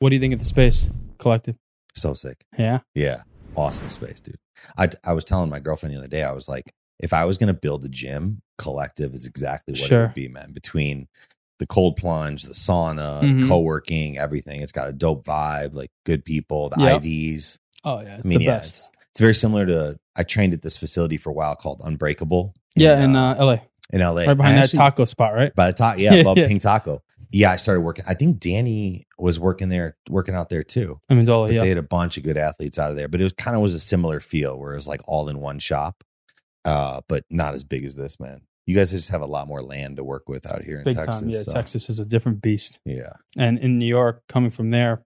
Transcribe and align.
What 0.00 0.08
do 0.08 0.16
you 0.16 0.20
think 0.20 0.32
of 0.32 0.38
the 0.38 0.46
space 0.46 0.88
collective? 1.18 1.56
So 1.94 2.14
sick. 2.14 2.44
Yeah. 2.58 2.80
Yeah. 2.94 3.22
Awesome 3.54 3.90
space, 3.90 4.18
dude. 4.18 4.38
I, 4.78 4.88
I 5.04 5.12
was 5.12 5.24
telling 5.26 5.50
my 5.50 5.60
girlfriend 5.60 5.94
the 5.94 5.98
other 5.98 6.08
day, 6.08 6.22
I 6.22 6.32
was 6.32 6.48
like, 6.48 6.72
if 6.98 7.12
I 7.12 7.26
was 7.26 7.36
going 7.36 7.48
to 7.48 7.58
build 7.58 7.84
a 7.84 7.88
gym, 7.88 8.40
collective 8.56 9.12
is 9.12 9.26
exactly 9.26 9.74
what 9.74 9.90
it 9.90 9.96
would 9.98 10.14
be, 10.14 10.28
man. 10.28 10.52
Between 10.52 11.06
the 11.58 11.66
cold 11.66 11.96
plunge, 11.96 12.44
the 12.44 12.54
sauna, 12.54 13.20
Mhm. 13.20 13.46
co 13.46 13.60
working, 13.60 14.16
everything. 14.16 14.60
It's 14.62 14.72
got 14.72 14.88
a 14.88 14.92
dope 14.92 15.26
vibe, 15.26 15.74
like 15.74 15.90
good 16.06 16.24
people, 16.24 16.70
the 16.70 16.80
Yep. 16.82 17.02
IVs. 17.02 17.58
Oh 17.84 18.00
yeah, 18.00 18.16
it's 18.16 18.24
I 18.26 18.28
mean, 18.30 18.38
the 18.38 18.44
yeah, 18.46 18.50
best. 18.58 18.74
It's, 18.74 18.90
it's 19.12 19.20
very 19.20 19.34
similar 19.34 19.66
to, 19.66 19.98
I 20.16 20.22
trained 20.22 20.54
at 20.54 20.62
this 20.62 20.78
facility 20.78 21.18
for 21.18 21.28
a 21.28 21.34
while 21.34 21.56
called 21.56 21.82
Unbreakable. 21.84 22.54
yeah, 22.74 23.02
in 23.04 23.14
uh, 23.16 23.34
LA, 23.38 23.58
in 23.92 24.00
LA. 24.00 24.22
right 24.24 24.34
behind 24.34 24.54
I 24.54 24.60
that 24.60 24.64
actually- 24.64 24.78
taco 24.78 25.04
spot, 25.04 25.34
right? 25.34 25.54
By 25.54 25.70
the 25.70 25.76
top, 25.76 25.98
yeah, 25.98 26.14
above 26.14 26.38
Yeah. 26.38 26.48
Pink 26.48 26.62
Taco. 26.62 27.02
Yeah, 27.32 27.52
I 27.52 27.56
started 27.56 27.82
working. 27.82 28.04
I 28.08 28.14
think 28.14 28.40
Danny 28.40 29.06
was 29.18 29.38
working 29.38 29.68
there, 29.68 29.96
working 30.08 30.34
out 30.34 30.48
there 30.48 30.64
too. 30.64 31.00
I 31.08 31.14
mean, 31.14 31.26
But 31.26 31.52
yeah. 31.52 31.60
they 31.60 31.68
had 31.68 31.78
a 31.78 31.82
bunch 31.82 32.16
of 32.16 32.24
good 32.24 32.36
athletes 32.36 32.78
out 32.78 32.90
of 32.90 32.96
there. 32.96 33.08
But 33.08 33.20
it 33.20 33.24
was 33.24 33.32
kind 33.34 33.56
of 33.56 33.62
was 33.62 33.74
a 33.74 33.78
similar 33.78 34.18
feel 34.18 34.58
where 34.58 34.72
it 34.72 34.76
was 34.76 34.88
like 34.88 35.00
all 35.06 35.28
in 35.28 35.38
one 35.38 35.60
shop, 35.60 36.02
uh, 36.64 37.02
but 37.08 37.24
not 37.30 37.54
as 37.54 37.62
big 37.62 37.84
as 37.84 37.94
this, 37.94 38.18
man. 38.18 38.42
You 38.66 38.74
guys 38.74 38.90
just 38.90 39.10
have 39.10 39.22
a 39.22 39.26
lot 39.26 39.46
more 39.48 39.62
land 39.62 39.96
to 39.96 40.04
work 40.04 40.28
with 40.28 40.46
out 40.46 40.62
here 40.62 40.78
in 40.78 40.84
Big 40.84 40.94
Texas. 40.94 41.20
time. 41.20 41.28
Yeah, 41.28 41.42
so, 41.42 41.52
Texas 41.52 41.88
is 41.88 41.98
a 41.98 42.04
different 42.04 42.42
beast. 42.42 42.80
Yeah. 42.84 43.14
And 43.36 43.58
in 43.58 43.78
New 43.78 43.86
York, 43.86 44.22
coming 44.28 44.50
from 44.50 44.70
there, 44.70 45.04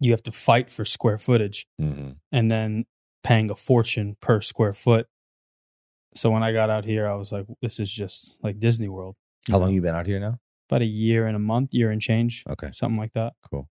you 0.00 0.10
have 0.12 0.22
to 0.24 0.32
fight 0.32 0.70
for 0.70 0.84
square 0.84 1.18
footage 1.18 1.66
hmm 1.78 2.10
and 2.30 2.50
then 2.50 2.84
paying 3.22 3.50
a 3.50 3.54
fortune 3.54 4.16
per 4.20 4.40
square 4.40 4.74
foot. 4.74 5.06
So 6.14 6.30
when 6.30 6.42
I 6.42 6.52
got 6.52 6.70
out 6.70 6.84
here, 6.84 7.08
I 7.08 7.14
was 7.14 7.32
like, 7.32 7.46
this 7.60 7.80
is 7.80 7.90
just 7.90 8.42
like 8.42 8.60
Disney 8.60 8.88
World. 8.88 9.16
How 9.50 9.58
long 9.58 9.72
you 9.72 9.82
been 9.82 9.94
out 9.94 10.06
here 10.06 10.20
now? 10.20 10.38
About 10.68 10.82
a 10.82 10.86
year 10.86 11.26
and 11.26 11.36
a 11.36 11.38
month, 11.40 11.72
year 11.72 11.90
and 11.90 12.00
change, 12.02 12.42
Okay, 12.48 12.70
something 12.72 12.98
like 12.98 13.12
that. 13.12 13.34
cool. 13.48 13.68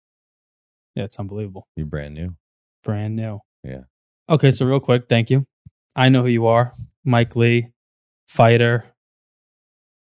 Yeah, 0.94 1.04
it's 1.04 1.18
unbelievable. 1.18 1.68
You're 1.76 1.86
brand 1.86 2.14
new. 2.14 2.36
Brand 2.82 3.14
new. 3.16 3.40
Yeah. 3.62 3.82
Okay, 4.28 4.50
so 4.50 4.64
real 4.66 4.80
quick, 4.80 5.06
thank 5.08 5.28
you. 5.30 5.46
I 5.94 6.08
know 6.08 6.22
who 6.22 6.28
you 6.28 6.46
are. 6.46 6.74
Mike 7.04 7.36
Lee, 7.36 7.68
fighter, 8.26 8.86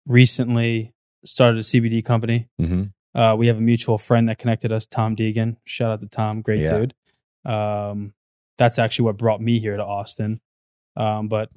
recently 0.06 0.92
started 1.24 1.58
a 1.58 1.62
CBD 1.62 2.05
company. 2.05 2.48
hmm 2.58 2.84
Uh, 3.14 3.34
we 3.34 3.46
have 3.46 3.56
a 3.56 3.61
mutual 3.62 3.96
friend 3.96 4.28
that 4.28 4.36
connected 4.38 4.70
us, 4.70 4.84
Tom 4.84 5.16
Deegan. 5.16 5.56
Shout 5.64 5.90
out 5.90 6.00
to 6.00 6.06
Tom, 6.06 6.42
great 6.42 6.61
Yeah. 6.61 6.78
dude. 6.78 6.94
Um, 7.46 8.12
that's 8.58 8.78
actually 8.78 9.06
what 9.06 9.16
brought 9.16 9.40
me 9.40 9.58
here 9.58 9.74
to 9.77 9.84
Austin. 9.84 10.40
Um, 10.96 11.28
but 11.28 11.48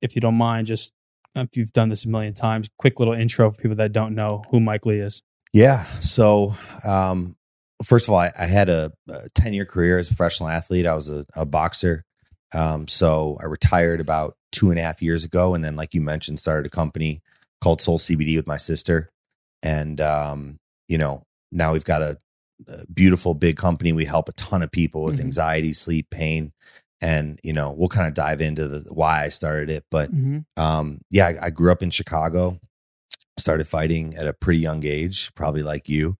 if 0.00 0.14
you 0.14 0.20
don't 0.22 0.36
mind, 0.36 0.66
just 0.68 0.94
if 1.34 1.56
you've 1.56 1.72
done 1.72 1.88
this 1.88 2.04
a 2.04 2.08
million 2.08 2.34
times, 2.34 2.68
quick 2.78 2.98
little 2.98 3.14
intro 3.14 3.50
for 3.50 3.60
people 3.60 3.76
that 3.76 3.92
don't 3.92 4.14
know 4.14 4.42
who 4.50 4.60
Mike 4.60 4.86
Lee 4.86 5.00
is. 5.00 5.22
Yeah. 5.52 5.84
So, 6.00 6.54
um, 6.84 7.36
first 7.84 8.06
of 8.06 8.14
all, 8.14 8.20
I, 8.20 8.32
I 8.38 8.46
had 8.46 8.68
a 8.68 8.92
10 9.34 9.52
year 9.54 9.64
career 9.66 9.98
as 9.98 10.10
a 10.10 10.14
professional 10.14 10.48
athlete. 10.48 10.86
I 10.86 10.94
was 10.94 11.08
a, 11.10 11.26
a 11.34 11.44
boxer. 11.44 12.04
Um, 12.54 12.86
so 12.88 13.38
I 13.40 13.46
retired 13.46 14.00
about 14.00 14.34
two 14.50 14.70
and 14.70 14.78
a 14.78 14.82
half 14.82 15.00
years 15.02 15.24
ago. 15.24 15.54
And 15.54 15.64
then, 15.64 15.76
like 15.76 15.94
you 15.94 16.00
mentioned, 16.00 16.38
started 16.40 16.66
a 16.66 16.70
company 16.70 17.22
called 17.60 17.80
Soul 17.80 17.98
CBD 17.98 18.36
with 18.36 18.46
my 18.46 18.56
sister. 18.58 19.10
And, 19.62 20.00
um, 20.00 20.58
you 20.88 20.98
know, 20.98 21.22
now 21.50 21.72
we've 21.72 21.84
got 21.84 22.02
a, 22.02 22.18
a 22.68 22.86
beautiful 22.92 23.34
big 23.34 23.56
company. 23.56 23.92
We 23.92 24.04
help 24.04 24.28
a 24.28 24.32
ton 24.32 24.62
of 24.62 24.70
people 24.70 25.02
with 25.04 25.16
Mhm. 25.18 25.24
anxiety, 25.24 25.72
sleep, 25.72 26.08
pain. 26.10 26.52
And, 27.02 27.38
you 27.42 27.52
know, 27.52 27.72
we'll 27.72 27.88
kind 27.88 28.06
of 28.06 28.14
dive 28.14 28.40
into 28.40 28.68
the 28.68 28.94
why 28.94 29.24
I 29.24 29.28
started 29.28 29.68
it. 29.68 29.84
But 29.90 30.10
um, 30.56 31.00
yeah, 31.10 31.26
I, 31.26 31.46
I 31.46 31.50
grew 31.50 31.70
up 31.72 31.82
in 31.82 31.90
Chicago, 31.90 32.58
started 33.38 33.66
fighting 33.66 34.14
at 34.14 34.26
a 34.26 34.32
pretty 34.32 34.60
young 34.60 34.86
age, 34.86 35.32
probably 35.34 35.62
like 35.64 35.88
you, 35.88 36.16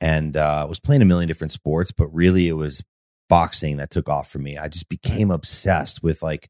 and 0.00 0.36
uh, 0.36 0.66
was 0.68 0.78
playing 0.78 1.00
a 1.02 1.06
million 1.06 1.26
different 1.26 1.52
sports, 1.52 1.90
but 1.90 2.06
really 2.14 2.48
it 2.48 2.52
was 2.52 2.84
boxing 3.28 3.78
that 3.78 3.90
took 3.90 4.08
off 4.08 4.30
for 4.30 4.38
me. 4.38 4.58
I 4.58 4.68
just 4.68 4.88
became 4.88 5.30
obsessed 5.30 6.02
with 6.02 6.22
like 6.22 6.48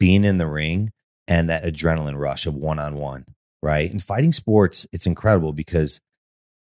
being 0.00 0.24
in 0.24 0.38
the 0.38 0.46
ring 0.48 0.90
and 1.28 1.48
that 1.48 1.64
adrenaline 1.64 2.18
rush 2.18 2.44
of 2.46 2.54
one 2.54 2.78
on 2.80 2.96
one, 2.96 3.24
right? 3.62 3.90
And 3.90 4.02
fighting 4.02 4.32
sports, 4.32 4.86
it's 4.92 5.06
incredible 5.06 5.52
because 5.52 6.00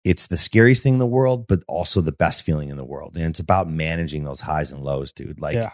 it's 0.05 0.27
the 0.27 0.37
scariest 0.37 0.83
thing 0.83 0.95
in 0.95 0.99
the 0.99 1.07
world, 1.07 1.47
but 1.47 1.63
also 1.69 2.01
the 2.01 2.13
best 2.13 2.43
feeling 2.43 2.69
in 2.71 2.77
the 2.77 2.85
world. 2.85 3.17
And 3.17 3.25
it's 3.27 3.41
about 3.41 3.69
managing 3.69 4.25
those 4.25 4.41
highs 4.41 4.73
and 4.73 4.83
lows, 4.83 5.13
dude. 5.13 5.41
Like, 5.41 5.55
Yeah. 5.57 5.71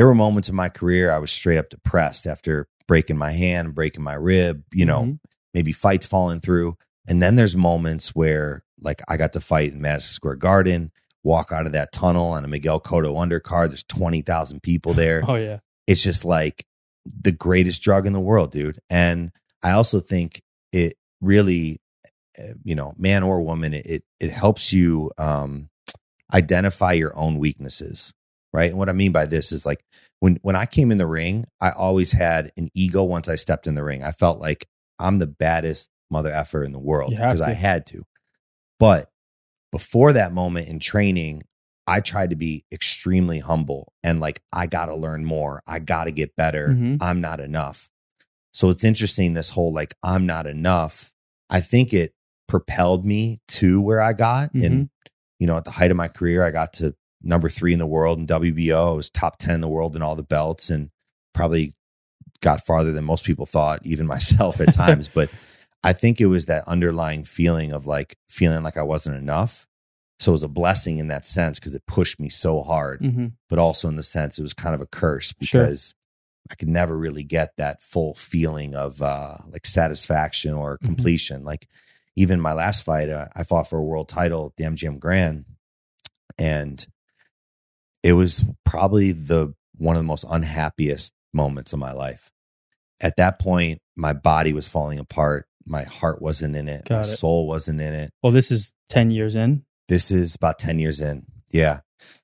There 0.00 0.06
were 0.06 0.14
moments 0.14 0.48
in 0.48 0.54
my 0.54 0.70
career 0.70 1.12
I 1.12 1.18
was 1.18 1.30
straight 1.30 1.58
up 1.58 1.68
depressed 1.68 2.26
after 2.26 2.66
breaking 2.88 3.18
my 3.18 3.32
hand, 3.32 3.74
breaking 3.74 4.02
my 4.02 4.14
rib, 4.14 4.64
you 4.72 4.86
know, 4.86 5.02
Mhm. 5.02 5.18
maybe 5.52 5.72
fights 5.72 6.06
falling 6.06 6.40
through. 6.40 6.78
And 7.06 7.22
then 7.22 7.34
there's 7.34 7.54
moments 7.54 8.14
where 8.14 8.64
like 8.80 9.02
I 9.08 9.18
got 9.18 9.34
to 9.34 9.42
fight 9.42 9.74
in 9.74 9.82
Madison 9.82 10.14
Square 10.14 10.36
Garden, 10.36 10.90
walk 11.22 11.52
out 11.52 11.66
of 11.66 11.72
that 11.72 11.92
tunnel 11.92 12.28
on 12.28 12.46
a 12.46 12.48
Miguel 12.48 12.80
Cotto 12.80 13.12
undercard. 13.14 13.68
There's 13.68 13.82
20,000 13.82 14.62
people 14.62 14.94
there. 14.94 15.20
Oh 15.28 15.34
yeah, 15.34 15.58
It's 15.86 16.02
just 16.02 16.24
like 16.24 16.64
the 17.04 17.32
greatest 17.32 17.82
drug 17.82 18.06
in 18.06 18.14
the 18.14 18.20
world, 18.20 18.52
dude. 18.52 18.80
And 18.88 19.32
I 19.62 19.72
also 19.72 20.00
think 20.00 20.40
it 20.72 20.94
really, 21.20 21.82
uh, 22.38 22.54
you 22.64 22.74
know, 22.74 22.94
man 22.96 23.22
or 23.22 23.42
woman, 23.42 23.74
it, 23.74 23.84
it, 23.84 24.04
it 24.18 24.30
helps 24.30 24.72
you 24.72 25.10
um, 25.18 25.68
identify 26.32 26.92
your 26.92 27.14
own 27.18 27.36
weaknesses 27.38 28.14
right? 28.52 28.70
And 28.70 28.78
what 28.78 28.88
I 28.88 28.92
mean 28.92 29.12
by 29.12 29.26
this 29.26 29.52
is 29.52 29.64
like 29.66 29.84
when 30.20 30.38
when 30.42 30.56
I 30.56 30.66
came 30.66 30.90
in 30.90 30.98
the 30.98 31.06
ring, 31.06 31.46
I 31.60 31.70
always 31.70 32.12
had 32.12 32.52
an 32.56 32.68
ego 32.74 33.02
once 33.04 33.28
I 33.28 33.36
stepped 33.36 33.66
in 33.66 33.74
the 33.74 33.84
ring. 33.84 34.02
I 34.02 34.12
felt 34.12 34.40
like 34.40 34.66
I'm 34.98 35.18
the 35.18 35.26
baddest 35.26 35.88
mother 36.10 36.32
effer 36.32 36.62
in 36.64 36.72
the 36.72 36.78
world 36.78 37.10
because 37.28 37.40
I 37.40 37.52
had 37.54 37.86
to. 37.86 38.02
But 38.78 39.08
before 39.72 40.12
that 40.14 40.32
moment 40.32 40.68
in 40.68 40.78
training, 40.80 41.42
I 41.86 42.00
tried 42.00 42.30
to 42.30 42.36
be 42.36 42.64
extremely 42.72 43.38
humble 43.40 43.92
and 44.02 44.20
like 44.20 44.42
I 44.52 44.66
got 44.66 44.86
to 44.86 44.94
learn 44.94 45.24
more. 45.24 45.62
I 45.66 45.78
got 45.78 46.04
to 46.04 46.10
get 46.12 46.34
better. 46.36 46.68
Mhm. 46.68 46.98
I'm 47.00 47.20
not 47.20 47.40
enough. 47.40 47.88
So 48.52 48.68
it's 48.70 48.84
interesting 48.84 49.34
this 49.34 49.50
whole 49.50 49.72
like 49.72 49.94
I'm 50.02 50.26
not 50.26 50.46
enough. 50.46 51.10
I 51.48 51.60
think 51.60 51.92
it 51.92 52.12
propelled 52.48 53.04
me 53.06 53.38
to 53.48 53.80
where 53.80 54.00
I 54.00 54.12
got 54.12 54.52
Mm-hmm. 54.52 54.64
and 54.64 54.90
you 55.38 55.46
know 55.46 55.56
at 55.56 55.64
the 55.64 55.70
height 55.70 55.90
of 55.90 55.96
my 55.96 56.08
career 56.08 56.44
I 56.44 56.50
got 56.50 56.72
to 56.74 56.94
number 57.22 57.48
three 57.48 57.72
in 57.72 57.78
the 57.78 57.86
world 57.86 58.18
in 58.18 58.26
WBO. 58.26 58.88
I 58.92 58.96
was 58.96 59.10
top 59.10 59.38
10 59.38 59.56
in 59.56 59.60
the 59.60 59.68
world 59.68 59.94
in 59.96 60.02
all 60.02 60.16
the 60.16 60.22
belts 60.22 60.70
and 60.70 60.90
probably 61.34 61.74
got 62.40 62.64
farther 62.64 62.92
than 62.92 63.04
most 63.04 63.24
people 63.24 63.46
thought, 63.46 63.84
even 63.84 64.06
myself 64.16 64.60
at 64.60 64.72
times. 64.72 65.08
but 65.08 65.30
I 65.82 65.92
think 65.92 66.20
it 66.20 66.26
was 66.26 66.46
that 66.46 66.66
underlying 66.68 67.24
feeling 67.24 67.72
of 67.72 67.86
like 67.86 68.16
feeling 68.28 68.62
like 68.62 68.76
I 68.76 68.82
wasn't 68.82 69.16
enough. 69.16 69.66
So 70.18 70.32
it 70.32 70.34
was 70.34 70.42
a 70.42 70.48
blessing 70.48 70.98
in 70.98 71.08
that 71.08 71.26
sense 71.26 71.58
because 71.58 71.74
it 71.74 71.86
pushed 71.86 72.20
me 72.20 72.28
so 72.28 72.62
hard, 72.62 73.00
hmm 73.00 73.26
but 73.48 73.58
also 73.58 73.88
in 73.88 73.96
the 73.96 74.02
sense 74.02 74.38
it 74.38 74.42
was 74.42 74.52
kind 74.54 74.74
of 74.74 74.80
a 74.80 74.86
curse 74.86 75.32
Sure. 75.40 75.62
because 75.64 75.94
I 76.50 76.54
could 76.54 76.68
never 76.68 76.96
really 76.96 77.24
get 77.24 77.56
that 77.56 77.82
full 77.82 78.14
feeling 78.14 78.74
of 78.74 79.00
uh, 79.02 79.38
like 79.50 79.64
satisfaction 79.66 80.52
or 80.54 80.76
Mhm. 80.78 80.84
completion. 80.84 81.44
Like 81.44 81.66
even 82.16 82.40
my 82.40 82.52
last 82.52 82.82
fight, 82.82 83.08
uh, 83.08 83.28
I 83.34 83.44
fought 83.44 83.68
for 83.68 83.78
a 83.78 83.84
world 83.84 84.08
title 84.08 84.46
at 84.46 84.56
the 84.56 84.64
MGM 84.64 84.98
Grand, 84.98 85.46
and 86.38 86.86
it 88.02 88.14
was 88.14 88.44
probably 88.64 89.12
the 89.12 89.54
one 89.76 89.96
of 89.96 90.02
the 90.02 90.06
most 90.06 90.24
unhappiest 90.28 91.12
moments 91.32 91.72
of 91.72 91.78
my 91.78 91.92
life. 91.92 92.30
At 93.00 93.16
that 93.16 93.38
point, 93.38 93.80
my 93.96 94.12
body 94.12 94.52
was 94.52 94.68
falling 94.68 94.98
apart. 94.98 95.46
My 95.66 95.84
heart 95.84 96.20
wasn't 96.20 96.56
in 96.56 96.68
it. 96.68 96.90
my 96.90 97.00
it. 97.00 97.04
soul 97.04 97.46
wasn't 97.46 97.80
in 97.80 97.94
it. 97.94 98.12
Well, 98.22 98.32
this 98.32 98.50
is 98.50 98.72
ten 98.88 99.10
years 99.10 99.36
in. 99.36 99.64
This 99.90 100.10
is 100.12 100.36
about 100.36 100.60
10 100.60 100.78
years 100.78 101.00
in. 101.00 101.26
Yeah. 101.50 101.80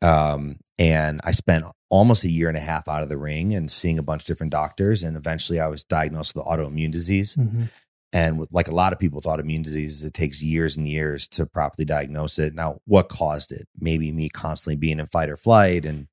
Um, 0.00 0.60
and 0.78 1.20
I 1.24 1.30
spent 1.32 1.64
almost 1.90 2.24
a 2.24 2.30
year 2.30 2.48
and 2.48 2.56
a 2.56 2.60
half 2.60 2.88
out 2.88 3.02
of 3.02 3.08
the 3.08 3.16
ring 3.16 3.54
and 3.54 3.70
seeing 3.70 3.98
a 3.98 4.02
bunch 4.02 4.22
of 4.22 4.26
different 4.26 4.52
doctors. 4.52 5.02
And 5.04 5.16
eventually 5.16 5.60
I 5.60 5.68
was 5.68 5.84
diagnosed 5.84 6.34
with 6.34 6.44
autoimmune 6.44 6.90
disease. 6.90 7.36
Mhm. 7.36 7.70
And 8.12 8.38
with, 8.38 8.48
like 8.52 8.68
a 8.68 8.74
lot 8.74 8.92
of 8.92 8.98
people 8.98 9.16
with 9.16 9.24
autoimmune 9.24 9.62
diseases, 9.64 10.04
it 10.04 10.14
takes 10.14 10.42
years 10.42 10.76
and 10.76 10.88
years 10.88 11.26
to 11.28 11.46
properly 11.46 11.84
diagnose 11.84 12.38
it. 12.38 12.54
Now, 12.54 12.80
what 12.86 13.08
caused 13.08 13.50
it? 13.52 13.66
Maybe 13.78 14.10
me 14.12 14.28
constantly 14.28 14.76
being 14.76 15.00
in 15.00 15.06
fight 15.06 15.28
or 15.30 15.36
flight, 15.36 15.84
and 15.84 16.06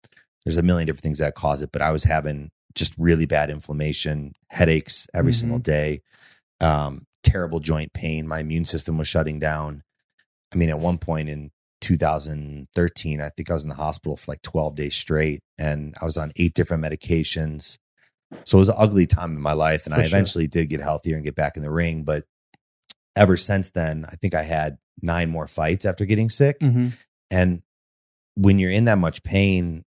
there's 0.44 0.57
a 0.57 0.63
million 0.63 0.88
different 0.88 1.03
things 1.03 1.19
that 1.19 1.36
cause 1.36 1.62
it. 1.62 1.71
But 1.71 1.81
I 1.83 1.91
was 1.91 2.06
having 2.06 2.50
just 2.74 2.94
really 2.97 3.25
bad 3.27 3.50
inflammation, 3.51 4.33
headaches 4.50 5.07
every 5.13 5.31
Mhm. 5.31 5.39
single 5.39 5.59
day, 5.59 6.01
um, 6.59 7.06
terrible 7.24 7.59
joint 7.59 7.94
pain. 7.94 8.27
My 8.27 8.39
immune 8.39 8.65
system 8.65 8.97
was 8.97 9.07
shutting 9.07 9.39
down. 9.39 9.83
I 10.51 10.56
mean, 10.57 10.69
at 10.69 10.80
one 10.80 10.97
point 10.97 11.30
in 11.30 11.51
2013, 11.81 13.22
I 13.22 13.30
think 13.30 13.50
I 13.50 13.54
was 13.54 13.63
in 13.63 13.69
the 13.69 13.75
hospital 13.75 14.16
for 14.18 14.31
like 14.31 14.42
12 14.42 14.75
days 14.75 14.95
straight, 14.95 15.42
and 15.57 15.95
I 16.01 16.06
was 16.06 16.18
on 16.18 16.31
eight 16.38 16.54
different 16.54 16.83
medications. 16.83 17.78
So 18.45 18.57
it 18.57 18.60
was 18.60 18.69
an 18.69 18.75
ugly 18.78 19.07
time 19.07 19.36
in 19.36 19.42
my 19.42 19.54
life, 19.54 19.86
and 19.86 19.94
For 19.94 20.01
I 20.01 20.04
sure. 20.06 20.18
eventually 20.18 20.48
did 20.48 20.69
get 20.69 20.80
healthier 20.80 21.16
and 21.16 21.24
get 21.25 21.36
back 21.36 21.57
in 21.57 21.63
the 21.63 21.72
ring. 21.72 22.04
But 22.04 22.24
ever 23.16 23.36
since 23.36 23.72
then, 23.72 24.06
I 24.10 24.16
think 24.16 24.33
I 24.36 24.44
had 24.44 24.78
nine 25.01 25.30
more 25.30 25.48
fights 25.48 25.86
after 25.86 26.06
getting 26.06 26.30
sick. 26.30 26.60
Mhm. 26.60 26.94
And 27.30 27.62
when 28.36 28.57
you're 28.60 28.72
in 28.72 28.86
that 28.86 28.98
much 28.98 29.24
pain, 29.24 29.84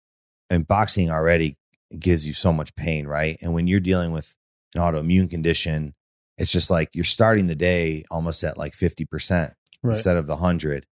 and 0.49 0.67
boxing 0.67 1.09
already 1.09 1.57
gives 1.97 2.27
you 2.27 2.33
so 2.33 2.51
much 2.51 2.75
pain, 2.75 3.07
right? 3.07 3.37
And 3.41 3.53
when 3.53 3.67
you're 3.67 3.79
dealing 3.79 4.11
with 4.11 4.35
an 4.75 4.81
autoimmune 4.81 5.29
condition, 5.29 5.93
it's 6.37 6.51
just 6.51 6.69
like 6.69 6.89
you're 6.93 7.05
starting 7.05 7.47
the 7.47 7.55
day 7.55 8.03
almost 8.11 8.43
at 8.43 8.57
like 8.57 8.73
50% 8.73 9.53
Right. 9.81 9.95
instead 9.95 10.17
of 10.17 10.25
the 10.27 10.37
100. 10.37 10.85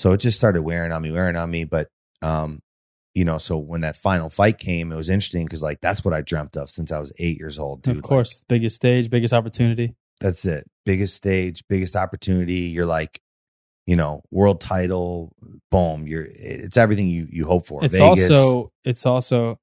So 0.00 0.12
it 0.12 0.18
just 0.18 0.38
started 0.38 0.62
wearing 0.62 0.92
on 0.92 1.02
me, 1.02 1.10
wearing 1.12 1.36
on 1.36 1.50
me. 1.50 1.64
But, 1.64 1.88
um, 2.22 2.60
you 3.14 3.24
know, 3.24 3.36
so 3.36 3.58
when 3.58 3.82
that 3.82 3.96
final 3.96 4.30
fight 4.30 4.56
came, 4.58 4.92
it 4.92 4.96
was 4.96 5.10
interesting 5.10 5.44
because 5.44 5.62
like 5.62 5.80
that's 5.82 6.04
what 6.04 6.14
I 6.14 6.22
dreamt 6.22 6.56
of 6.56 6.70
since 6.70 6.90
I 6.90 6.98
was 6.98 7.12
eight 7.18 7.38
years 7.38 7.58
old. 7.58 7.82
Dude. 7.82 7.96
of 7.96 8.02
course, 8.02 8.42
biggest 8.48 8.76
stage, 8.76 9.10
biggest 9.10 9.34
opportunity. 9.34 9.94
that's 10.20 10.44
it. 10.46 10.64
Biggest 10.86 11.14
stage, 11.14 11.62
biggest 11.68 11.96
opportunity. 11.96 12.60
You're 12.74 12.86
like, 12.86 13.20
you 13.86 13.94
know, 13.96 14.22
world 14.30 14.60
title, 14.60 15.34
boom. 15.70 16.06
You're 16.06 16.28
it's 16.30 16.76
everything 16.78 17.08
you 17.08 17.26
you 17.30 17.44
hope 17.46 17.66
for. 17.66 17.84
It's 17.84 17.94
Vegas. 17.96 18.30
also 18.30 18.72
it's 18.84 19.04
also 19.04 19.58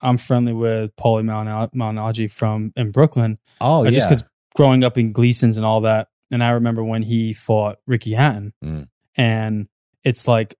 I'm 0.00 0.18
friendly 0.18 0.52
with 0.52 0.94
Paulie 0.96 1.24
Malignaggi 1.24 2.30
from 2.30 2.72
in 2.76 2.90
Brooklyn. 2.92 3.38
oh 3.60 3.80
Uh, 3.80 3.82
yeah, 3.84 3.90
just 3.90 4.08
because 4.08 4.24
growing 4.54 4.84
up 4.84 4.96
in 4.98 5.12
Gleason's 5.12 5.56
and 5.56 5.66
all 5.66 5.80
that, 5.80 6.08
and 6.30 6.44
I 6.44 6.50
remember 6.50 6.84
when 6.84 7.02
he 7.02 7.32
fought 7.32 7.78
Ricky 7.86 8.12
Hatton, 8.12 8.52
Mm. 8.64 8.88
and 9.16 9.68
it's 10.04 10.26
like, 10.28 10.56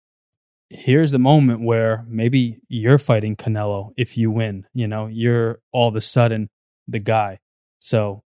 here's 0.70 1.10
the 1.10 1.18
moment 1.18 1.62
where 1.62 2.04
maybe 2.08 2.60
you're 2.68 2.98
fighting 2.98 3.36
Canelo 3.36 3.90
if 3.96 4.16
you 4.16 4.30
win. 4.30 4.66
You 4.72 4.88
know, 4.88 5.06
you're 5.06 5.60
all 5.72 5.88
of 5.88 5.96
a 5.96 6.00
sudden 6.00 6.48
the 6.88 6.98
guy. 6.98 7.38
So 7.78 8.22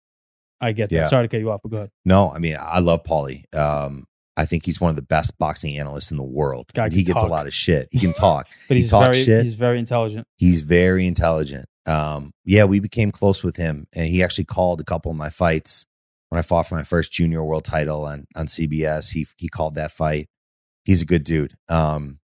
I 0.60 0.72
get 0.72 0.90
that. 0.90 1.08
Sorry 1.08 1.24
to 1.26 1.28
cut 1.28 1.40
you 1.40 1.50
off, 1.50 1.60
but 1.62 1.70
go 1.70 1.76
ahead. 1.78 1.90
No, 2.04 2.30
I 2.30 2.38
mean 2.38 2.56
I 2.60 2.78
love 2.80 3.02
Paulie. 3.02 3.52
Um, 3.54 4.04
I 4.36 4.44
think 4.44 4.66
he's 4.66 4.80
one 4.80 4.90
of 4.90 4.96
the 4.96 5.02
best 5.02 5.38
boxing 5.38 5.78
analysts 5.78 6.10
in 6.10 6.18
the 6.18 6.22
world. 6.22 6.66
Guy 6.74 6.90
he 6.90 7.02
gets 7.02 7.20
talk. 7.20 7.28
a 7.28 7.32
lot 7.32 7.46
of 7.46 7.54
shit. 7.54 7.88
He 7.90 7.98
can 7.98 8.12
talk. 8.12 8.46
But 8.68 8.76
He 8.76 8.82
he's 8.82 8.90
talks 8.90 9.16
very 9.16 9.24
shit. 9.24 9.44
he's 9.44 9.54
very 9.54 9.78
intelligent. 9.78 10.26
He's 10.36 10.60
very 10.62 11.06
intelligent. 11.06 11.66
Um, 11.86 12.32
yeah, 12.44 12.64
we 12.64 12.80
became 12.80 13.12
close 13.12 13.42
with 13.44 13.56
him, 13.56 13.86
and 13.94 14.06
he 14.08 14.22
actually 14.22 14.44
called 14.44 14.80
a 14.80 14.84
couple 14.84 15.10
of 15.10 15.16
my 15.16 15.30
fights 15.30 15.86
when 16.28 16.38
I 16.38 16.42
fought 16.42 16.66
for 16.68 16.74
my 16.74 16.82
first 16.82 17.12
junior 17.12 17.42
world 17.44 17.64
title 17.64 18.04
on 18.04 18.26
on 18.36 18.46
CBS. 18.46 19.12
He 19.12 19.26
he 19.36 19.48
called 19.48 19.74
that 19.76 19.90
fight. 19.92 20.28
He's 20.86 21.02
a 21.02 21.06
good 21.06 21.24
dude. 21.24 21.52
Um, 21.68 22.20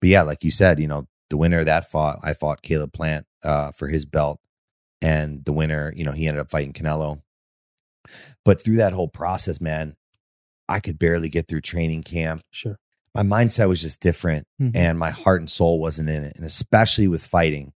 but 0.00 0.08
yeah, 0.08 0.22
like 0.22 0.42
you 0.42 0.50
said, 0.50 0.80
you 0.80 0.88
know, 0.88 1.06
the 1.28 1.36
winner 1.36 1.60
of 1.60 1.66
that 1.66 1.88
fought, 1.90 2.18
I 2.22 2.32
fought 2.34 2.62
Caleb 2.62 2.92
Plant 2.92 3.26
uh, 3.44 3.70
for 3.70 3.86
his 3.88 4.04
belt, 4.06 4.40
and 5.00 5.44
the 5.44 5.52
winner, 5.52 5.92
you 5.94 6.02
know, 6.02 6.12
he 6.12 6.26
ended 6.26 6.40
up 6.40 6.50
fighting 6.50 6.72
Canelo. 6.72 7.20
But 8.44 8.62
through 8.62 8.76
that 8.78 8.92
whole 8.94 9.08
process, 9.08 9.60
man, 9.60 9.94
I 10.68 10.80
could 10.80 10.98
barely 10.98 11.28
get 11.28 11.46
through 11.46 11.60
training 11.60 12.02
camp. 12.02 12.42
Sure. 12.50 12.78
My 13.14 13.22
mindset 13.22 13.68
was 13.68 13.82
just 13.82 14.00
different 14.00 14.46
Mhm. 14.60 14.72
and 14.74 14.98
my 14.98 15.10
heart 15.10 15.40
and 15.40 15.50
soul 15.50 15.80
wasn't 15.80 16.08
in 16.08 16.22
it. 16.24 16.36
And 16.36 16.44
especially 16.44 17.08
with 17.08 17.26
fighting, 17.26 17.72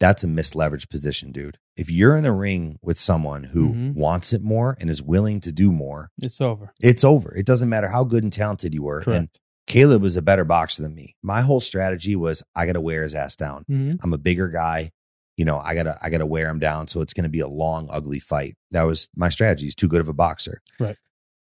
that's 0.00 0.22
a 0.22 0.28
misleveraged 0.28 0.88
position, 0.88 1.32
dude. 1.32 1.58
If 1.76 1.90
you're 1.90 2.16
in 2.16 2.22
the 2.22 2.32
ring 2.32 2.78
with 2.80 2.98
someone 3.00 3.44
who 3.44 3.72
Mhm. 3.74 3.94
wants 3.94 4.32
it 4.32 4.42
more 4.42 4.76
and 4.80 4.88
is 4.88 5.02
willing 5.02 5.40
to 5.40 5.52
do 5.52 5.72
more, 5.72 6.10
It's 6.22 6.40
over. 6.40 6.72
it's 6.80 7.02
over. 7.04 7.34
It 7.36 7.44
doesn't 7.44 7.68
matter 7.68 7.88
how 7.88 8.04
good 8.04 8.22
and 8.22 8.32
talented 8.32 8.72
you 8.72 8.82
were. 8.84 8.98
And 9.00 9.04
Correct. 9.04 9.40
Caleb 9.68 10.02
was 10.02 10.16
a 10.16 10.22
better 10.22 10.44
boxer 10.44 10.82
than 10.82 10.94
me. 10.94 11.14
My 11.22 11.42
whole 11.42 11.60
strategy 11.60 12.16
was 12.16 12.42
I 12.56 12.66
got 12.66 12.72
to 12.72 12.80
wear 12.80 13.02
his 13.02 13.14
ass 13.14 13.36
down. 13.36 13.64
Mhm. 13.70 13.98
I'm 14.02 14.12
a 14.12 14.18
bigger 14.18 14.48
guy. 14.48 14.90
You 15.36 15.44
know, 15.44 15.58
I 15.58 15.74
gotta 15.74 15.96
I 16.02 16.10
gotta 16.10 16.26
wear 16.26 16.48
him 16.48 16.58
down. 16.58 16.88
So 16.88 17.00
it's 17.00 17.12
gonna 17.14 17.28
be 17.28 17.38
a 17.40 17.46
long, 17.48 17.86
ugly 17.90 18.18
fight. 18.18 18.56
That 18.72 18.82
was 18.82 19.08
my 19.14 19.28
strategy. 19.28 19.66
He's 19.66 19.74
too 19.76 19.86
good 19.86 20.00
of 20.00 20.08
a 20.08 20.12
boxer. 20.12 20.60
Right. 20.80 20.96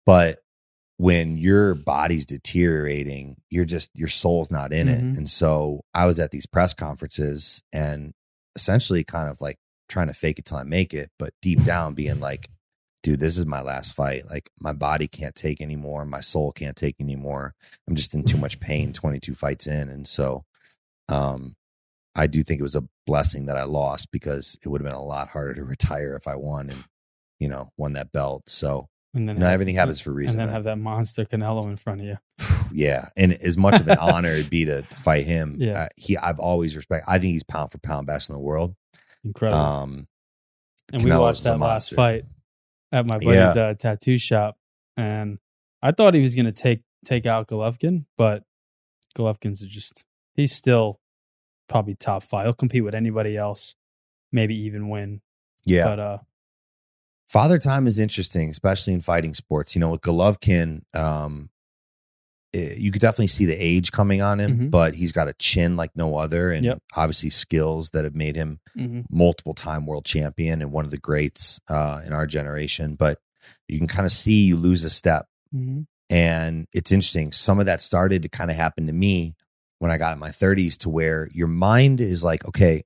But 0.06 0.39
when 0.98 1.38
your 1.38 1.74
body's 1.75 2.25
deteriorating, 2.25 3.38
you're 3.50 3.65
just 3.65 3.89
your 3.94 4.07
soul's 4.07 4.50
not 4.51 4.71
in 4.71 4.88
Mhm. 4.88 4.92
it. 5.13 5.18
And 5.18 5.30
so 5.30 5.81
I 5.94 6.06
was 6.06 6.19
at 6.19 6.31
these 6.31 6.45
press 6.45 6.74
conferences 6.74 7.62
and 7.74 8.13
essentially 8.56 9.04
kind 9.04 9.27
of 9.30 9.42
like 9.42 9.57
trying 9.89 10.07
to 10.07 10.13
fake 10.13 10.39
it 10.39 10.45
till 10.45 10.57
I 10.57 10.63
make 10.63 10.94
it, 10.94 11.10
but 11.19 11.33
deep 11.42 11.63
down 11.65 11.94
being 11.94 12.19
like, 12.21 12.48
dude, 13.04 13.20
this 13.20 13.38
is 13.38 13.46
my 13.46 13.62
last 13.62 13.94
fight. 13.94 14.30
Like 14.30 14.50
my 14.60 14.74
body 14.74 15.08
can't 15.08 15.36
take 15.36 15.62
anymore. 15.62 16.06
My 16.06 16.22
soul 16.22 16.52
can't 16.52 16.76
take 16.76 16.96
anymore. 17.00 17.54
I'm 17.88 17.96
just 17.96 18.14
in 18.16 18.24
too 18.24 18.38
much 18.38 18.60
pain 18.60 18.94
22 18.94 19.36
fights 19.36 19.68
in. 19.68 19.90
And 19.90 20.08
so 20.08 20.46
um 21.10 21.56
I 22.16 22.28
do 22.28 22.44
think 22.44 22.60
it 22.60 22.64
was 22.64 22.76
a 22.76 22.84
blessing 23.08 23.48
that 23.48 23.58
I 23.58 23.64
lost 23.64 24.12
because 24.12 24.58
it 24.64 24.70
would 24.70 24.82
have 24.82 24.86
been 24.86 24.96
a 25.00 25.04
lot 25.04 25.30
harder 25.30 25.54
to 25.56 25.64
retire 25.76 26.16
if 26.16 26.28
I 26.28 26.36
won 26.36 26.70
and, 26.70 26.84
you 27.40 27.48
know, 27.48 27.72
won 27.78 27.94
that 27.94 28.12
belt. 28.12 28.44
So, 28.48 28.88
And 29.16 29.28
then 29.28 29.36
you 29.36 29.40
know, 29.42 29.46
have- 29.48 29.54
everything 29.56 29.76
happens 29.76 30.00
for 30.00 30.12
a 30.12 30.14
reason. 30.14 30.34
And 30.34 30.40
then 30.42 30.48
man. 30.48 30.54
have 30.56 30.64
that 30.66 30.78
monster 30.78 31.26
Canelo 31.26 31.66
in 31.66 31.76
front 31.76 32.02
of 32.02 32.08
you. 32.08 32.18
yeah. 32.72 33.10
And 33.18 33.34
as 33.34 33.58
much 33.58 33.82
of 33.82 33.88
an 33.88 33.98
honor 33.98 34.30
it'd 34.30 34.50
be 34.52 34.64
to, 34.66 34.84
to 34.84 34.98
fight 34.98 35.26
him, 35.26 35.58
Yeah. 35.60 35.84
uh, 35.84 35.88
he, 35.98 36.16
I've 36.18 36.40
always 36.40 36.76
respect. 36.76 37.06
I 37.08 37.18
think 37.18 37.34
he's 37.34 37.44
pound 37.44 37.72
for 37.72 37.80
pound 37.80 38.06
best 38.08 38.30
in 38.30 38.34
the 38.34 38.40
world. 38.42 38.76
Incredible. 39.26 39.60
Um, 39.62 40.08
and 40.94 41.04
we 41.04 41.10
watched 41.12 41.44
that 41.46 41.60
last 41.60 41.94
fight 41.96 42.26
at 42.94 43.07
my 43.07 43.18
buddy's 43.18 43.57
uh, 43.57 43.74
tattoo 43.78 44.18
shop, 44.18 44.56
and 44.95 45.40
I 45.81 45.92
thought 45.92 46.13
he 46.13 46.22
was 46.22 46.36
going 46.36 46.45
to 46.45 46.51
take 46.51 46.84
take 47.04 47.25
out 47.25 47.48
Golovkin, 47.48 48.06
but 48.18 48.44
Golovkin's 49.18 49.62
just 49.62 50.06
he's 50.36 50.54
still 50.54 51.00
probably 51.68 51.95
top 51.95 52.24
five. 52.24 52.45
He'll 52.45 52.54
compete 52.54 52.84
with 52.84 52.95
anybody 52.95 53.36
else, 53.36 53.75
maybe 54.31 54.56
even 54.56 54.90
win. 54.90 55.22
yeah. 55.66 55.86
But 55.86 56.00
uh, 56.00 56.18
Father 57.28 57.57
time 57.57 57.88
is 57.88 57.98
interesting, 57.98 58.50
especially 58.51 58.94
in 58.94 59.01
fighting 59.01 59.34
sports. 59.34 59.75
You 59.75 59.81
know, 59.81 59.89
with 59.89 60.01
Golovkin, 60.01 60.81
um, 60.94 61.50
you 62.54 62.92
could 62.92 63.02
definitely 63.02 63.28
see 63.28 63.46
the 63.46 63.56
age 63.56 63.92
coming 63.92 64.22
on 64.22 64.40
him, 64.40 64.58
Mhm. 64.58 64.72
but 64.72 64.96
he's 64.96 65.12
got 65.12 65.28
a 65.28 65.34
chin 65.34 65.76
like 65.76 65.92
no 65.96 66.18
other, 66.18 66.52
and 66.52 66.64
Yep. 66.66 66.80
obviously 66.96 67.30
skills 67.32 67.90
that 67.92 68.04
have 68.04 68.16
made 68.16 68.36
him 68.36 68.60
multiple 69.10 69.54
time 69.54 69.86
world 69.86 70.06
champion 70.06 70.62
and 70.62 70.72
one 70.72 70.86
of 70.86 70.92
the 70.92 70.98
greats 70.98 71.60
uh, 71.68 72.02
in 72.06 72.14
our 72.14 72.28
generation. 72.28 72.96
But 72.96 73.20
you 73.68 73.78
can 73.80 73.88
kind 73.88 74.06
of 74.06 74.12
see 74.12 74.46
you 74.46 74.56
lose 74.58 74.84
a 74.84 74.90
step, 74.90 75.26
mhm. 75.56 75.86
and 76.10 76.68
it's 76.74 76.92
interesting. 76.92 77.32
Some 77.32 77.60
of 77.60 77.66
that 77.66 77.82
started 77.82 78.22
to 78.24 78.30
kind 78.30 78.52
of 78.52 78.58
happen 78.58 78.86
to 78.88 78.94
me 78.94 79.36
when 79.80 79.92
I 79.92 79.98
got 79.98 80.14
in 80.14 80.20
my 80.20 80.32
30s, 80.32 80.78
to 80.78 80.90
where 80.90 81.28
your 81.34 81.48
mind 81.48 82.00
is 82.00 82.24
like, 82.24 82.46
okay, 82.48 82.84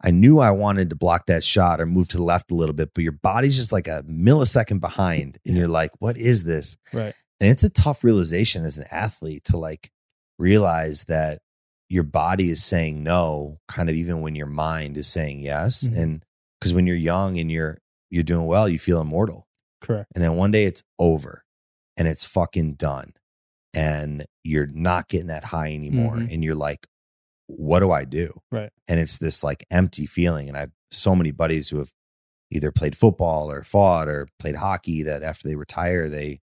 I 0.00 0.12
knew 0.12 0.38
I 0.38 0.52
wanted 0.52 0.90
to 0.90 0.96
block 0.96 1.26
that 1.26 1.42
shot 1.42 1.80
or 1.80 1.86
move 1.86 2.06
to 2.08 2.16
the 2.18 2.22
left 2.22 2.52
a 2.52 2.54
little 2.54 2.72
bit, 2.74 2.90
but 2.94 3.02
your 3.02 3.12
body's 3.12 3.56
just 3.56 3.72
like 3.72 3.88
a 3.88 4.04
millisecond 4.08 4.78
behind. 4.80 5.38
And 5.44 5.56
you're 5.56 5.66
like, 5.66 5.90
what 5.98 6.16
is 6.16 6.44
this? 6.44 6.76
right, 6.92 7.14
And 7.40 7.50
it's 7.50 7.64
a 7.64 7.70
tough 7.70 8.02
realization 8.04 8.64
as 8.64 8.78
an 8.78 8.86
athlete 8.90 9.44
to 9.44 9.56
like 9.56 9.90
realize 10.38 11.04
that 11.04 11.40
your 11.88 12.02
body 12.02 12.50
is 12.50 12.62
saying 12.62 13.02
no, 13.02 13.58
kind 13.68 13.88
of 13.88 13.94
even 13.96 14.20
when 14.20 14.34
your 14.34 14.46
mind 14.46 14.96
is 14.96 15.06
saying 15.06 15.40
yes. 15.40 15.84
Mhm. 15.88 15.96
And 15.98 16.24
because 16.60 16.74
when 16.74 16.86
you're 16.86 16.96
young 16.96 17.38
and 17.38 17.50
you're 17.50 17.78
you're 18.10 18.22
doing 18.24 18.46
well, 18.46 18.68
you 18.68 18.78
feel 18.78 19.00
immortal. 19.00 19.46
correct. 19.80 20.10
And 20.14 20.24
then 20.24 20.34
one 20.34 20.50
day 20.50 20.64
it's 20.64 20.82
over 20.98 21.44
and 21.96 22.08
it's 22.08 22.24
fucking 22.24 22.74
done. 22.74 23.12
And 23.72 24.26
you're 24.42 24.66
not 24.66 25.08
getting 25.08 25.28
that 25.28 25.44
high 25.44 25.72
anymore. 25.72 26.16
Mhm. 26.16 26.32
And 26.34 26.42
you're 26.42 26.56
like, 26.56 26.88
what 27.46 27.78
do 27.80 27.92
I 27.92 28.04
do? 28.04 28.40
Right. 28.50 28.70
And 28.88 28.98
it's 28.98 29.18
this 29.18 29.44
like 29.44 29.64
empty 29.70 30.04
feeling. 30.06 30.48
And 30.48 30.56
I've 30.58 30.72
so 30.90 31.14
many 31.14 31.30
buddies 31.30 31.68
who 31.68 31.78
have 31.78 31.92
either 32.50 32.72
played 32.72 32.96
football 32.96 33.50
or 33.52 33.62
fought 33.62 34.08
or 34.08 34.26
played 34.40 34.56
hockey 34.56 35.02
that 35.02 35.22
after 35.22 35.46
they 35.46 35.54
retire, 35.54 36.08
they 36.08 36.40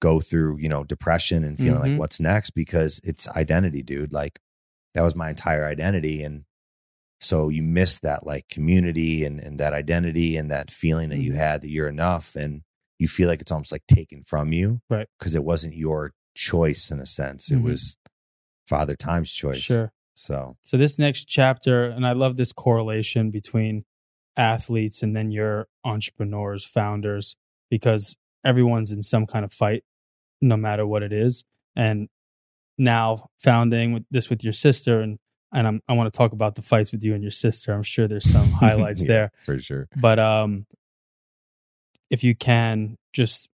go 0.00 0.20
through, 0.20 0.58
you 0.58 0.68
know, 0.68 0.84
depression 0.84 1.44
and 1.44 1.58
feeling 1.58 1.80
Mhm. 1.80 1.90
like 1.92 1.98
what's 1.98 2.20
next 2.20 2.50
because 2.50 3.00
it's 3.04 3.26
identity, 3.28 3.82
dude. 3.82 4.12
Like 4.12 4.40
that 4.94 5.02
was 5.02 5.14
my 5.14 5.30
entire 5.30 5.64
identity. 5.64 6.22
And 6.22 6.44
so 7.20 7.48
you 7.48 7.62
miss 7.62 7.98
that 8.00 8.24
like 8.26 8.48
community 8.48 9.24
and, 9.24 9.40
and 9.40 9.58
that 9.58 9.72
identity 9.72 10.36
and 10.36 10.50
that 10.50 10.70
feeling 10.70 11.08
that 11.08 11.18
you 11.18 11.32
Mhm. 11.32 11.36
had 11.36 11.62
that 11.62 11.70
you're 11.70 11.88
enough 11.88 12.36
and 12.36 12.62
you 12.98 13.08
feel 13.08 13.28
like 13.28 13.40
it's 13.40 13.50
almost 13.52 13.72
like 13.72 13.86
taken 13.88 14.22
from 14.24 14.52
you. 14.52 14.80
Right. 14.88 15.08
Because 15.18 15.34
it 15.34 15.44
wasn't 15.44 15.74
your 15.76 16.12
choice 16.34 16.90
in 16.90 17.00
a 17.00 17.06
sense. 17.06 17.50
It 17.50 17.56
Mhm. 17.58 17.62
was 17.64 17.96
Father 18.68 18.94
Time's 18.96 19.32
choice. 19.32 19.58
Sure. 19.58 19.92
So 20.14 20.56
So 20.62 20.76
this 20.76 20.98
next 20.98 21.24
chapter, 21.24 21.84
and 21.84 22.06
I 22.06 22.12
love 22.12 22.36
this 22.36 22.52
correlation 22.52 23.30
between 23.30 23.84
athletes 24.36 25.02
and 25.02 25.16
then 25.16 25.30
your 25.32 25.66
entrepreneurs, 25.84 26.64
founders, 26.64 27.36
because 27.70 28.16
everyone's 28.44 28.92
in 28.92 29.02
some 29.02 29.26
kind 29.26 29.44
of 29.44 29.52
fight, 29.52 29.84
no 30.40 30.56
matter 30.56 30.86
what 30.86 31.02
it 31.02 31.12
is. 31.12 31.44
And 31.76 32.08
now 32.76 33.30
founding 33.38 33.92
with 33.92 34.04
this 34.10 34.30
with 34.30 34.42
your 34.44 34.52
sister, 34.52 35.00
and 35.00 35.18
and 35.52 35.66
I'm, 35.66 35.80
I 35.88 35.94
want 35.94 36.12
to 36.12 36.16
talk 36.16 36.32
about 36.32 36.54
the 36.56 36.62
fights 36.62 36.92
with 36.92 37.02
you 37.02 37.14
and 37.14 37.22
your 37.22 37.30
sister. 37.30 37.72
I'm 37.72 37.82
sure 37.82 38.06
there's 38.06 38.30
some 38.30 38.50
highlights 38.64 39.02
Yeah. 39.02 39.08
there, 39.08 39.32
for 39.44 39.58
sure. 39.58 39.88
but 39.96 40.18
um, 40.18 40.66
if 42.10 42.22
you 42.24 42.34
can 42.34 42.96
just 43.12 43.48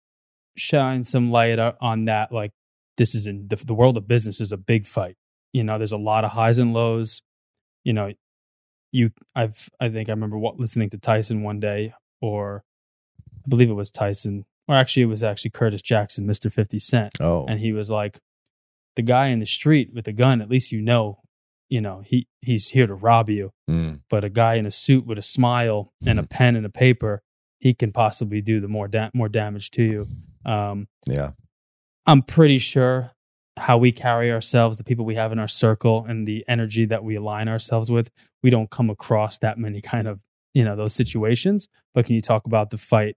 shine 0.57 1.05
some 1.05 1.31
light 1.31 1.59
on 1.59 2.05
that, 2.05 2.33
like 2.33 2.53
this 2.97 3.15
is 3.15 3.27
in 3.27 3.49
the, 3.49 3.57
the 3.57 3.75
world 3.75 3.97
of 3.97 4.07
business 4.09 4.41
is 4.41 4.53
a 4.53 4.57
big 4.57 4.87
fight. 4.87 5.17
You 5.53 5.65
know, 5.65 5.79
there's 5.79 5.93
a 5.93 5.97
lot 5.99 6.25
of 6.25 6.33
highs 6.33 6.59
and 6.59 6.73
lows. 6.73 7.23
You 7.85 7.93
know, 7.93 8.13
you 8.93 9.11
I've 9.35 9.69
I 9.81 9.89
think 9.89 10.09
I 10.09 10.13
remember 10.13 10.39
what, 10.39 10.59
listening 10.59 10.91
to 10.91 10.99
Tyson 10.99 11.43
one 11.43 11.61
day, 11.61 11.95
or 12.21 12.65
I 13.45 13.49
believe 13.49 13.71
it 13.71 13.75
was 13.75 13.91
Tyson, 13.91 14.45
or 14.69 14.75
actually 14.77 15.03
it 15.03 15.07
was 15.07 15.23
actually 15.23 15.51
Curtis 15.51 15.83
Jackson, 15.83 16.27
Mister 16.27 16.51
Fifty 16.51 16.79
Cent, 16.81 17.15
Oh, 17.21 17.45
and 17.47 17.61
he 17.61 17.73
was 17.73 17.91
like, 17.91 18.19
the 18.97 19.03
guy 19.03 19.29
in 19.29 19.39
the 19.41 19.47
street 19.47 19.91
with 19.95 20.05
the 20.05 20.13
gun. 20.13 20.41
At 20.43 20.49
least 20.51 20.73
you 20.73 20.81
know 20.81 21.19
you 21.69 21.81
know, 21.81 22.03
he 22.05 22.27
he's 22.43 22.69
here 22.69 22.87
to 22.87 22.95
rob 22.95 23.31
you. 23.31 23.51
Mm. 23.71 24.01
But 24.11 24.25
a 24.25 24.29
guy 24.29 24.55
in 24.57 24.67
a 24.67 24.71
suit 24.71 25.07
with 25.07 25.17
a 25.17 25.23
smile 25.23 25.91
and 26.07 26.19
a 26.19 26.23
Mhm. 26.25 26.29
pen 26.29 26.55
and 26.57 26.67
a 26.67 26.69
paper, 26.71 27.23
he 27.61 27.73
can 27.73 27.93
possibly 27.93 28.43
do 28.43 28.61
the 28.61 28.69
more 28.69 28.89
da- 28.89 29.09
more 29.15 29.31
damage 29.31 29.71
to 29.71 29.83
you. 29.83 30.09
Um, 30.45 30.89
Yeah. 31.07 31.31
I'm 32.07 32.21
pretty 32.23 32.59
sure 32.59 33.13
how 33.59 33.79
we 33.79 33.91
carry 33.91 34.31
ourselves, 34.31 34.77
the 34.77 34.85
people 34.85 35.07
we 35.07 35.15
have 35.15 35.33
in 35.33 35.39
our 35.39 35.49
circle, 35.49 36.05
and 36.05 36.27
the 36.29 36.45
energy 36.47 36.85
that 36.87 37.03
we 37.05 37.15
align 37.15 37.49
ourselves 37.49 37.91
with, 37.91 38.11
we 38.43 38.51
don't 38.51 38.71
come 38.71 38.91
across 38.91 39.39
that 39.39 39.57
many 39.57 39.81
kind 39.81 40.07
of 40.09 40.21
you 40.53 40.65
know 40.65 40.77
those 40.77 40.95
situations. 40.95 41.69
But 41.95 42.05
can 42.05 42.15
you 42.17 42.21
talk 42.21 42.45
about 42.47 42.69
the 42.69 42.77
fight, 42.77 43.17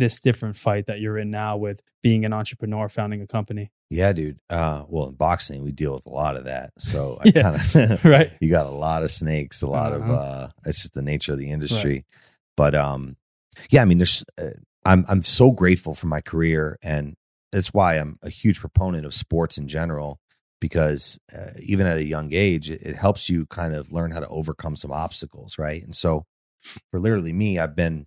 this 0.00 0.18
different 0.18 0.56
fight 0.56 0.86
that 0.86 0.98
you're 0.98 1.16
in 1.16 1.30
now 1.30 1.56
with 1.56 1.80
being 2.02 2.24
an 2.24 2.32
entrepreneur, 2.32 2.88
founding 2.88 3.22
a 3.22 3.26
company? 3.28 3.70
Yeah, 3.88 4.12
dude. 4.12 4.38
Uh, 4.50 4.84
well, 4.88 5.08
in 5.08 5.14
boxing, 5.14 5.62
we 5.62 5.70
deal 5.72 5.92
with 5.94 6.06
a 6.06 6.10
lot 6.10 6.36
of 6.36 6.44
that. 6.44 6.72
So 6.78 7.18
I 7.20 7.28
Yeah. 7.34 7.42
kind 7.42 7.56
of 7.56 8.04
Right. 8.04 8.32
you 8.40 8.50
got 8.50 8.66
a 8.66 8.70
lot 8.70 9.04
of 9.04 9.10
snakes, 9.12 9.62
a 9.62 9.68
lot 9.68 9.92
of 9.92 10.02
Uh-huh. 10.02 10.12
uh 10.12 10.48
it's 10.66 10.80
just 10.82 10.94
the 10.94 11.02
nature 11.02 11.32
of 11.32 11.38
the 11.38 11.50
industry. 11.50 12.04
But 12.56 12.74
um 12.74 13.16
yeah, 13.70 13.82
I 13.82 13.84
mean 13.84 13.98
there's 13.98 14.24
uh, 14.36 14.50
I'm 14.84 15.04
I'm 15.08 15.22
so 15.22 15.52
grateful 15.52 15.94
for 15.94 16.06
my 16.08 16.20
career 16.20 16.76
and 16.82 17.14
that's 17.52 17.74
why 17.74 17.94
I'm 17.94 18.16
a 18.22 18.30
huge 18.30 18.58
proponent 18.60 19.04
of 19.06 19.12
sports 19.14 19.58
in 19.58 19.66
general 19.68 20.18
because 20.60 21.18
uh, 21.36 21.50
even 21.58 21.86
at 21.86 21.96
a 21.96 22.04
young 22.04 22.30
age 22.32 22.70
it, 22.70 22.80
it 22.82 22.94
helps 22.96 23.28
you 23.28 23.46
kind 23.46 23.74
of 23.74 23.92
learn 23.92 24.10
how 24.12 24.20
to 24.20 24.28
overcome 24.28 24.76
some 24.76 24.92
obstacles, 24.92 25.58
right? 25.58 25.82
And 25.82 25.94
so 25.94 26.24
for 26.90 27.00
literally 27.00 27.32
me, 27.32 27.58
I've 27.58 27.74
been 27.74 28.06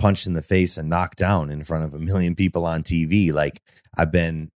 punched 0.00 0.26
in 0.26 0.32
the 0.32 0.42
face 0.42 0.76
and 0.78 0.88
knocked 0.88 1.18
down 1.18 1.50
in 1.50 1.62
front 1.62 1.84
of 1.84 1.92
a 1.94 1.98
million 1.98 2.34
people 2.34 2.64
on 2.66 2.82
TV. 2.82 3.32
Like 3.32 3.60
I've 3.96 4.10
been 4.10 4.50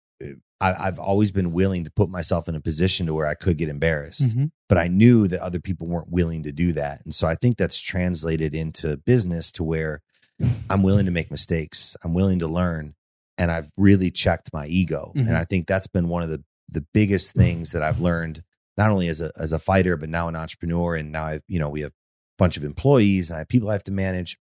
I, 0.61 0.87
I've 0.87 0.99
always 0.99 1.31
been 1.31 1.53
willing 1.53 1.83
to 1.85 1.91
put 1.91 2.07
myself 2.09 2.47
in 2.47 2.53
a 2.55 2.61
position 2.61 3.07
to 3.07 3.13
where 3.15 3.25
I 3.25 3.33
could 3.33 3.57
get 3.57 3.67
embarrassed 3.67 4.37
Mhm. 4.37 4.51
but 4.69 4.77
I 4.77 4.87
knew 4.87 5.27
that 5.27 5.41
other 5.41 5.59
people 5.59 5.87
weren't 5.87 6.11
willing 6.11 6.43
to 6.43 6.51
do 6.51 6.71
that. 6.73 7.03
And 7.03 7.15
so 7.15 7.25
I 7.27 7.33
think 7.35 7.57
that's 7.57 7.79
translated 7.79 8.53
into 8.53 8.97
business 8.97 9.51
to 9.53 9.63
where 9.63 10.01
I'm 10.69 10.83
willing 10.83 11.05
to 11.05 11.11
make 11.11 11.31
mistakes. 11.31 11.95
I'm 12.03 12.13
willing 12.13 12.37
to 12.39 12.47
learn. 12.47 12.93
And 13.39 13.49
I've 13.51 13.71
really 13.77 14.11
checked 14.11 14.51
my 14.53 14.67
ego. 14.67 15.11
Mhm. 15.15 15.27
And 15.27 15.35
I 15.37 15.45
think 15.45 15.65
that's 15.65 15.87
been 15.87 16.07
one 16.07 16.23
of 16.23 16.29
the 16.29 16.43
the 16.69 16.85
biggest 16.93 17.33
things 17.33 17.71
that 17.71 17.81
I've 17.83 17.99
learned, 17.99 18.43
not 18.77 18.91
only 18.91 19.07
as 19.09 19.19
a 19.19 19.31
as 19.35 19.51
a 19.51 19.59
fighter, 19.59 19.97
but 19.97 20.09
now 20.09 20.27
an 20.29 20.35
entrepreneur. 20.35 20.95
And 20.95 21.11
now 21.11 21.25
I've, 21.25 21.43
you 21.47 21.57
know, 21.59 21.69
we 21.69 21.81
have 21.81 21.91
a 21.91 22.37
bunch 22.37 22.55
of 22.57 22.63
employees 22.63 23.29
and 23.29 23.35
I 23.37 23.39
have 23.39 23.47
people 23.49 23.69
I 23.69 23.73
have 23.73 23.83
to 23.85 23.91
manage. 23.91 24.37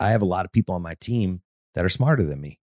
I 0.00 0.10
have 0.10 0.22
a 0.22 0.26
lot 0.26 0.44
of 0.44 0.52
people 0.52 0.74
on 0.74 0.82
my 0.82 0.94
team 1.00 1.42
that 1.74 1.84
are 1.84 1.88
smarter 1.90 2.22
than 2.24 2.40
me, 2.40 2.60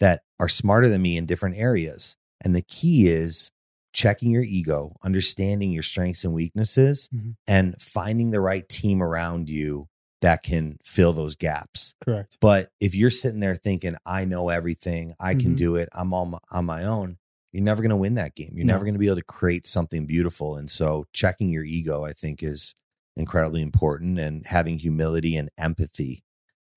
that 0.00 0.22
are 0.40 0.48
smarter 0.48 0.88
than 0.88 1.02
me 1.02 1.16
in 1.16 1.26
different 1.26 1.56
areas. 1.56 2.16
And 2.42 2.54
the 2.54 2.62
key 2.62 3.08
is 3.08 3.50
checking 3.92 4.30
your 4.30 4.42
ego, 4.42 4.94
understanding 5.02 5.72
your 5.72 5.82
strengths 5.82 6.24
and 6.24 6.34
weaknesses, 6.34 7.08
Mhm. 7.14 7.36
and 7.46 7.80
finding 7.80 8.30
the 8.30 8.40
right 8.40 8.68
team 8.68 9.02
around 9.02 9.48
you 9.48 9.88
that 10.20 10.42
can 10.42 10.78
fill 10.84 11.12
those 11.12 11.36
gaps. 11.36 11.94
Correct. 12.04 12.36
But 12.40 12.70
if 12.80 12.94
you're 12.94 13.10
sitting 13.10 13.40
there 13.40 13.56
thinking, 13.56 13.96
I 14.04 14.24
know 14.24 14.48
everything, 14.50 15.14
I 15.18 15.34
can 15.34 15.52
Mhm. 15.52 15.56
do 15.56 15.76
it, 15.76 15.88
I'm 15.92 16.12
on 16.12 16.30
my, 16.30 16.38
on 16.50 16.64
my 16.66 16.84
own, 16.84 17.18
you're 17.52 17.62
never 17.62 17.82
going 17.82 17.90
to 17.90 17.96
win 17.96 18.14
that 18.14 18.34
game. 18.34 18.52
You're 18.54 18.66
No. 18.66 18.74
never 18.74 18.84
going 18.84 18.94
to 18.94 18.98
be 19.00 19.06
able 19.06 19.16
to 19.16 19.22
create 19.22 19.66
something 19.66 20.06
beautiful. 20.06 20.56
And 20.56 20.70
so 20.70 21.06
checking 21.12 21.50
your 21.50 21.64
ego, 21.64 22.04
I 22.04 22.12
think, 22.12 22.42
is 22.42 22.74
incredibly 23.16 23.62
important. 23.62 24.18
And 24.18 24.44
having 24.46 24.78
humility 24.78 25.34
and 25.36 25.50
empathy 25.56 26.24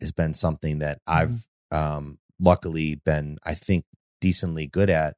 has 0.02 0.12
been 0.12 0.34
something 0.34 0.80
that 0.80 1.00
I've 1.08 1.48
um, 1.72 2.18
luckily 2.40 2.96
been, 2.96 3.38
I 3.46 3.54
think, 3.54 3.86
decently 4.20 4.68
good 4.68 4.90
at 4.90 5.16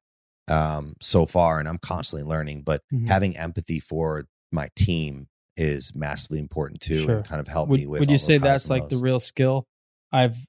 um, 0.48 0.94
so 1.00 1.26
far. 1.26 1.58
And 1.58 1.68
I'm 1.68 1.78
constantly 1.78 2.28
learning. 2.28 2.62
But 2.62 2.82
Mhm. 2.92 3.08
having 3.08 3.36
empathy 3.36 3.80
for 3.80 4.24
my 4.52 4.68
team 4.76 5.26
is 5.56 5.94
massively 5.94 6.38
important 6.38 6.80
too, 6.80 7.04
Sure. 7.04 7.16
and 7.16 7.24
kind 7.24 7.40
of 7.40 7.48
help 7.48 7.68
would, 7.70 7.80
me 7.80 7.86
with. 7.86 8.00
would 8.00 8.10
you 8.10 8.18
say 8.18 8.38
that's 8.38 8.68
like 8.70 8.88
the 8.88 8.96
real 8.98 9.20
skill 9.20 9.64
i've 10.12 10.44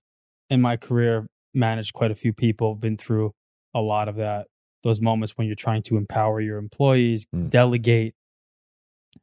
in 0.50 0.60
my 0.62 0.76
career 0.78 1.28
managed 1.54 1.94
quite 1.94 2.10
a 2.12 2.16
few 2.16 2.34
people 2.34 2.76
been 2.76 2.98
through 2.98 3.32
a 3.74 3.82
lot 3.82 4.08
of 4.10 4.16
that 4.16 4.48
those 4.84 5.00
moments 5.00 5.38
when 5.38 5.46
you're 5.48 5.56
trying 5.56 5.82
to 5.84 5.96
empower 5.98 6.42
your 6.42 6.58
employees 6.58 7.26
Mm. 7.34 7.50
delegate 7.52 8.16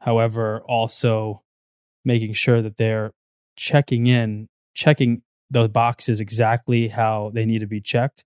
however 0.01 0.61
also 0.69 1.43
making 2.05 2.33
sure 2.33 2.63
that 2.63 2.77
they're 2.77 3.13
checking 3.57 4.07
in 4.07 4.49
checking 4.75 5.23
those 5.51 5.69
boxes 5.69 6.21
exactly 6.21 6.89
how 6.89 7.31
they 7.35 7.45
need 7.45 7.61
to 7.61 7.67
be 7.67 7.81
checked 7.81 8.25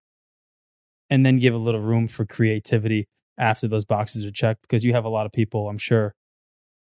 and 1.11 1.25
then 1.25 1.39
give 1.39 1.55
a 1.55 1.59
little 1.59 1.81
room 1.81 2.09
for 2.09 2.25
creativity 2.25 3.09
after 3.39 3.69
those 3.69 3.85
boxes 3.85 4.25
are 4.25 4.31
checked 4.31 4.63
because 4.63 4.85
you 4.85 4.93
have 4.93 5.05
a 5.05 5.09
lot 5.09 5.27
of 5.27 5.33
people 5.33 5.69
i'm 5.69 5.79
sure 5.79 6.15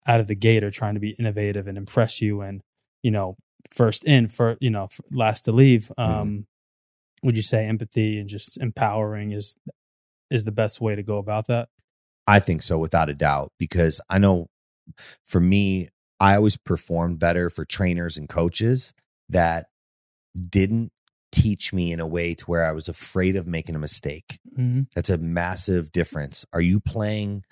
out 0.06 0.20
of 0.20 0.28
the 0.28 0.36
gate 0.36 0.64
are 0.64 0.72
trying 0.72 0.94
to 0.94 1.00
be 1.00 1.12
innovative 1.12 1.68
and 1.68 1.78
impress 1.78 2.22
you 2.22 2.42
and 2.42 2.62
you 3.02 3.12
know 3.12 3.36
first 3.72 4.04
in 4.04 4.28
for 4.28 4.58
you 4.60 4.70
know 4.70 4.90
last 5.12 5.42
to 5.42 5.52
leave. 5.52 5.92
Um 5.98 6.48
would 7.24 7.38
you 7.38 7.42
say 7.42 7.66
empathy 7.66 8.20
and 8.20 8.28
just 8.28 8.58
empowering 8.58 9.32
is 9.32 9.58
is 10.30 10.44
the 10.44 10.52
best 10.52 10.82
way 10.82 10.96
to 10.96 11.04
go 11.04 11.18
about 11.18 11.48
that? 11.48 11.70
I 12.28 12.40
think 12.40 12.64
so, 12.64 12.78
without 12.78 13.10
a 13.10 13.14
doubt, 13.14 13.52
because 13.60 14.02
I 14.10 14.18
know 14.18 14.48
for 15.26 15.40
me, 15.40 15.90
I 16.20 16.36
always 16.36 16.58
performed 16.58 17.20
better 17.20 17.50
for 17.50 17.66
trainers 17.66 18.18
and 18.18 18.28
coaches 18.28 18.94
that 19.30 19.68
didn't 20.50 20.92
teach 21.32 21.74
me 21.74 21.92
in 21.92 22.00
a 22.00 22.08
way 22.08 22.34
to 22.36 22.46
where 22.46 22.66
I 22.66 22.72
was 22.72 22.88
afraid 22.88 23.36
of 23.36 23.48
making 23.48 23.76
a 23.76 23.80
mistake. 23.80 24.40
mm-hmm. 24.58 24.82
That's 24.96 25.10
a 25.10 25.18
massive 25.18 25.92
difference. 25.92 26.46
Are 26.54 26.62
you 26.62 26.80
playing? 26.80 27.44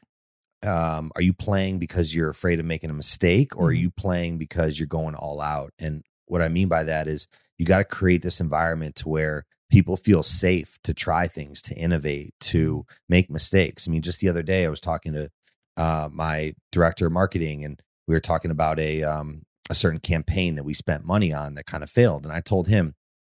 Um, 0.63 1.12
are 1.16 1.22
you 1.24 1.34
playing 1.34 1.80
because 1.80 2.13
you're 2.13 2.30
afraid 2.30 2.60
of 2.60 2.66
making 2.66 2.92
a 2.92 2.94
mistake, 2.94 3.56
or 3.58 3.70
are 3.70 3.74
Mhm. 3.74 3.80
you 3.80 3.92
playing 3.92 4.38
because 4.38 4.80
you're 4.80 4.88
going 4.88 5.16
all 5.16 5.42
out? 5.42 5.74
And 5.80 6.04
what 6.28 6.42
I 6.44 6.50
mean 6.50 6.68
by 6.68 6.84
that 6.84 7.08
is 7.08 7.28
you 7.58 7.66
got 7.66 7.80
to 7.80 7.84
create 7.84 8.22
this 8.22 8.40
environment 8.40 8.96
to 8.98 9.10
where 9.10 9.46
people 9.72 9.98
feel 9.98 10.22
safe 10.22 10.78
to 10.84 10.94
try 10.94 11.28
things, 11.28 11.62
to 11.63 11.75
innovate, 11.75 12.36
to 12.42 12.86
make 13.10 13.30
mistakes. 13.32 13.88
I 13.88 13.92
mean, 13.92 14.01
just 14.04 14.20
the 14.20 14.30
other 14.30 14.44
day, 14.44 14.66
I 14.66 14.70
was 14.70 14.80
talking 14.80 15.13
to 15.13 15.32
uh, 15.78 16.10
my 16.12 16.54
director 16.72 17.08
of 17.08 17.13
marketing, 17.13 17.66
and 17.66 17.82
we 18.08 18.13
were 18.13 18.20
talking 18.20 18.51
about 18.51 18.80
a 18.80 19.01
um, 19.04 19.42
a 19.70 19.75
certain 19.75 20.00
campaign 20.00 20.56
that 20.56 20.63
we 20.63 20.74
spent 20.74 21.06
money 21.06 21.32
on 21.34 21.56
that 21.56 21.65
kind 21.65 21.84
of 21.84 21.89
failed. 21.89 22.25
And 22.25 22.34
I 22.34 22.41
told 22.41 22.68
him, 22.68 22.96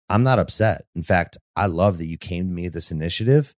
I'm 0.09 0.23
not 0.23 0.38
upset. 0.38 0.83
In 0.95 1.02
fact, 1.02 1.38
I 1.57 1.66
love 1.66 1.99
that 1.99 2.07
you 2.07 2.19
came 2.19 2.49
to 2.49 2.52
me 2.52 2.64
with 2.64 2.75
this 2.75 2.90
initiative. 2.90 3.54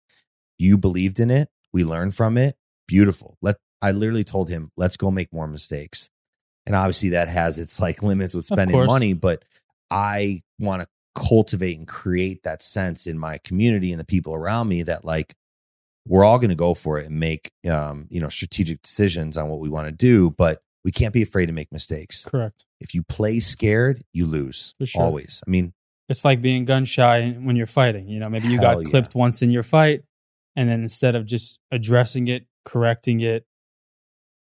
You 0.58 0.78
believed 0.78 1.18
in 1.18 1.30
it. 1.30 1.48
We 1.72 1.84
learned 1.84 2.14
from 2.14 2.38
it. 2.38 2.56
Beautiful. 2.86 3.36
Let 3.42 3.56
I 3.82 3.92
literally 3.92 4.24
told 4.24 4.48
him, 4.48 4.70
let's 4.76 4.96
go 4.96 5.10
make 5.10 5.32
more 5.32 5.46
mistakes. 5.46 6.08
And 6.66 6.74
obviously 6.74 7.10
that 7.10 7.28
has 7.28 7.58
its 7.58 7.78
like 7.78 8.02
limits 8.02 8.34
with 8.34 8.46
spending 8.46 8.84
money, 8.86 9.12
but 9.12 9.44
I 9.90 10.42
want 10.58 10.82
to 10.82 10.88
cultivate 11.14 11.78
and 11.78 11.86
create 11.86 12.42
that 12.42 12.62
sense 12.62 13.06
in 13.06 13.18
my 13.18 13.38
community 13.38 13.90
and 13.92 14.00
the 14.00 14.04
people 14.04 14.34
around 14.34 14.68
me 14.68 14.82
that 14.82 15.04
like 15.04 15.34
we're 16.06 16.24
all 16.24 16.38
going 16.38 16.50
to 16.50 16.56
go 16.56 16.74
for 16.74 16.98
it 16.98 17.06
and 17.06 17.18
make 17.18 17.50
um, 17.70 18.06
you 18.10 18.20
know 18.20 18.28
strategic 18.28 18.82
decisions 18.82 19.36
on 19.36 19.48
what 19.48 19.60
we 19.60 19.68
want 19.68 19.86
to 19.86 19.92
do, 19.92 20.30
but 20.30 20.60
we 20.86 20.92
can't 20.92 21.12
be 21.12 21.22
afraid 21.22 21.46
to 21.46 21.52
make 21.52 21.70
mistakes. 21.72 22.24
correct 22.24 22.64
If 22.80 22.94
you 22.94 23.02
play 23.02 23.40
scared, 23.40 24.02
you 24.12 24.24
lose 24.24 24.74
sure. 24.84 25.02
always. 25.02 25.42
I 25.46 25.50
mean, 25.50 25.74
it's 26.08 26.24
like 26.24 26.40
being 26.40 26.64
gun 26.64 26.84
shy 26.84 27.30
when 27.32 27.56
you're 27.56 27.66
fighting 27.66 28.08
you 28.08 28.20
know 28.20 28.28
maybe 28.28 28.46
you 28.46 28.60
got 28.60 28.78
yeah. 28.78 28.88
clipped 28.88 29.14
once 29.14 29.42
in 29.42 29.50
your 29.50 29.64
fight 29.64 30.02
and 30.54 30.68
then 30.68 30.80
instead 30.80 31.16
of 31.16 31.26
just 31.26 31.58
addressing 31.72 32.28
it 32.28 32.46
correcting 32.64 33.20
it 33.20 33.44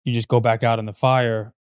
you 0.03 0.13
just 0.13 0.27
go 0.27 0.41
back 0.41 0.61
out 0.61 0.77
in 0.77 0.85
the 0.85 0.93
fire 0.93 1.53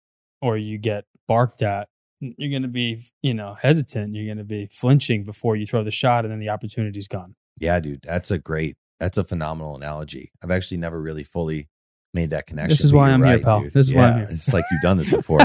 or 0.40 0.56
you 0.56 0.78
get 0.78 1.04
barked 1.28 1.60
at 1.60 1.86
you're 2.20 2.48
going 2.48 2.62
to 2.62 2.68
be 2.68 3.02
you 3.20 3.34
know 3.34 3.54
hesitant 3.60 4.14
you're 4.14 4.24
going 4.24 4.38
to 4.38 4.42
be 4.44 4.66
flinching 4.72 5.22
before 5.22 5.54
you 5.54 5.66
throw 5.66 5.84
the 5.84 5.90
shot 5.90 6.24
and 6.24 6.32
then 6.32 6.40
the 6.40 6.48
opportunity's 6.48 7.06
gone 7.06 7.34
yeah, 7.58 7.78
dude, 7.80 8.02
that's 8.02 8.30
a 8.30 8.38
great, 8.38 8.76
that's 8.98 9.18
a 9.18 9.24
phenomenal 9.24 9.76
analogy. 9.76 10.32
I've 10.42 10.50
actually 10.50 10.78
never 10.78 11.00
really 11.00 11.24
fully 11.24 11.68
made 12.14 12.30
that 12.30 12.46
connection. 12.46 12.70
This 12.70 12.84
is 12.84 12.92
why 12.92 13.10
I'm 13.10 13.22
here, 13.22 13.34
right, 13.34 13.42
pal. 13.42 13.60
dude. 13.62 13.72
This 13.72 13.88
is 13.88 13.94
why 13.94 14.04
I'm 14.10 14.18
here. 14.18 14.28
It's 14.30 14.52
like 14.52 14.64
you've 14.70 14.80
done 14.82 14.96
this 14.98 15.10
before. 15.20 15.38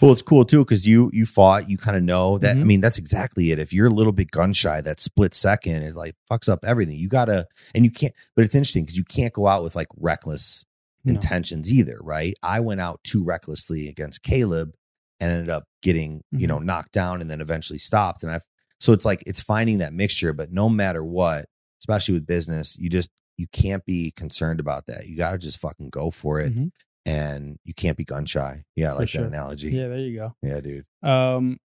well, 0.00 0.12
it's 0.12 0.22
cool 0.22 0.44
too 0.44 0.64
because 0.64 0.86
you 0.86 1.10
you 1.12 1.24
fought. 1.26 1.68
You 1.70 1.78
kind 1.78 1.96
of 1.96 2.02
know 2.02 2.38
that. 2.38 2.56
I 2.56 2.60
Mhm. 2.60 2.66
mean, 2.66 2.80
that's 2.80 2.98
exactly 2.98 3.52
it. 3.52 3.58
If 3.58 3.72
you're 3.72 3.86
a 3.86 3.90
little 3.90 4.12
bit 4.12 4.30
gun 4.30 4.52
shy, 4.52 4.80
that 4.80 5.00
split 5.00 5.34
second 5.34 5.82
it 5.82 5.94
like 5.94 6.14
fucks 6.30 6.48
up 6.48 6.64
everything. 6.64 6.96
You 6.98 7.08
gotta, 7.08 7.46
and 7.74 7.84
you 7.84 7.90
can't. 7.90 8.12
But 8.36 8.44
it's 8.44 8.54
interesting 8.54 8.84
because 8.84 8.96
you 8.98 9.04
can't 9.04 9.32
go 9.32 9.46
out 9.46 9.62
with 9.62 9.74
like 9.76 9.88
reckless 9.96 10.64
No. 11.04 11.14
intentions 11.14 11.70
either, 11.72 11.98
right? 12.00 12.34
I 12.42 12.60
went 12.60 12.80
out 12.80 13.00
too 13.04 13.22
recklessly 13.24 13.88
against 13.88 14.22
Caleb 14.22 14.72
and 15.20 15.30
ended 15.30 15.50
up 15.50 15.64
getting 15.82 16.22
you 16.32 16.38
Mm-hmm. 16.40 16.46
know 16.46 16.58
knocked 16.58 16.92
down 16.92 17.20
and 17.20 17.30
then 17.30 17.40
eventually 17.40 17.78
stopped. 17.78 18.22
And 18.22 18.32
I've 18.32 18.44
so 18.80 18.92
it's 18.92 19.04
like 19.04 19.22
it's 19.26 19.40
finding 19.40 19.78
that 19.78 19.92
mixture. 19.92 20.32
But 20.32 20.52
no 20.52 20.68
matter 20.68 21.04
what, 21.04 21.46
especially 21.80 22.14
with 22.14 22.26
business, 22.26 22.76
you 22.78 22.88
just 22.90 23.10
you 23.42 23.48
can't 23.48 23.84
be 23.84 24.12
concerned 24.12 24.60
about 24.60 24.86
that. 24.86 25.08
You 25.08 25.16
got 25.16 25.32
to 25.32 25.38
just 25.38 25.58
fucking 25.58 25.90
go 25.90 26.12
for 26.12 26.38
it. 26.40 26.54
Mhm. 26.54 26.70
And 27.04 27.58
you 27.64 27.74
can't 27.74 27.96
be 27.96 28.04
gun 28.04 28.24
shy. 28.24 28.62
Yeah, 28.76 28.92
I 28.92 28.98
like 28.98 29.08
sure. 29.08 29.22
that 29.22 29.26
analogy. 29.26 29.70
yeah 29.70 29.88
there 29.88 29.98
you 29.98 30.14
go 30.16 30.36
Yeah, 30.42 30.60
dude. 30.60 30.86
Um, 31.02 31.58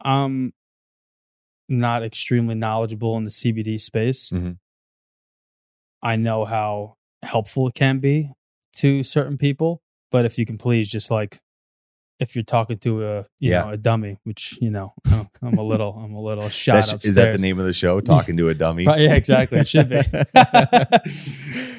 I'm 0.00 0.54
not 1.68 2.02
extremely 2.02 2.54
knowledgeable 2.54 3.18
in 3.18 3.24
the 3.24 3.30
CBD 3.30 3.78
space. 3.78 4.30
Mhm. 4.30 4.58
I 6.02 6.16
know 6.16 6.46
how 6.46 6.96
helpful 7.22 7.68
it 7.68 7.74
can 7.74 7.98
be 7.98 8.30
to 8.76 9.02
certain 9.02 9.36
people, 9.36 9.82
but 10.10 10.24
if 10.24 10.38
you 10.38 10.46
can 10.46 10.56
please 10.56 10.90
just 10.90 11.10
like 11.10 11.38
if 12.20 12.36
you're 12.36 12.44
talking 12.44 12.78
to 12.78 13.04
a 13.04 13.16
you 13.40 13.50
Yeah. 13.52 13.62
know 13.64 13.70
a 13.70 13.76
dummy, 13.76 14.18
which 14.24 14.56
you 14.60 14.70
know 14.70 14.92
I'm 15.42 15.56
a 15.58 15.62
little 15.62 15.92
I'm 15.92 16.14
a 16.14 16.20
little 16.20 16.48
shot 16.48 16.74
That 16.74 16.84
sh- 16.84 16.92
upstairs. 16.94 17.04
is 17.10 17.14
that 17.16 17.32
the 17.32 17.38
name 17.38 17.58
of 17.58 17.64
the 17.64 17.72
show? 17.72 18.00
Talking 18.14 18.36
to 18.36 18.48
a 18.48 18.54
dummy. 18.54 18.84
Yeah, 18.84 19.14
exactly. 19.14 19.58
It 19.58 19.68
should 19.68 19.88
be. 19.88 19.96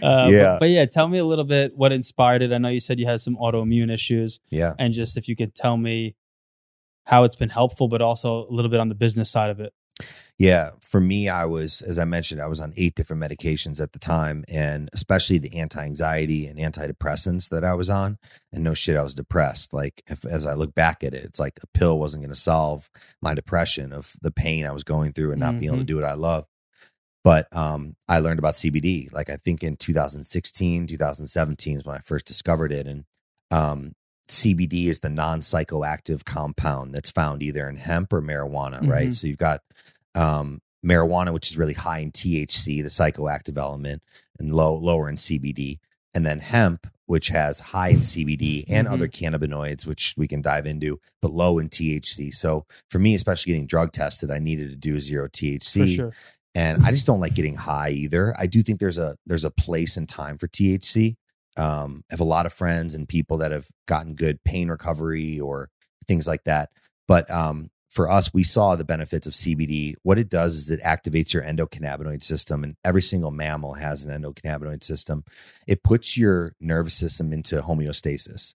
uh, 0.04 0.28
Yeah. 0.30 0.54
But, 0.54 0.60
but 0.62 0.70
yeah, 0.70 0.86
tell 0.86 1.08
me 1.08 1.18
a 1.20 1.26
little 1.26 1.44
bit 1.46 1.76
what 1.76 1.92
inspired 1.92 2.42
it. 2.42 2.52
I 2.52 2.58
know 2.58 2.70
you 2.70 2.80
said 2.80 3.00
you 3.00 3.06
had 3.08 3.20
some 3.22 3.36
autoimmune 3.38 3.92
issues, 3.92 4.40
yeah. 4.50 4.74
and 4.80 4.94
just 4.94 5.18
if 5.18 5.28
you 5.28 5.36
could 5.36 5.56
tell 5.56 5.78
me 5.78 6.16
how 7.06 7.24
it's 7.24 7.36
been 7.36 7.50
helpful, 7.50 7.88
but 7.88 8.02
also 8.02 8.48
a 8.48 8.52
little 8.52 8.70
bit 8.70 8.80
on 8.80 8.90
the 8.90 8.96
business 8.96 9.30
side 9.30 9.50
of 9.50 9.60
it. 9.60 9.74
Yeah, 10.38 10.72
for 10.82 11.00
me, 11.00 11.30
I 11.30 11.46
was, 11.46 11.84
as 11.84 12.00
I 12.00 12.06
mentioned, 12.06 12.42
I 12.42 12.48
was 12.48 12.60
on 12.60 12.74
eight 12.76 12.96
different 12.96 13.22
medications 13.22 13.80
at 13.80 13.92
the 13.92 14.00
time, 14.00 14.44
and 14.50 14.90
especially 14.92 15.38
the 15.38 15.56
anti-anxiety 15.56 16.48
and 16.48 16.58
antidepressants 16.58 17.50
that 17.50 17.64
I 17.64 17.76
was 17.76 17.92
on. 17.92 18.18
And 18.52 18.64
no 18.64 18.74
shit, 18.74 18.98
I 18.98 19.04
was 19.04 19.14
depressed. 19.14 19.72
Like, 19.72 20.02
if, 20.08 20.26
as 20.26 20.48
I 20.48 20.56
look 20.56 20.74
back 20.74 21.04
at 21.04 21.14
it, 21.14 21.24
it's 21.24 21.40
like 21.40 21.60
a 21.62 21.68
pill 21.78 22.00
wasn't 22.00 22.24
going 22.24 22.34
to 22.34 22.40
solve 22.40 22.90
my 23.22 23.36
depression 23.36 23.94
of 23.94 24.16
the 24.22 24.32
pain 24.32 24.66
I 24.66 24.72
was 24.72 24.84
going 24.84 25.14
through 25.14 25.32
and 25.32 25.40
not 25.40 25.60
being 25.60 25.72
able 25.72 25.78
to 25.78 25.84
do 25.84 25.96
what 25.96 26.06
I 26.06 26.16
love. 26.16 26.48
But 27.24 27.56
um, 27.56 27.96
I 28.08 28.18
learned 28.18 28.40
about 28.40 28.56
CBD, 28.56 29.14
like 29.14 29.30
I 29.30 29.36
think 29.36 29.64
in 29.64 29.78
2016, 29.78 30.88
2017 30.88 31.78
is 31.78 31.86
when 31.86 31.96
I 31.96 32.00
first 32.00 32.26
discovered 32.26 32.72
it, 32.72 32.88
and 32.88 33.06
um, 33.52 33.94
CBD 34.32 34.86
is 34.88 35.00
the 35.02 35.10
non-psychoactive 35.10 36.24
compound 36.26 36.94
that's 36.96 37.12
found 37.12 37.44
either 37.44 37.68
in 37.68 37.76
hemp 37.76 38.14
or 38.14 38.22
marijuana, 38.22 38.88
right? 38.88 39.10
Mhm. 39.10 39.14
So 39.14 39.28
you've 39.28 39.38
got 39.38 39.62
um, 40.16 40.62
marijuana, 40.86 41.32
which 41.34 41.52
is 41.52 41.58
really 41.58 41.74
high 41.74 42.00
in 42.00 42.12
THC, 42.12 42.82
the 42.82 42.90
psychoactive 42.90 43.58
element, 43.58 44.02
and 44.40 44.54
low 44.54 44.76
lower 44.76 45.08
in 45.10 45.16
CBD, 45.16 45.80
and 46.14 46.26
then 46.26 46.40
hemp, 46.40 46.88
which 47.06 47.28
has 47.30 47.60
high 47.60 47.90
in 47.90 48.00
CBD 48.02 48.66
and 48.68 48.88
Mhm. 48.88 48.92
other 48.92 49.08
cannabinoids, 49.08 49.86
which 49.86 50.14
we 50.18 50.28
can 50.28 50.42
dive 50.42 50.66
into, 50.66 51.00
but 51.22 51.32
low 51.34 51.60
in 51.60 51.70
THC. 51.70 52.32
So 52.32 52.66
for 52.90 53.00
me, 53.00 53.16
especially 53.16 53.52
getting 53.54 53.68
drug 53.68 53.92
tested, 53.94 54.32
I 54.32 54.40
needed 54.40 54.70
to 54.70 54.76
do 54.76 55.00
zero 55.00 55.28
THC 55.28 55.96
sure. 55.96 56.14
and 56.56 56.84
I 56.86 56.92
just 56.92 57.06
don't 57.06 57.20
like 57.22 57.36
getting 57.36 57.56
high 57.56 57.90
either. 57.92 58.34
I 58.38 58.48
do 58.48 58.62
think 58.62 58.80
there's 58.80 58.98
a 58.98 59.18
there's 59.26 59.46
a 59.46 59.52
place 59.52 59.96
and 59.98 60.08
time 60.10 60.38
for 60.38 60.48
THC. 60.48 61.16
Um, 61.58 62.04
I 62.10 62.14
have 62.14 62.20
a 62.20 62.26
lot 62.26 62.46
of 62.46 62.54
friends 62.54 62.96
and 62.96 63.08
people 63.08 63.38
that 63.38 63.52
have 63.52 63.68
gotten 63.88 64.16
good 64.16 64.44
pain 64.44 64.70
recovery 64.70 65.40
or 65.40 65.70
things 66.08 66.28
like 66.28 66.44
that. 66.46 66.70
But 67.08 67.30
um, 67.30 67.70
for 67.90 68.10
us, 68.10 68.34
we 68.34 68.44
saw 68.44 68.76
the 68.76 68.86
benefits 68.86 69.28
of 69.28 69.34
CBD. 69.34 69.96
What 70.04 70.18
it 70.18 70.30
does 70.30 70.56
is 70.56 70.72
it 70.72 70.82
activates 70.82 71.34
your 71.34 71.44
endocannabinoid 71.44 72.24
system, 72.24 72.64
and 72.64 72.76
every 72.86 73.02
single 73.02 73.32
mammal 73.32 73.74
has 73.74 74.06
an 74.06 74.22
endocannabinoid 74.22 74.82
system. 74.82 75.26
It 75.68 75.84
puts 75.84 76.18
your 76.18 76.56
nervous 76.62 76.94
system 76.94 77.34
into 77.34 77.62
homeostasis. 77.62 78.54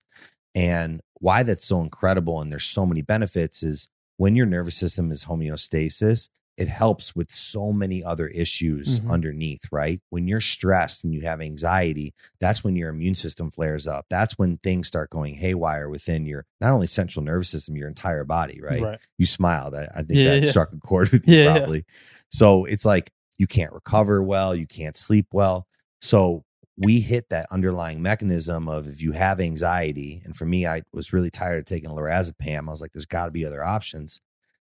And 0.55 1.03
why 1.21 1.43
that's 1.43 1.67
so 1.67 1.83
incredible 1.83 2.41
and 2.41 2.50
there's 2.50 2.65
so 2.65 2.87
many 2.87 3.03
benefits 3.03 3.62
is 3.62 3.88
when 4.17 4.37
your 4.37 4.47
nervous 4.47 4.76
system 4.76 5.12
is 5.12 5.26
homeostasis, 5.26 6.31
it 6.57 6.69
helps 6.69 7.15
with 7.15 7.31
so 7.33 7.73
many 7.73 8.03
other 8.03 8.29
issues 8.29 9.01
Mhm. 9.01 9.11
underneath, 9.11 9.63
right? 9.71 10.01
When 10.11 10.27
you're 10.27 10.41
stressed 10.41 11.05
and 11.05 11.13
you 11.15 11.21
have 11.23 11.41
anxiety, 11.41 12.15
that's 12.41 12.65
when 12.65 12.77
your 12.77 12.89
immune 12.89 13.15
system 13.15 13.51
flares 13.51 13.87
up. 13.87 14.07
That's 14.09 14.39
when 14.39 14.59
things 14.59 14.89
start 14.89 15.11
going 15.11 15.35
haywire 15.35 15.89
within 15.91 16.25
your 16.27 16.47
not 16.61 16.73
only 16.73 16.87
central 16.87 17.23
nervous 17.25 17.51
system, 17.51 17.77
your 17.77 17.89
entire 17.89 18.25
body, 18.25 18.61
right? 18.63 18.81
Right. 18.83 18.99
You 19.19 19.27
smiled. 19.27 19.75
I, 19.75 19.89
I 19.95 20.03
think 20.03 20.19
Yeah, 20.19 20.31
that 20.31 20.45
yeah. 20.45 20.51
struck 20.51 20.73
a 20.73 20.79
chord 20.79 21.11
with 21.11 21.27
you 21.29 21.37
yeah. 21.37 21.57
probably. 21.59 21.85
So 22.31 22.65
it's 22.65 22.85
like 22.85 23.13
you 23.39 23.47
can't 23.47 23.73
recover 23.73 24.23
well, 24.23 24.55
you 24.55 24.67
can't 24.67 24.97
sleep 24.97 25.27
well. 25.33 25.67
So 26.01 26.45
we 26.79 27.01
hit 27.01 27.29
that 27.31 27.47
underlying 27.51 28.03
mechanism 28.03 28.69
of 28.69 28.87
if 28.87 29.01
you 29.01 29.13
have 29.13 29.41
anxiety, 29.41 30.21
and 30.25 30.37
for 30.37 30.45
me, 30.45 30.67
I 30.67 30.83
was 30.93 31.11
really 31.13 31.31
tired 31.31 31.59
of 31.59 31.65
taking 31.65 31.89
lorazepam. 31.91 32.69
I 32.69 32.71
was 32.71 32.83
like, 32.83 32.93
there's 32.93 33.07
got 33.07 33.27
to 33.27 33.31
be 33.31 33.47
other 33.47 33.65
options. 33.65 34.21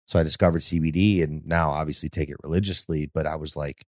So 0.08 0.18
I 0.18 0.24
discovered 0.24 0.62
CBD, 0.62 1.22
and 1.22 1.46
now 1.46 1.70
obviously 1.70 2.10
take 2.10 2.30
it 2.30 2.38
religiously. 2.44 3.12
But 3.14 3.28
I 3.28 3.36
was 3.36 3.56
like, 3.56 3.86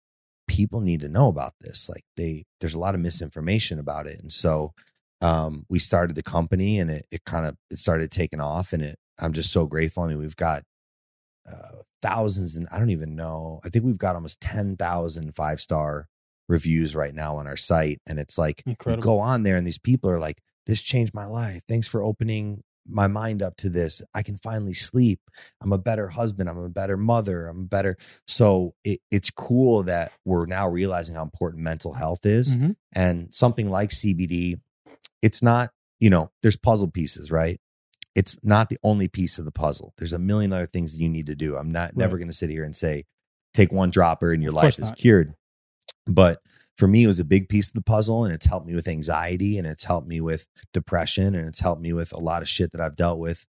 people 0.47 0.81
need 0.81 0.99
to 1.01 1.09
know 1.09 1.27
about 1.27 1.53
this. 1.61 1.87
Like 1.87 2.03
they, 2.17 2.43
there's 2.59 2.73
a 2.73 2.79
lot 2.79 2.95
of 2.95 3.01
misinformation 3.01 3.79
about 3.79 4.07
it, 4.07 4.19
and 4.19 4.31
so 4.31 4.73
um, 5.21 5.65
we 5.69 5.79
started 5.79 6.15
the 6.15 6.23
company, 6.23 6.79
and 6.79 6.91
it 6.91 7.05
it 7.11 7.23
kind 7.23 7.45
of 7.45 7.55
it 7.69 7.77
started 7.79 8.11
taking 8.11 8.41
off, 8.41 8.73
and 8.73 8.83
it. 8.83 8.99
I'm 9.19 9.33
just 9.33 9.51
so 9.51 9.65
grateful. 9.65 10.03
I 10.03 10.07
mean, 10.07 10.19
we've 10.19 10.35
got 10.35 10.63
uh, 11.49 11.81
thousands, 12.01 12.55
and 12.55 12.67
I 12.71 12.79
don't 12.79 12.89
even 12.89 13.15
know. 13.15 13.59
I 13.63 13.69
think 13.69 13.85
we've 13.85 13.97
got 13.97 14.15
almost 14.15 14.41
10,000 14.41 15.35
five 15.35 15.59
star 15.59 16.07
reviews 16.47 16.95
right 16.95 17.13
now 17.13 17.37
on 17.37 17.47
our 17.47 17.57
site, 17.57 17.99
and 18.05 18.19
it's 18.19 18.37
like 18.37 18.63
Incredible. 18.65 19.03
go 19.03 19.19
on 19.19 19.43
there, 19.43 19.57
and 19.57 19.65
these 19.65 19.79
people 19.79 20.09
are 20.09 20.19
like, 20.19 20.37
"This 20.65 20.81
changed 20.81 21.13
my 21.13 21.25
life. 21.25 21.61
Thanks 21.67 21.87
for 21.87 22.03
opening." 22.03 22.63
My 22.87 23.07
mind 23.07 23.41
up 23.41 23.55
to 23.57 23.69
this 23.69 24.01
i 24.13 24.21
can 24.23 24.37
finally 24.37 24.73
sleep. 24.73 25.19
I'm 25.61 25.73
a 25.73 25.77
better 25.77 26.07
husband. 26.09 26.49
I'm 26.49 26.57
a 26.57 26.69
better 26.69 26.97
mother. 26.97 27.47
I'm 27.47 27.65
better. 27.65 27.97
So 28.27 28.73
it, 28.83 28.99
it's 29.11 29.29
cool 29.29 29.83
that 29.83 30.11
we're 30.25 30.45
now 30.45 30.67
realizing 30.67 31.15
how 31.15 31.23
important 31.23 31.63
mental 31.63 31.93
health 31.93 32.25
is 32.25 32.57
Mhm. 32.57 32.75
and 32.93 33.33
something 33.33 33.69
like 33.69 33.89
cbd 33.91 34.59
it's 35.21 35.41
not 35.41 35.71
you 35.99 36.09
know 36.09 36.31
there's 36.41 36.57
puzzle 36.57 36.89
pieces 36.89 37.29
right? 37.31 37.59
It's 38.15 38.37
not 38.43 38.69
the 38.69 38.79
only 38.83 39.07
piece 39.07 39.37
of 39.37 39.45
the 39.45 39.51
puzzle. 39.51 39.93
There's 39.99 40.13
a 40.13 40.17
million 40.17 40.51
other 40.51 40.65
things 40.65 40.93
that 40.93 40.99
you 41.03 41.07
need 41.09 41.27
to 41.27 41.35
do. 41.35 41.55
I'm 41.55 41.71
not 41.71 41.95
never 41.95 42.17
going 42.17 42.29
to 42.29 42.33
sit 42.33 42.49
here 42.49 42.63
and 42.63 42.75
say 42.75 43.05
take 43.53 43.71
one 43.71 43.91
dropper 43.91 44.31
and 44.33 44.41
your 44.41 44.51
life 44.51 44.79
is 44.79 44.89
not. 44.89 44.97
cured. 44.97 45.35
But 46.07 46.41
for 46.77 46.87
me 46.87 47.03
it 47.03 47.07
was 47.07 47.19
a 47.19 47.25
big 47.25 47.49
piece 47.49 47.67
of 47.69 47.73
the 47.73 47.81
puzzle 47.81 48.23
and 48.23 48.33
it's 48.33 48.45
helped 48.45 48.67
me 48.67 48.75
with 48.75 48.87
anxiety 48.87 49.57
and 49.57 49.65
it's 49.67 49.85
helped 49.85 50.07
me 50.07 50.21
with 50.21 50.47
depression 50.73 51.35
and 51.35 51.47
it's 51.47 51.59
helped 51.59 51.81
me 51.81 51.91
with 51.93 52.11
a 52.13 52.19
lot 52.19 52.41
of 52.41 52.47
shit 52.49 52.71
that 52.71 52.81
i've 52.81 52.95
dealt 52.95 53.19
with 53.19 53.45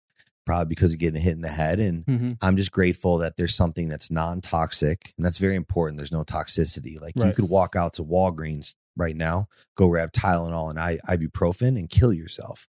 probably 0.45 0.65
because 0.69 0.93
of 0.93 0.99
getting 0.99 1.21
hit 1.21 1.33
in 1.33 1.41
the 1.41 1.49
head 1.49 1.77
and 1.77 2.05
Mhm. 2.05 2.37
I'm 2.41 2.55
just 2.55 2.71
grateful 2.71 3.17
that 3.17 3.35
there's 3.35 3.53
something 3.53 3.89
that's 3.89 4.09
non-toxic 4.09 5.13
and 5.17 5.25
that's 5.25 5.39
very 5.39 5.55
important. 5.55 5.97
There's 5.97 6.13
no 6.13 6.23
toxicity. 6.23 7.01
Like 7.01 7.17
you 7.17 7.33
could 7.33 7.49
walk 7.49 7.75
out 7.75 7.91
to 7.95 8.03
Walgreens 8.05 8.75
right 8.95 9.15
now, 9.17 9.49
go 9.75 9.89
grab 9.89 10.13
Tylenol 10.13 10.69
and 10.69 10.79
I, 10.79 10.99
ibuprofen 11.05 11.77
and 11.77 11.89
kill 11.89 12.13
yourself. 12.13 12.65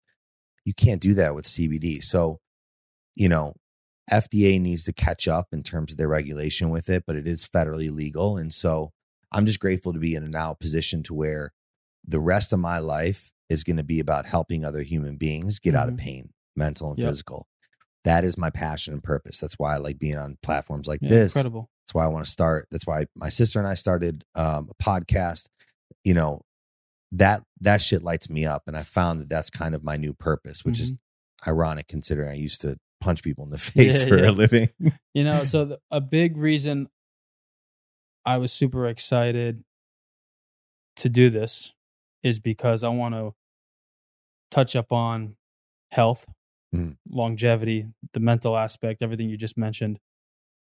You 0.67 0.75
can't 0.75 1.01
do 1.01 1.15
that 1.15 1.35
with 1.35 1.47
CBD. 1.47 2.03
So, 2.05 2.41
you 3.15 3.31
know, 3.31 3.55
FDA 4.11 4.61
needs 4.61 4.85
to 4.85 4.93
catch 4.93 5.27
up 5.27 5.49
in 5.53 5.62
terms 5.62 5.93
of 5.93 5.97
their 5.97 6.09
regulation 6.09 6.69
with 6.69 6.91
it, 6.91 7.05
but 7.07 7.17
it 7.17 7.27
is 7.27 7.47
federally 7.49 7.91
legal. 7.91 8.37
And 8.37 8.53
so 8.53 8.93
I'm 9.33 9.47
just 9.47 9.61
grateful 9.61 9.92
to 9.92 9.99
be 9.99 10.14
in 10.14 10.25
a 10.25 10.29
now 10.29 10.55
position 10.55 11.03
to 11.05 11.14
where 11.14 11.53
the 12.05 12.21
rest 12.21 12.53
of 12.53 12.59
my 12.59 12.79
life 12.79 13.33
is 13.49 13.64
going 13.64 13.77
to 13.77 13.83
be 13.83 14.01
about 14.01 14.27
helping 14.27 14.64
other 14.64 14.83
human 14.83 15.16
beings 15.16 15.59
get 15.59 15.75
out 15.75 15.88
of 15.88 15.95
Mhm. 15.95 15.99
pain, 16.01 16.33
mental 16.57 16.90
and 16.90 16.99
Yep. 16.99 17.09
physical. 17.09 17.47
That 18.05 18.25
is 18.25 18.37
my 18.37 18.51
passion 18.51 18.95
and 18.95 19.03
purpose. 19.05 19.38
That's 19.38 19.59
why 19.59 19.75
I 19.75 19.77
like 19.77 19.99
being 19.99 20.16
on 20.16 20.38
platforms 20.42 20.88
like 20.88 21.01
Yeah, 21.03 21.09
this. 21.11 21.37
incredible. 21.37 21.71
That's 21.87 21.95
why 21.95 22.05
I 22.05 22.09
want 22.09 22.25
to 22.25 22.31
start. 22.31 22.66
That's 22.71 22.87
why 22.87 23.07
my 23.14 23.29
sister 23.29 23.59
and 23.59 23.68
I 23.68 23.75
started 23.75 24.25
um, 24.35 24.68
a 24.71 24.83
podcast. 24.83 25.47
You 26.05 26.14
know, 26.14 26.42
that 27.12 27.45
that 27.61 27.81
shit 27.83 28.03
lights 28.03 28.29
me 28.31 28.45
up, 28.47 28.64
and 28.66 28.77
I 28.77 28.83
found 28.83 29.21
that 29.21 29.29
that's 29.29 29.51
kind 29.51 29.75
of 29.75 29.85
my 29.85 29.97
new 29.97 30.14
purpose, 30.14 30.64
which 30.64 30.81
is 30.81 30.95
ironic 31.47 31.87
considering 31.88 32.31
I 32.31 32.35
used 32.35 32.61
to 32.62 32.79
punch 33.01 33.23
people 33.23 33.45
in 33.45 33.51
the 33.51 33.59
face 33.59 34.03
Yeah, 34.03 34.09
for 34.09 34.18
yeah. 34.18 34.31
a 34.31 34.33
living. 34.33 34.71
You 35.14 35.25
know, 35.25 35.45
so 35.53 35.64
the, 35.66 35.79
a 35.90 36.01
big 36.01 36.37
reason 36.37 36.88
I 38.25 38.39
was 38.39 38.53
super 38.53 38.87
excited 38.87 39.65
to 40.97 41.09
do 41.09 41.31
this 41.31 41.73
is 42.23 42.39
because 42.39 42.85
I 42.85 42.89
want 42.89 43.15
to 43.15 43.35
touch 44.51 44.77
up 44.77 44.93
on 44.93 45.37
health, 45.91 46.27
Mhm. 46.75 46.97
longevity, 47.09 47.93
the 48.13 48.21
mental 48.21 48.57
aspect, 48.57 49.03
everything 49.03 49.29
you 49.29 49.37
just 49.37 49.57
mentioned, 49.59 49.99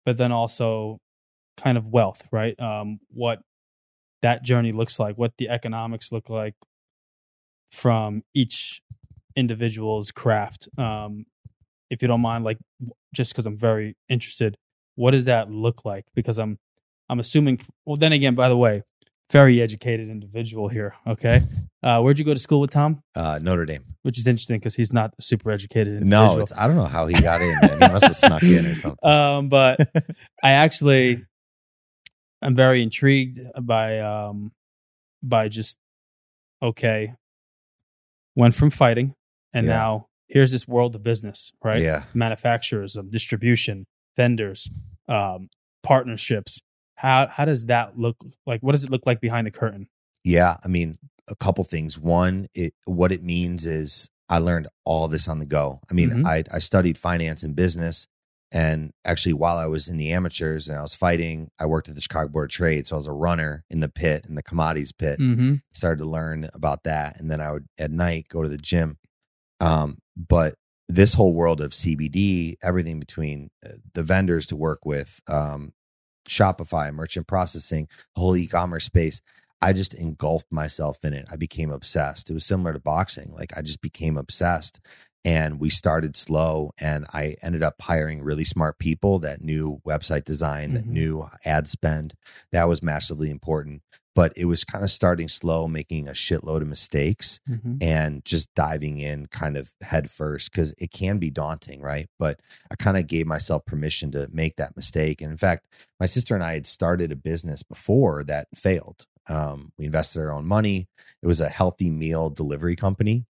but 0.06 0.18
then 0.18 0.32
also 0.32 1.00
kind 1.58 1.78
of 1.78 1.88
wealth, 1.88 2.28
right? 2.32 2.60
Um, 2.60 3.00
what 3.10 3.42
that 4.22 4.44
journey 4.44 4.72
looks 4.72 5.00
like, 5.00 5.18
what 5.18 5.38
the 5.38 5.50
economics 5.50 6.12
look 6.12 6.30
like 6.30 6.56
from 7.72 8.24
each 8.34 8.82
individual's 9.36 10.12
craft. 10.12 10.68
Um, 10.78 11.26
if 11.90 12.02
you 12.02 12.08
don't 12.08 12.22
mind, 12.22 12.44
like 12.44 12.58
just 13.14 13.32
because 13.34 13.46
I'm 13.46 13.58
very 13.58 13.96
interested, 14.10 14.58
what 14.96 15.12
does 15.12 15.26
that 15.26 15.50
look 15.52 15.86
like? 15.86 16.06
Because 16.16 16.38
I'm 16.40 16.60
I'm 17.10 17.20
assuming. 17.20 17.60
Well, 17.86 17.96
then 17.96 18.14
again, 18.14 18.36
by 18.36 18.50
the 18.50 18.58
way, 18.58 18.84
very 19.32 19.62
educated 19.62 20.10
individual 20.10 20.70
here. 20.70 20.96
Okay, 21.08 21.44
uh, 21.84 22.00
where'd 22.02 22.20
you 22.20 22.26
go 22.26 22.34
to 22.34 22.40
school 22.40 22.60
with 22.60 22.72
Tom? 22.72 23.02
Uh, 23.16 23.40
Notre 23.42 23.66
Dame. 23.66 23.84
Which 24.04 24.18
is 24.18 24.28
interesting 24.28 24.60
because 24.60 24.76
he's 24.76 24.94
not 24.94 25.14
super 25.20 25.52
educated 25.52 26.02
individual. 26.02 26.36
No, 26.38 26.42
it's, 26.42 26.52
I 26.56 26.68
don't 26.68 26.76
know 26.76 26.86
how 26.86 27.08
he 27.08 27.20
got 27.22 27.42
in. 27.42 27.58
Man. 27.62 27.82
He 27.82 27.88
must 27.92 28.06
have 28.06 28.16
snuck 28.16 28.44
in 28.44 28.66
or 28.66 28.76
something. 28.76 29.10
um, 29.10 29.50
but 29.50 29.80
I 30.44 30.52
actually 30.52 31.26
am 32.42 32.56
very 32.56 32.82
intrigued 32.82 33.40
by 33.62 34.00
um 34.00 34.52
by 35.22 35.48
just 35.50 35.78
okay, 36.62 37.14
went 38.36 38.54
from 38.56 38.70
fighting 38.70 39.14
and 39.54 39.66
Yeah. 39.66 39.74
now 39.74 40.08
here's 40.28 40.52
this 40.52 40.68
world 40.68 40.96
of 40.96 41.04
business, 41.04 41.52
right? 41.64 41.82
Yeah. 41.82 42.04
Manufacturers, 42.14 42.96
um, 42.96 43.10
distribution, 43.10 43.86
vendors, 44.16 44.70
um, 45.08 45.50
partnerships. 45.84 46.62
How 47.00 47.28
how 47.28 47.46
does 47.46 47.66
that 47.68 47.98
look 47.98 48.18
like? 48.46 48.62
What 48.62 48.74
does 48.74 48.84
it 48.84 48.90
look 48.90 49.06
like 49.06 49.22
behind 49.22 49.48
the 49.48 49.52
curtain? 49.52 49.88
Yeah, 50.26 50.58
I 50.64 50.68
mean, 50.68 50.98
a 51.30 51.36
couple 51.36 51.64
things. 51.64 51.98
One, 51.98 52.48
it 52.54 52.74
what 52.84 53.14
it 53.14 53.24
means 53.24 53.66
is 53.66 54.10
I 54.28 54.40
learned 54.40 54.68
all 54.84 55.08
this 55.08 55.28
on 55.30 55.40
the 55.40 55.46
go. 55.46 55.80
I 55.90 55.94
mean, 55.94 56.10
Mhm. 56.10 56.26
I 56.26 56.44
I 56.52 56.60
studied 56.60 56.98
finance 56.98 57.42
and 57.42 57.56
business, 57.56 58.06
and 58.52 58.92
actually, 59.06 59.32
while 59.32 59.56
I 59.56 59.66
was 59.68 59.88
in 59.88 59.96
the 59.96 60.12
amateurs 60.12 60.68
and 60.68 60.78
I 60.78 60.82
was 60.82 60.94
fighting, 60.94 61.52
I 61.58 61.66
worked 61.68 61.88
at 61.88 61.96
the 61.96 62.02
Chicago 62.02 62.28
Board 62.28 62.50
of 62.50 62.52
Trade, 62.52 62.86
so 62.86 62.98
I 62.98 63.00
was 63.00 63.08
a 63.08 63.14
runner 63.14 63.64
in 63.70 63.80
the 63.80 63.88
pit 63.90 64.26
in 64.28 64.36
the 64.36 64.44
commodities 64.44 64.92
pit. 64.92 65.20
Mm-hmm. 65.20 65.56
Started 65.72 66.00
to 66.04 66.10
learn 66.10 66.50
about 66.54 66.84
that, 66.84 67.18
and 67.18 67.32
then 67.32 67.40
I 67.40 67.54
would 67.54 67.68
at 67.78 67.92
night 67.92 68.28
go 68.28 68.44
to 68.44 68.50
the 68.50 68.58
gym. 68.58 68.98
Um, 69.62 70.00
but 70.18 70.56
this 70.90 71.14
whole 71.14 71.34
world 71.34 71.62
of 71.62 71.72
CBD, 71.72 72.56
everything 72.62 73.00
between 73.00 73.52
uh, 73.66 73.70
the 73.94 74.04
vendors 74.04 74.48
to 74.48 74.56
work 74.58 74.86
with, 74.86 75.22
um, 75.28 75.72
Shopify, 76.28 76.94
merchant 76.94 77.28
processing, 77.28 77.88
whole 78.16 78.36
e-commerce 78.38 78.86
space. 78.86 79.22
I 79.62 79.74
just 79.74 79.94
engulfed 79.94 80.52
myself 80.52 81.00
in 81.04 81.14
it. 81.14 81.28
I 81.32 81.36
became 81.36 81.72
obsessed. 81.72 82.30
It 82.30 82.34
was 82.34 82.46
similar 82.46 82.72
to 82.74 82.80
boxing. 82.80 83.34
Like 83.34 83.52
I 83.58 83.62
just 83.62 83.82
became 83.82 84.18
obsessed. 84.18 84.80
And 85.26 85.60
we 85.60 85.70
started 85.70 86.16
slow, 86.16 86.72
and 86.80 87.06
I 87.14 87.36
ended 87.44 87.62
up 87.62 87.76
hiring 87.82 88.22
really 88.24 88.46
smart 88.46 88.80
people 88.80 89.20
that 89.20 89.42
knew 89.44 89.82
website 89.86 90.24
design, 90.24 90.74
that 90.76 90.86
Mhm. 90.86 90.92
knew 90.92 91.28
ad 91.44 91.68
spend. 91.70 92.14
That 92.54 92.70
was 92.70 92.82
massively 92.82 93.30
important. 93.30 93.82
But 94.16 94.34
it 94.36 94.46
was 94.46 94.64
kind 94.64 94.84
of 94.84 94.90
starting 94.92 95.28
slow, 95.30 95.68
making 95.68 96.08
a 96.08 96.12
shitload 96.14 96.62
of 96.62 96.68
mistakes 96.68 97.40
Mm-hmm. 97.50 97.76
and 97.82 98.26
just 98.26 98.54
diving 98.56 98.98
in 98.98 99.28
kind 99.28 99.56
of 99.56 99.72
head 99.82 100.10
first 100.10 100.52
because 100.52 100.74
it 100.78 100.92
can 100.92 101.20
be 101.20 101.30
daunting, 101.30 101.82
right? 101.82 102.10
But 102.18 102.40
I 102.72 102.76
kind 102.76 102.98
of 102.98 103.06
gave 103.08 103.28
myself 103.28 103.66
permission 103.66 104.12
to 104.12 104.28
make 104.32 104.56
that 104.56 104.76
mistake. 104.76 105.22
And 105.22 105.32
in 105.32 105.38
fact, 105.38 105.68
my 106.00 106.06
sister 106.06 106.34
and 106.34 106.44
I 106.44 106.54
had 106.54 106.66
started 106.66 107.12
a 107.12 107.16
business 107.16 107.62
before 107.62 108.24
that 108.24 108.48
failed. 108.56 109.06
Um, 109.28 109.74
we 109.78 109.86
invested 109.86 110.22
our 110.22 110.32
own 110.32 110.46
money. 110.46 110.88
It 111.22 111.28
was 111.28 111.40
a 111.40 111.50
healthy 111.50 111.90
meal 111.92 112.30
delivery 112.30 112.76
company, 112.76 113.26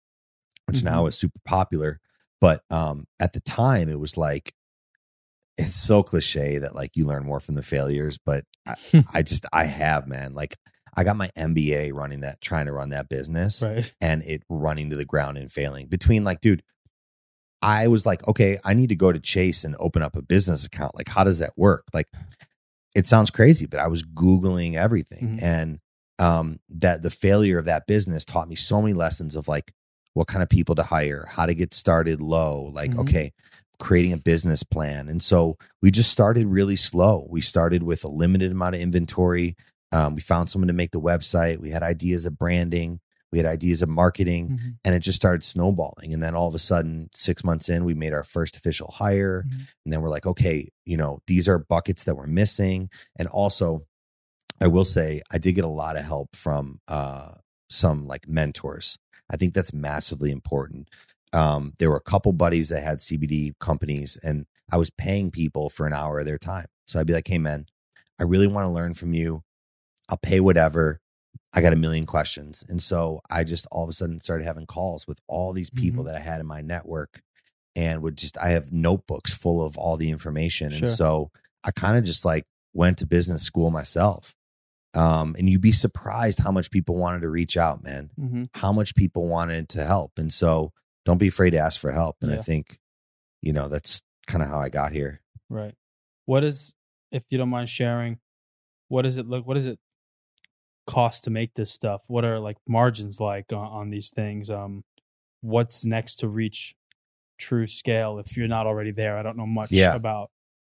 which 0.67 0.83
now 0.83 1.07
is 1.07 1.17
super 1.17 1.39
popular. 1.45 2.01
But 2.41 2.63
um, 2.71 3.07
at 3.21 3.33
the 3.33 3.41
time, 3.41 3.89
it 3.89 3.99
was 3.99 4.17
like, 4.17 4.55
it's 5.57 5.77
so 5.77 6.03
cliche 6.03 6.59
that 6.59 6.75
like 6.75 6.97
you 6.97 7.07
learn 7.07 7.25
more 7.25 7.41
from 7.41 7.55
the 7.55 7.63
failures, 7.63 8.19
but 8.25 8.45
I, 8.67 8.75
I 9.13 9.23
just, 9.23 9.47
I 9.53 9.65
have, 9.65 10.07
man. 10.07 10.35
Like, 10.35 10.57
I 10.97 11.05
got 11.05 11.17
my 11.17 11.31
MBA 11.37 11.93
running 11.93 12.21
that, 12.21 12.41
trying 12.41 12.67
to 12.67 12.73
run 12.73 12.91
that 12.91 13.09
business 13.09 13.63
right. 13.63 13.93
and 14.01 14.23
it 14.23 14.43
running 14.49 14.91
to 14.91 14.97
the 14.97 15.05
ground 15.05 15.39
and 15.39 15.51
failing. 15.51 15.89
Between 15.89 16.23
like, 16.25 16.41
dude, 16.41 16.63
I 17.63 17.89
was 17.89 18.05
like, 18.05 18.27
okay, 18.29 18.59
I 18.65 18.75
need 18.75 18.91
to 18.91 18.95
go 18.95 19.11
to 19.11 19.19
Chase 19.19 19.65
and 19.65 19.75
open 19.81 20.03
up 20.03 20.15
a 20.17 20.23
business 20.23 20.65
account. 20.65 20.95
Like, 20.95 21.09
how 21.09 21.25
does 21.25 21.39
that 21.39 21.55
work? 21.57 21.85
Like, 21.93 22.09
it 22.95 23.09
sounds 23.09 23.31
crazy, 23.31 23.67
but 23.67 23.81
I 23.81 23.89
was 23.89 24.03
Googling 24.03 24.75
everything. 24.75 25.39
Mhm. 25.39 25.43
And 25.43 25.79
um, 26.19 26.61
that 26.69 27.03
the 27.03 27.11
failure 27.11 27.59
of 27.59 27.65
that 27.65 27.87
business 27.87 28.25
taught 28.25 28.49
me 28.49 28.55
so 28.55 28.81
many 28.81 28.93
lessons 28.93 29.35
of 29.35 29.49
like 29.49 29.73
what 30.15 30.27
kind 30.29 30.43
of 30.43 30.49
people 30.49 30.75
to 30.77 30.83
hire, 30.83 31.27
how 31.31 31.45
to 31.47 31.55
get 31.55 31.75
started 31.75 32.21
low, 32.21 32.71
like, 32.73 32.93
Mhm. 32.93 33.01
okay, 33.01 33.33
creating 33.79 34.13
a 34.13 34.17
business 34.17 34.63
plan. 34.63 35.09
And 35.09 35.23
so 35.23 35.57
we 35.83 35.91
just 35.91 36.11
started 36.11 36.47
really 36.47 36.77
slow. 36.77 37.27
We 37.29 37.41
started 37.41 37.83
with 37.83 38.05
a 38.05 38.09
limited 38.09 38.53
amount 38.53 38.77
of 38.77 38.81
inventory. 38.81 39.57
Um, 39.93 40.15
we 40.15 40.21
found 40.21 40.49
someone 40.51 40.69
to 40.69 40.73
make 40.73 40.93
the 40.93 41.01
website. 41.01 41.59
We 41.59 41.71
had 41.71 41.83
ideas 41.83 42.25
of 42.27 42.39
branding. 42.39 43.01
We 43.33 43.39
had 43.39 43.47
ideas 43.47 43.83
of 43.83 43.89
marketing 43.89 44.49
Mhm. 44.51 44.77
and 44.85 44.95
it 44.95 45.01
just 45.01 45.17
started 45.17 45.43
snowballing. 45.43 46.15
And 46.15 46.23
then 46.23 46.37
all 46.37 46.47
of 46.47 46.55
a 46.55 46.61
sudden, 46.61 47.11
six 47.15 47.43
months 47.43 47.69
in, 47.69 47.85
we 47.85 47.93
made 47.95 48.13
our 48.13 48.23
first 48.23 48.57
official 48.57 48.93
hire. 48.93 49.43
Mhm. 49.49 49.67
And 49.85 49.93
then 49.93 50.01
we're 50.03 50.09
like, 50.09 50.25
okay, 50.27 50.69
you 50.87 50.97
know, 50.97 51.19
these 51.27 51.49
are 51.49 51.59
buckets 51.59 52.05
that 52.05 52.17
we're 52.17 52.29
missing. 52.29 52.89
And 53.19 53.27
also, 53.27 53.87
I 54.61 54.69
will 54.69 54.85
say, 54.85 55.21
I 55.33 55.39
did 55.39 55.55
get 55.57 55.65
a 55.65 55.69
lot 55.69 55.97
of 55.97 56.05
help 56.05 56.37
from 56.37 56.79
uh, 56.87 57.33
some 57.69 58.07
like 58.07 58.29
mentors. 58.29 58.99
I 59.31 59.37
think 59.37 59.55
that's 59.55 59.73
massively 59.73 60.31
important. 60.31 60.89
Um, 61.33 61.73
there 61.79 61.91
were 61.91 61.97
a 61.97 62.01
couple 62.01 62.33
buddies 62.33 62.69
that 62.69 62.83
had 62.83 62.99
CBD 62.99 63.53
companies, 63.59 64.17
and 64.23 64.47
I 64.71 64.77
was 64.77 64.91
paying 64.91 65.31
people 65.31 65.69
for 65.71 65.87
an 65.87 65.93
hour 65.93 66.21
of 66.21 66.27
their 66.27 66.39
time. 66.39 66.67
So 66.87 67.01
I'd 67.01 67.07
be 67.07 67.13
like, 67.13 67.29
hey, 67.29 67.39
man, 67.39 67.67
I 68.21 68.23
really 68.25 68.47
want 68.47 68.67
to 68.67 68.71
learn 68.71 68.95
from 68.95 69.15
you. 69.15 69.43
I'll 70.09 70.17
pay 70.19 70.39
whatever. 70.41 71.01
I 71.53 71.61
got 71.61 71.73
a 71.73 71.77
million 71.77 72.05
questions. 72.07 72.65
And 72.69 72.83
so 72.83 73.21
I 73.31 73.45
just 73.45 73.67
all 73.73 73.85
of 73.85 73.89
a 73.89 73.93
sudden 73.93 74.21
started 74.21 74.45
having 74.45 74.67
calls 74.67 75.07
with 75.07 75.19
all 75.27 75.53
these 75.53 75.71
people 75.71 76.03
Mhm. 76.03 76.07
that 76.07 76.17
I 76.17 76.21
had 76.21 76.41
in 76.41 76.47
my 76.47 76.61
network 76.61 77.23
and 77.77 78.03
would 78.03 78.17
just, 78.19 78.37
I 78.39 78.51
have 78.51 78.73
notebooks 78.73 79.33
full 79.33 79.65
of 79.65 79.77
all 79.79 79.97
the 79.97 80.11
information. 80.11 80.71
Sure. 80.71 80.79
And 80.81 80.89
so 80.89 81.31
I 81.65 81.71
kind 81.71 81.97
of 81.97 82.05
just 82.05 82.25
like 82.25 82.45
went 82.73 82.99
to 82.99 83.07
business 83.07 83.43
school 83.43 83.71
myself. 83.71 84.35
Um, 84.95 85.35
and 85.39 85.49
you'd 85.51 85.61
be 85.61 85.73
surprised 85.73 86.39
how 86.41 86.53
much 86.53 86.71
people 86.71 86.97
wanted 86.97 87.21
to 87.23 87.29
reach 87.29 87.57
out, 87.57 87.83
man, 87.83 88.11
Mm-hmm. 88.19 88.45
how 88.55 88.73
much 88.73 88.95
people 88.95 89.27
wanted 89.29 89.69
to 89.71 89.85
help. 89.85 90.13
And 90.19 90.33
so 90.33 90.73
don't 91.05 91.19
be 91.19 91.29
afraid 91.29 91.51
to 91.51 91.59
ask 91.59 91.81
for 91.81 91.91
help. 91.93 92.17
And 92.23 92.33
I 92.33 92.37
think, 92.39 92.79
you 93.43 93.53
know, 93.53 93.69
that's 93.69 94.01
kind 94.27 94.43
of 94.43 94.49
how 94.49 94.59
I 94.59 94.69
got 94.69 94.93
here. 94.93 95.21
Right. 95.51 95.75
What 96.27 96.45
is, 96.45 96.75
if 97.11 97.25
you 97.31 97.37
don't 97.39 97.49
mind 97.51 97.69
sharing, 97.69 98.19
what 98.89 99.03
does 99.03 99.19
it 99.19 99.27
look? 99.27 99.47
What 99.47 99.55
does 99.55 99.67
it 99.67 99.79
cost 100.87 101.25
to 101.25 101.31
make 101.31 101.55
this 101.55 101.71
stuff? 101.71 102.03
What 102.07 102.25
are 102.25 102.39
like 102.39 102.57
margins 102.69 103.21
like 103.21 103.53
on, 103.53 103.67
on 103.67 103.91
these 103.91 104.11
things? 104.11 104.51
Um, 104.51 104.85
what's 105.41 105.85
next 105.85 106.17
to 106.17 106.29
reach 106.29 106.75
true 107.39 107.67
scale? 107.67 108.19
If 108.19 108.37
you're 108.37 108.49
not 108.49 108.67
already 108.67 108.93
there, 108.93 109.19
I 109.19 109.23
don't 109.23 109.37
know 109.37 109.47
much 109.47 109.73
Yeah. 109.73 109.95
about 109.95 110.31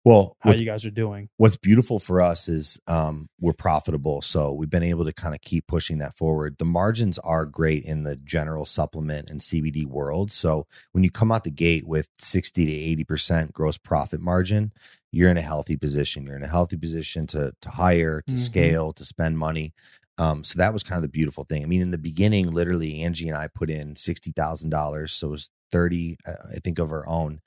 Well, 0.05 0.37
how 0.39 0.51
what- 0.51 0.59
you 0.59 0.65
guys 0.65 0.85
are 0.85 0.91
doing. 0.91 1.29
what's 1.37 1.57
beautiful 1.57 1.99
for 1.99 2.21
us 2.21 2.47
is 2.47 2.79
um, 2.87 3.27
we're 3.39 3.53
profitable. 3.53 4.21
So 4.21 4.53
we've 4.53 4.69
been 4.69 4.81
able 4.83 5.05
to 5.05 5.13
kind 5.13 5.35
of 5.35 5.41
keep 5.41 5.67
pushing 5.67 5.97
that 5.99 6.17
forward. 6.17 6.55
The 6.57 6.65
margins 6.65 7.19
are 7.19 7.45
great 7.45 7.83
in 7.83 8.03
the 8.03 8.15
general 8.15 8.65
supplement 8.65 9.29
and 9.29 9.41
CBD 9.41 9.85
world. 9.85 10.31
So 10.31 10.65
when 10.93 11.03
you 11.03 11.11
come 11.11 11.31
out 11.31 11.43
the 11.43 11.51
gate 11.51 11.85
with 11.85 12.07
60 12.17 12.65
to 12.65 13.03
80% 13.05 13.51
gross 13.51 13.77
profit 13.77 14.21
margin, 14.21 14.71
you're 15.11 15.29
in 15.29 15.37
a 15.37 15.41
healthy 15.41 15.75
position. 15.75 16.25
You're 16.25 16.37
in 16.37 16.43
a 16.43 16.47
healthy 16.47 16.77
position 16.77 17.27
to, 17.27 17.53
to 17.61 17.69
hire, 17.69 18.21
to 18.27 18.33
Mhm. 18.35 18.39
scale, 18.39 18.91
to 18.93 19.03
spend 19.03 19.37
money. 19.37 19.73
Um, 20.17 20.43
so 20.43 20.57
that 20.59 20.71
was 20.73 20.83
kind 20.83 20.97
of 20.97 21.03
the 21.03 21.09
beautiful 21.09 21.43
thing. 21.45 21.63
I 21.63 21.65
mean, 21.65 21.81
in 21.81 21.91
the 21.91 21.97
beginning, 21.97 22.51
literally, 22.51 23.01
Angie 23.01 23.27
and 23.27 23.37
I 23.37 23.47
put 23.47 23.69
in 23.69 23.95
$60,000. 23.95 25.11
So 25.13 25.27
it 25.27 25.31
was 25.31 25.49
30, 25.71 26.17
uh, 26.25 26.33
I 26.55 26.59
think, 26.63 26.79
of 26.79 26.91
our 26.91 27.07
own. 27.07 27.41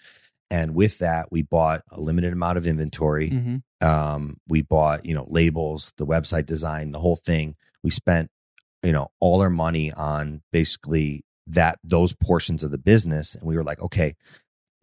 And 0.52 0.74
with 0.74 0.98
that, 0.98 1.32
we 1.32 1.40
bought 1.42 1.82
a 1.90 1.98
limited 1.98 2.34
amount 2.34 2.58
of 2.58 2.66
inventory. 2.66 3.30
Mm-hmm. 3.30 3.86
um, 3.88 4.36
we 4.46 4.60
bought 4.60 5.06
you 5.06 5.14
know 5.14 5.26
labels 5.28 5.94
the 5.96 6.06
website 6.06 6.44
design 6.44 6.90
the 6.90 7.00
whole 7.00 7.16
thing. 7.16 7.56
We 7.82 7.90
spent 7.90 8.30
you 8.82 8.92
know 8.92 9.08
all 9.18 9.40
our 9.40 9.50
money 9.50 9.90
on 9.92 10.42
basically 10.52 11.24
that 11.46 11.78
those 11.82 12.12
portions 12.12 12.62
of 12.62 12.70
the 12.70 12.78
business. 12.78 13.34
And 13.34 13.44
we 13.44 13.56
were 13.56 13.64
like 13.64 13.80
okay 13.80 14.14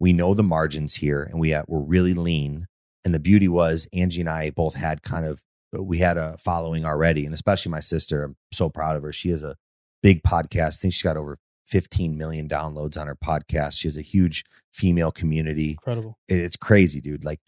we 0.00 0.12
know 0.12 0.34
the 0.34 0.42
margins 0.42 0.94
here 0.96 1.22
and 1.22 1.38
we 1.38 1.54
we're 1.68 1.80
really 1.82 2.14
lean. 2.14 2.66
And 3.04 3.14
the 3.14 3.20
beauty 3.20 3.48
was 3.48 3.86
angie 3.92 4.22
and 4.22 4.28
i 4.28 4.50
both 4.50 4.74
had 4.74 5.02
kind 5.02 5.24
of 5.24 5.40
we 5.72 5.98
had 5.98 6.16
a 6.16 6.36
following 6.38 6.84
already. 6.84 7.24
And 7.24 7.32
especially 7.32 7.70
my 7.70 7.80
sister 7.80 8.24
i'm 8.24 8.36
so 8.52 8.68
proud 8.68 8.96
of 8.96 9.04
her. 9.04 9.12
She 9.12 9.30
has 9.30 9.44
a 9.44 9.56
big 10.02 10.24
podcast. 10.24 10.78
I 10.78 10.80
think 10.80 10.94
she's 10.94 11.02
got 11.02 11.16
over 11.16 11.38
15 11.70 12.16
million 12.18 12.48
downloads 12.48 13.00
on 13.00 13.06
her 13.06 13.14
podcast 13.16 13.78
she 13.78 13.86
has 13.88 13.96
a 13.96 14.02
huge 14.02 14.44
female 14.72 15.10
community 15.12 15.70
Incredible. 15.70 16.18
it- 16.28 16.38
it's 16.38 16.56
crazy, 16.56 17.00
dude. 17.00 17.24
Like 17.24 17.40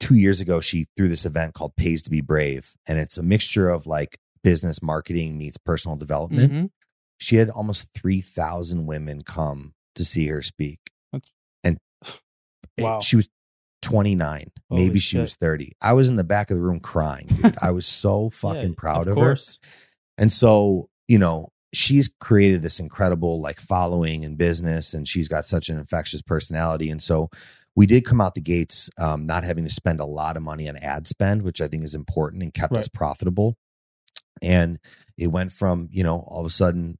two 0.00 0.14
years 0.14 0.40
ago, 0.40 0.60
she 0.60 0.86
threw 0.96 1.08
this 1.08 1.24
event 1.26 1.54
called 1.54 1.76
Pays 1.76 2.02
to 2.04 2.10
Be 2.10 2.20
Brave, 2.20 2.72
and 2.88 2.98
it's 2.98 3.18
a 3.18 3.22
mixture 3.22 3.68
of 3.68 3.86
like 3.86 4.18
business 4.44 4.80
marketing 4.82 5.36
meets 5.38 5.56
personal 5.58 5.96
development. 5.96 6.52
Mhm. 6.52 6.70
She 7.18 7.36
had 7.36 7.50
almost 7.50 7.88
3,000 7.94 8.86
women 8.86 9.22
come 9.22 9.74
to 9.96 10.04
see 10.04 10.26
her 10.28 10.40
speak. 10.42 10.78
That's- 11.12 11.32
and 11.64 11.78
it- 12.76 13.02
she 13.02 13.16
was 13.16 13.28
29, 13.82 14.50
Holy 14.68 14.82
maybe 14.84 14.98
she 14.98 15.16
shit. 15.16 15.20
was 15.20 15.34
30. 15.36 15.72
I 15.80 15.92
was 15.94 16.08
in 16.08 16.16
the 16.16 16.24
back 16.24 16.50
of 16.50 16.56
the 16.56 16.62
room 16.62 16.80
crying, 16.80 17.26
dude. 17.28 17.56
I 17.62 17.70
was 17.70 17.86
so 17.86 18.28
fucking 18.32 18.62
Yeah, 18.70 18.74
proud 18.76 19.08
of, 19.08 19.16
of 19.16 19.22
her. 19.24 19.36
And 20.16 20.32
so, 20.32 20.90
you 21.06 21.18
know, 21.18 21.50
she's 21.72 22.10
created 22.20 22.62
this 22.62 22.80
incredible 22.80 23.40
like 23.40 23.60
following 23.60 24.24
and 24.24 24.38
business 24.38 24.94
and 24.94 25.06
she's 25.06 25.28
got 25.28 25.44
such 25.44 25.68
an 25.68 25.78
infectious 25.78 26.22
personality. 26.22 26.90
And 26.90 27.02
so 27.02 27.28
we 27.76 27.86
did 27.86 28.04
come 28.04 28.20
out 28.20 28.34
the 28.34 28.40
gates 28.40 28.90
um, 28.98 29.26
not 29.26 29.44
having 29.44 29.64
to 29.64 29.70
spend 29.70 30.00
a 30.00 30.04
lot 30.06 30.36
of 30.36 30.42
money 30.42 30.68
on 30.68 30.76
ad 30.78 31.06
spend, 31.06 31.42
which 31.42 31.60
I 31.60 31.68
think 31.68 31.84
is 31.84 31.94
important 31.94 32.42
and 32.42 32.52
kept 32.54 32.72
Right. 32.72 32.80
us 32.80 32.88
profitable. 32.88 33.56
And 34.42 34.78
it 35.16 35.28
went 35.28 35.52
from, 35.52 35.88
you 35.92 36.02
know, 36.04 36.20
all 36.26 36.40
of 36.40 36.46
a 36.46 36.50
sudden 36.50 36.98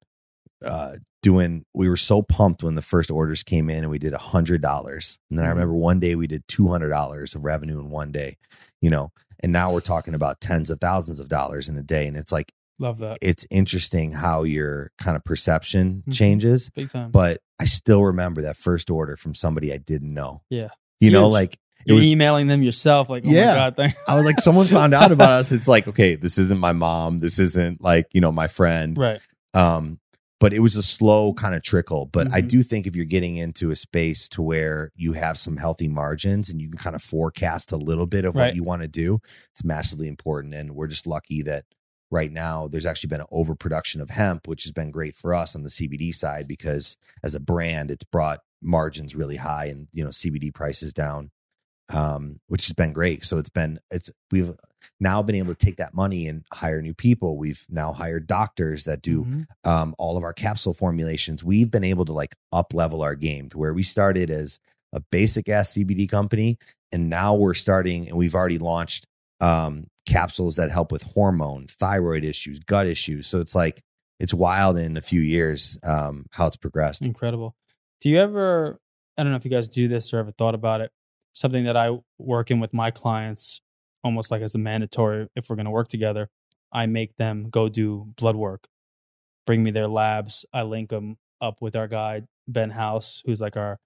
uh, 0.65 0.97
doing, 1.23 1.65
we 1.73 1.89
were 1.89 1.97
so 1.97 2.21
pumped 2.23 2.63
when 2.63 2.75
the 2.75 2.83
first 2.83 3.11
orders 3.11 3.43
came 3.43 3.71
in 3.71 3.79
and 3.85 3.91
we 3.91 3.99
did 3.99 4.13
a 4.13 4.19
hundred 4.19 4.61
dollars. 4.61 5.19
And 5.31 5.39
then 5.39 5.47
I 5.47 5.49
Mhm. 5.49 5.53
remember 5.53 5.75
one 5.75 6.01
day 6.01 6.15
we 6.15 6.27
did 6.27 6.47
$200 6.49 7.35
of 7.35 7.45
revenue 7.45 7.79
in 7.81 7.91
one 7.91 8.13
day, 8.13 8.37
you 8.81 8.91
know, 8.91 9.13
and 9.41 9.53
now 9.53 9.73
we're 9.73 9.81
talking 9.81 10.15
about 10.15 10.41
tens 10.41 10.69
of 10.71 10.81
thousands 10.81 11.21
of 11.21 11.29
dollars 11.29 11.69
in 11.69 11.77
a 11.77 11.83
day. 11.83 12.07
And 12.07 12.17
it's 12.17 12.33
like, 12.33 12.53
Love 12.79 12.99
that. 12.99 13.19
it's 13.21 13.47
interesting 13.51 14.13
how 14.13 14.45
your 14.45 14.91
kind 14.99 15.17
of 15.17 15.25
perception 15.25 16.03
Mhm. 16.07 16.13
changes. 16.15 16.71
Big 16.71 16.91
time. 16.91 17.11
But 17.11 17.41
I 17.59 17.65
still 17.65 18.05
remember 18.05 18.43
that 18.43 18.57
first 18.57 18.91
order 18.91 19.17
from 19.17 19.35
somebody 19.35 19.73
I 19.73 19.79
didn't 19.79 20.15
know. 20.15 20.43
yeah. 20.51 20.69
You 21.01 21.11
know, 21.13 21.29
like 21.29 21.59
You're 21.87 21.97
was, 21.97 22.07
emailing 22.07 22.49
them 22.49 22.63
yourself, 22.63 23.09
like, 23.09 23.25
oh 23.27 23.31
Yeah. 23.31 23.47
my 23.47 23.55
God, 23.55 23.77
thank 23.77 23.95
I 24.09 24.17
was 24.17 24.25
like, 24.25 24.41
someone 24.41 24.67
found 24.81 24.95
out 24.95 25.13
about 25.13 25.31
us. 25.33 25.53
It's 25.53 25.69
like, 25.69 25.87
okay, 25.89 26.15
this 26.17 26.39
isn't 26.39 26.59
my 26.59 26.73
mom. 26.73 27.21
This 27.21 27.39
isn't 27.39 27.81
like, 27.81 28.07
you 28.13 28.21
know, 28.21 28.33
my 28.33 28.49
friend. 28.49 28.97
Right. 28.99 29.21
Um, 29.55 29.99
but 30.41 30.53
it 30.53 30.61
was 30.61 30.77
a 30.77 30.83
slow 30.85 31.33
kind 31.33 31.55
of 31.57 31.63
trickle. 31.63 32.07
But 32.07 32.33
I 32.33 32.43
Mhm. 32.43 32.49
do 32.49 32.63
think 32.63 32.87
if 32.87 32.95
you're 32.95 33.05
getting 33.05 33.37
into 33.37 33.71
a 33.73 33.77
space 33.77 34.29
to 34.31 34.43
where 34.43 34.91
you 34.95 35.15
have 35.15 35.37
some 35.39 35.57
healthy 35.57 35.89
margins 35.89 36.49
and 36.51 36.61
you 36.61 36.69
can 36.69 36.79
kind 36.79 36.95
of 36.97 37.03
forecast 37.03 37.73
a 37.73 37.77
little 37.77 38.07
bit 38.07 38.25
of 38.25 38.35
what 38.37 38.55
you 38.55 38.63
want 38.63 38.83
to 38.83 38.89
do, 38.89 39.19
it's 39.53 39.65
massively 39.65 40.07
important. 40.09 40.55
And 40.55 40.73
we're 40.77 40.87
just 40.89 41.07
lucky 41.09 41.43
that 41.43 41.65
right 42.11 42.33
now 42.33 42.69
there's 42.69 42.87
actually 42.87 43.09
been 43.09 43.21
an 43.21 43.27
overproduction 43.31 44.01
of 44.01 44.11
hemp, 44.11 44.47
which 44.49 44.65
has 44.65 44.73
been 44.73 44.91
great 44.91 45.15
for 45.17 45.35
us 45.35 45.55
on 45.55 45.63
the 45.63 45.69
CBD 45.69 46.15
side 46.15 46.47
because 46.49 46.97
as 47.23 47.35
a 47.35 47.41
brand, 47.41 47.91
it's 47.91 48.05
brought 48.05 48.41
margins 48.63 49.15
really 49.15 49.37
high 49.37 49.67
and 49.67 49.89
you 49.93 50.03
know 50.03 50.11
CBD 50.11 50.53
prices 50.53 50.93
down, 50.93 51.31
um, 51.91 52.41
which 52.49 52.67
has 52.67 52.73
been 52.73 52.93
great. 52.93 53.25
So 53.25 53.39
it's 53.39 53.49
been 53.49 53.79
it's 53.91 54.11
we've 54.31 54.53
now 55.01 55.23
been 55.23 55.35
able 55.37 55.55
to 55.55 55.65
take 55.67 55.77
that 55.77 55.95
money 55.95 56.27
and 56.27 56.45
hire 56.53 56.83
new 56.83 56.95
people. 56.95 57.37
We've 57.37 57.65
now 57.69 57.93
hired 57.93 58.27
doctors 58.27 58.85
that 58.85 59.03
do 59.03 59.25
Mhm. 59.25 59.47
um, 59.65 59.95
all 59.99 60.17
of 60.17 60.25
our 60.25 60.33
capsule 60.33 60.75
formulations. 60.75 61.45
We've 61.45 61.71
been 61.71 61.85
able 61.85 62.05
to 62.07 62.13
like 62.13 62.35
up 62.53 62.75
level 62.75 63.03
our 63.03 63.15
game 63.15 63.49
to 63.51 63.59
where 63.59 63.73
we 63.75 63.83
started 63.83 64.31
as 64.31 64.59
a 64.93 65.01
basic 65.01 65.49
ass 65.49 65.71
CBD 65.71 66.09
company, 66.09 66.59
and 66.91 67.09
now 67.11 67.35
we're 67.35 67.55
starting 67.55 68.09
and 68.09 68.17
we've 68.17 68.35
already 68.35 68.59
launched 68.59 69.07
um, 69.41 69.87
capsules 70.09 70.57
that 70.57 70.71
help 70.71 70.91
with 70.91 71.03
hormone, 71.03 71.67
thyroid 71.69 72.25
issues, 72.25 72.59
gut 72.59 72.87
issues. 72.87 73.27
So 73.27 73.41
it's 73.41 73.55
like 73.55 73.83
it's 74.19 74.35
wild 74.35 74.77
in 74.77 74.97
a 74.97 75.01
few 75.01 75.21
years 75.21 75.79
um, 75.85 76.27
how 76.33 76.47
it's 76.47 76.57
progressed. 76.57 77.05
Incredible. 77.05 77.55
Do 78.01 78.09
you 78.09 78.21
ever, 78.21 78.81
I 79.17 79.23
don't 79.23 79.33
know 79.33 79.37
if 79.37 79.45
you 79.45 79.51
guys 79.51 79.69
do 79.69 79.87
this 79.87 80.13
or 80.13 80.19
ever 80.19 80.33
thought 80.33 80.55
about 80.55 80.81
it, 80.81 80.91
something 81.33 81.65
that 81.65 81.77
I 81.77 81.99
work 82.19 82.51
in 82.51 82.59
with 82.59 82.73
my 82.73 82.91
clients, 82.91 83.61
almost 84.03 84.31
like 84.31 84.43
as 84.43 84.55
a 84.55 84.59
mandatory, 84.59 85.29
if 85.37 85.49
we're 85.49 85.57
going 85.57 85.67
to 85.67 85.71
work 85.71 85.89
together, 85.89 86.31
I 86.73 86.87
make 86.87 87.17
them 87.17 87.49
go 87.51 87.69
do 87.69 88.13
blood 88.17 88.37
work, 88.37 88.67
bring 89.47 89.63
me 89.63 89.71
their 89.71 89.89
labs. 89.89 90.45
I 90.53 90.63
link 90.63 90.91
them 90.91 91.19
up 91.41 91.61
with 91.61 91.77
our 91.77 91.89
guy, 91.89 92.23
Ben 92.47 92.71
House, 92.71 93.23
who's 93.25 93.41
like 93.41 93.57
our, 93.57 93.79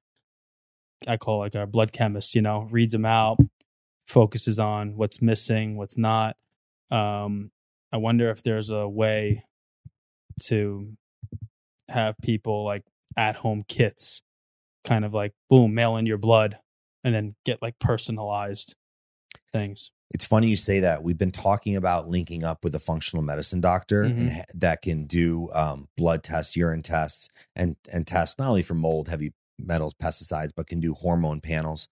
I 1.07 1.17
call 1.17 1.41
like 1.41 1.57
our 1.57 1.67
blood 1.67 1.93
chemist, 1.93 2.35
you 2.35 2.43
know, 2.43 2.69
reads 2.71 2.93
them 2.93 3.05
out, 3.05 3.39
focuses 4.07 4.59
on 4.59 4.97
what's 4.97 5.23
missing, 5.23 5.77
what's 5.77 5.97
not. 5.99 6.37
Um, 6.91 7.51
I 7.93 7.97
wonder 7.99 8.31
if 8.31 8.43
there's 8.43 8.71
a 8.71 8.89
way 8.89 9.45
to 10.45 10.97
have 11.89 12.17
people 12.23 12.65
like 12.65 12.85
at 13.17 13.37
home 13.37 13.65
kits, 13.69 14.23
kind 14.85 15.05
of 15.05 15.13
like 15.15 15.33
boom, 15.51 15.75
mail 15.75 15.97
in 15.97 16.07
your 16.07 16.19
blood 16.19 16.59
and 17.05 17.15
then 17.15 17.35
get 17.45 17.61
like 17.63 17.79
personalized 17.79 18.75
things. 19.53 19.91
It's 20.15 20.25
funny 20.27 20.49
you 20.49 20.57
say 20.57 20.81
that. 20.81 21.03
We've 21.03 21.17
been 21.19 21.31
talking 21.31 21.75
about 21.77 22.09
linking 22.09 22.45
up 22.45 22.65
with 22.65 22.75
a 22.75 22.79
functional 22.79 23.23
medicine 23.23 23.61
doctor 23.63 24.03
and 24.03 24.29
Mhm. 24.29 24.33
ha- 24.37 24.45
that 24.55 24.83
can 24.83 25.07
do 25.07 25.51
um, 25.53 25.89
blood 25.97 26.23
tests, 26.23 26.55
urine 26.55 26.83
tests, 26.83 27.29
and 27.57 27.77
and 27.91 28.07
test 28.07 28.39
not 28.39 28.49
only 28.49 28.63
for 28.63 28.75
mold, 28.75 29.09
heavy 29.09 29.33
metals, 29.59 29.95
pesticides, 29.95 30.51
but 30.55 30.67
can 30.67 30.81
do 30.81 30.93
hormone 30.93 31.41
panels. 31.41 31.89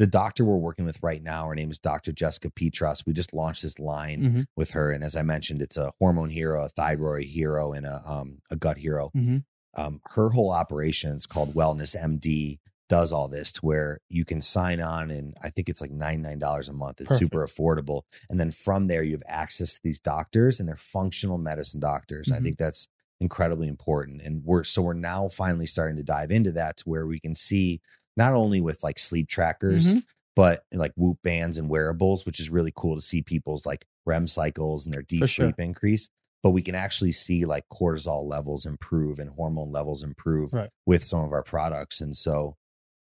The 0.00 0.06
doctor 0.06 0.46
we're 0.46 0.56
working 0.56 0.86
with 0.86 0.98
right 1.02 1.22
now, 1.22 1.46
her 1.46 1.54
name 1.54 1.70
is 1.70 1.78
Dr. 1.78 2.10
Jessica 2.10 2.48
Peatross. 2.48 3.04
We 3.04 3.12
just 3.12 3.34
launched 3.34 3.62
this 3.62 3.78
line 3.78 4.22
Mhm. 4.22 4.46
with 4.56 4.70
her, 4.70 4.90
and 4.90 5.04
as 5.04 5.14
I 5.14 5.20
mentioned, 5.20 5.60
it's 5.60 5.76
a 5.76 5.92
hormone 5.98 6.30
hero, 6.30 6.64
a 6.64 6.70
thyroid 6.70 7.24
hero, 7.26 7.74
and 7.74 7.84
a 7.84 8.00
um, 8.10 8.38
a 8.50 8.56
gut 8.56 8.78
hero. 8.78 9.10
Mhm. 9.14 9.44
Um, 9.74 10.00
her 10.14 10.30
whole 10.30 10.50
operation 10.52 11.14
is 11.14 11.26
called 11.26 11.52
Wellness 11.54 11.94
MD. 11.94 12.60
Does 12.88 13.12
all 13.12 13.28
this 13.28 13.52
to 13.52 13.60
where 13.60 13.98
you 14.08 14.24
can 14.24 14.40
sign 14.40 14.80
on, 14.80 15.10
and 15.10 15.34
I 15.42 15.50
think 15.50 15.68
it's 15.68 15.82
like 15.82 15.92
ninety 15.92 16.22
nine 16.22 16.38
dollars 16.38 16.70
a 16.70 16.72
month. 16.72 17.02
It's 17.02 17.18
super 17.18 17.44
affordable, 17.46 18.04
and 18.30 18.40
then 18.40 18.52
from 18.52 18.86
there 18.86 19.02
you 19.02 19.12
have 19.12 19.22
access 19.26 19.74
to 19.74 19.80
these 19.84 20.00
doctors, 20.00 20.58
and 20.60 20.66
they're 20.66 20.76
functional 20.76 21.36
medicine 21.36 21.78
doctors. 21.78 22.32
I 22.32 22.38
Mhm. 22.38 22.42
think 22.44 22.56
that's 22.56 22.88
incredibly 23.20 23.68
important, 23.68 24.22
and 24.22 24.42
we're 24.46 24.64
so 24.64 24.80
we're 24.80 24.94
now 24.94 25.28
finally 25.28 25.66
starting 25.66 25.96
to 25.98 26.02
dive 26.02 26.30
into 26.30 26.52
that 26.52 26.78
to 26.78 26.84
where 26.88 27.06
we 27.06 27.20
can 27.20 27.34
see 27.34 27.82
not 28.20 28.34
only 28.34 28.60
with 28.60 28.82
like 28.84 28.98
sleep 28.98 29.28
trackers, 29.28 29.94
Mhm. 29.94 30.04
but 30.36 30.64
like 30.72 30.92
Whoop 30.94 31.18
bands 31.22 31.56
and 31.58 31.68
wearables, 31.70 32.26
which 32.26 32.38
is 32.38 32.50
really 32.50 32.72
cool 32.76 32.94
to 32.94 33.00
see 33.00 33.22
people's 33.22 33.64
like 33.66 33.86
REM 34.06 34.26
cycles 34.26 34.84
and 34.84 34.92
their 34.94 35.02
deep 35.02 35.20
For 35.20 35.26
sure. 35.26 35.46
sleep 35.46 35.58
increase. 35.58 36.08
But 36.42 36.50
we 36.50 36.62
can 36.62 36.74
actually 36.74 37.12
see 37.12 37.44
like 37.44 37.64
cortisol 37.72 38.28
levels 38.28 38.64
improve 38.66 39.18
and 39.18 39.30
hormone 39.30 39.72
levels 39.72 40.02
improve 40.02 40.52
Right. 40.52 40.70
with 40.86 41.02
some 41.02 41.20
of 41.24 41.32
our 41.32 41.42
products. 41.42 42.00
And 42.00 42.16
so 42.16 42.56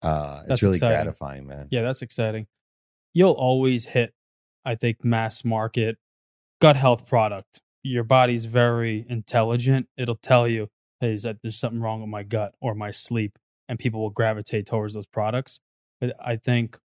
uh, 0.03 0.43
it's 0.49 0.63
really 0.63 0.77
exciting. 0.77 0.97
gratifying, 0.97 1.47
man. 1.47 1.69
Yeah, 1.71 1.83
that's 1.83 2.03
exciting. 2.03 2.47
You'll 3.15 3.33
always 3.33 3.87
hit, 3.87 4.13
I 4.65 4.75
think, 4.75 5.05
mass 5.05 5.45
market 5.45 5.97
gut 6.61 6.77
health 6.77 7.07
product. 7.07 7.61
Your 7.83 8.05
body's 8.05 8.45
very 8.47 9.05
intelligent. 9.09 9.89
It'll 9.97 10.17
tell 10.17 10.47
you, 10.49 10.69
hey, 11.01 11.15
is 11.15 11.23
that 11.23 11.39
there's 11.43 11.57
something 11.59 11.81
wrong 11.81 12.01
with 12.01 12.11
my 12.11 12.23
gut 12.23 12.55
or 12.61 12.75
my 12.75 12.91
sleep, 12.91 13.39
and 13.69 13.79
people 13.79 14.01
will 14.01 14.11
gravitate 14.11 14.67
towards 14.67 14.95
those 14.95 15.07
products. 15.07 15.61
But 16.01 16.15
I 16.25 16.37
think 16.37 16.79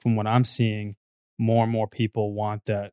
from 0.00 0.16
what 0.16 0.26
I'm 0.26 0.44
seeing, 0.44 0.96
more 1.38 1.62
and 1.64 1.72
more 1.72 1.86
people 1.88 2.32
want 2.34 2.64
that 2.66 2.92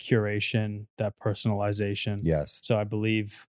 curation, 0.00 0.86
that 0.98 1.14
personalization. 1.22 2.20
Yes. 2.22 2.58
So 2.62 2.78
I 2.78 2.84
believe 2.84 3.46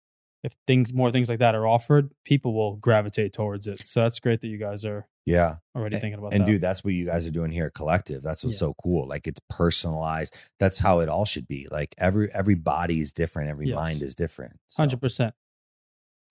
if 0.44 0.54
things 0.68 0.94
more 0.94 1.12
things 1.12 1.28
like 1.30 1.40
that 1.40 1.54
are 1.56 1.68
offered, 1.68 2.12
people 2.24 2.54
will 2.54 2.76
gravitate 2.78 3.34
towards 3.34 3.68
it. 3.68 3.86
So 3.86 4.02
that's 4.02 4.20
great 4.20 4.40
that 4.42 4.48
you 4.48 4.58
guys 4.58 4.86
are 4.86 5.08
Yeah. 5.26 5.58
already 5.76 5.96
And- 5.98 6.02
thinking 6.02 6.18
about 6.20 6.32
that. 6.32 6.38
And 6.38 6.48
that. 6.48 6.52
dude, 6.52 6.62
that's 6.62 6.84
what 6.84 6.94
you 6.94 7.06
guys 7.06 7.28
are 7.28 7.32
doing 7.32 7.52
here 7.52 7.66
at 7.66 7.74
Collective. 7.74 8.24
That's 8.24 8.44
what's 8.44 8.56
Yeah. 8.56 8.60
so 8.68 8.74
cool. 8.82 9.06
Like 9.08 9.28
it's 9.28 9.42
personalized. 9.50 10.36
That's 10.58 10.80
how 10.80 11.00
it 11.02 11.10
all 11.10 11.26
should 11.26 11.48
be. 11.48 11.68
Like 11.70 11.94
every 11.98 12.32
every 12.34 12.56
body 12.56 13.00
is 13.02 13.12
different. 13.12 13.50
Every 13.50 13.68
Yes. 13.68 13.76
mind 13.76 14.02
is 14.02 14.16
different. 14.16 14.60
So, 14.68 14.82
Hundred 14.84 15.02
percent. 15.02 15.36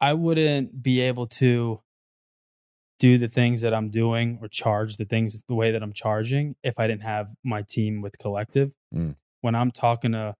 I 0.00 0.14
wouldn't 0.14 0.82
be 0.82 1.00
able 1.00 1.26
to 1.26 1.82
do 2.98 3.16
the 3.18 3.28
things 3.28 3.60
that 3.60 3.72
I'm 3.72 3.90
doing 3.90 4.38
or 4.42 4.48
charge 4.48 4.96
the 4.96 5.04
things 5.04 5.42
the 5.46 5.54
way 5.54 5.70
that 5.70 5.82
I'm 5.82 5.92
charging 5.92 6.56
if 6.64 6.74
I 6.78 6.86
didn't 6.86 7.04
have 7.04 7.28
my 7.44 7.62
team 7.62 8.02
with 8.02 8.18
Collective. 8.18 8.72
Mm. 8.94 9.14
When 9.40 9.54
I'm 9.54 9.70
talking 9.70 10.12
to, 10.12 10.34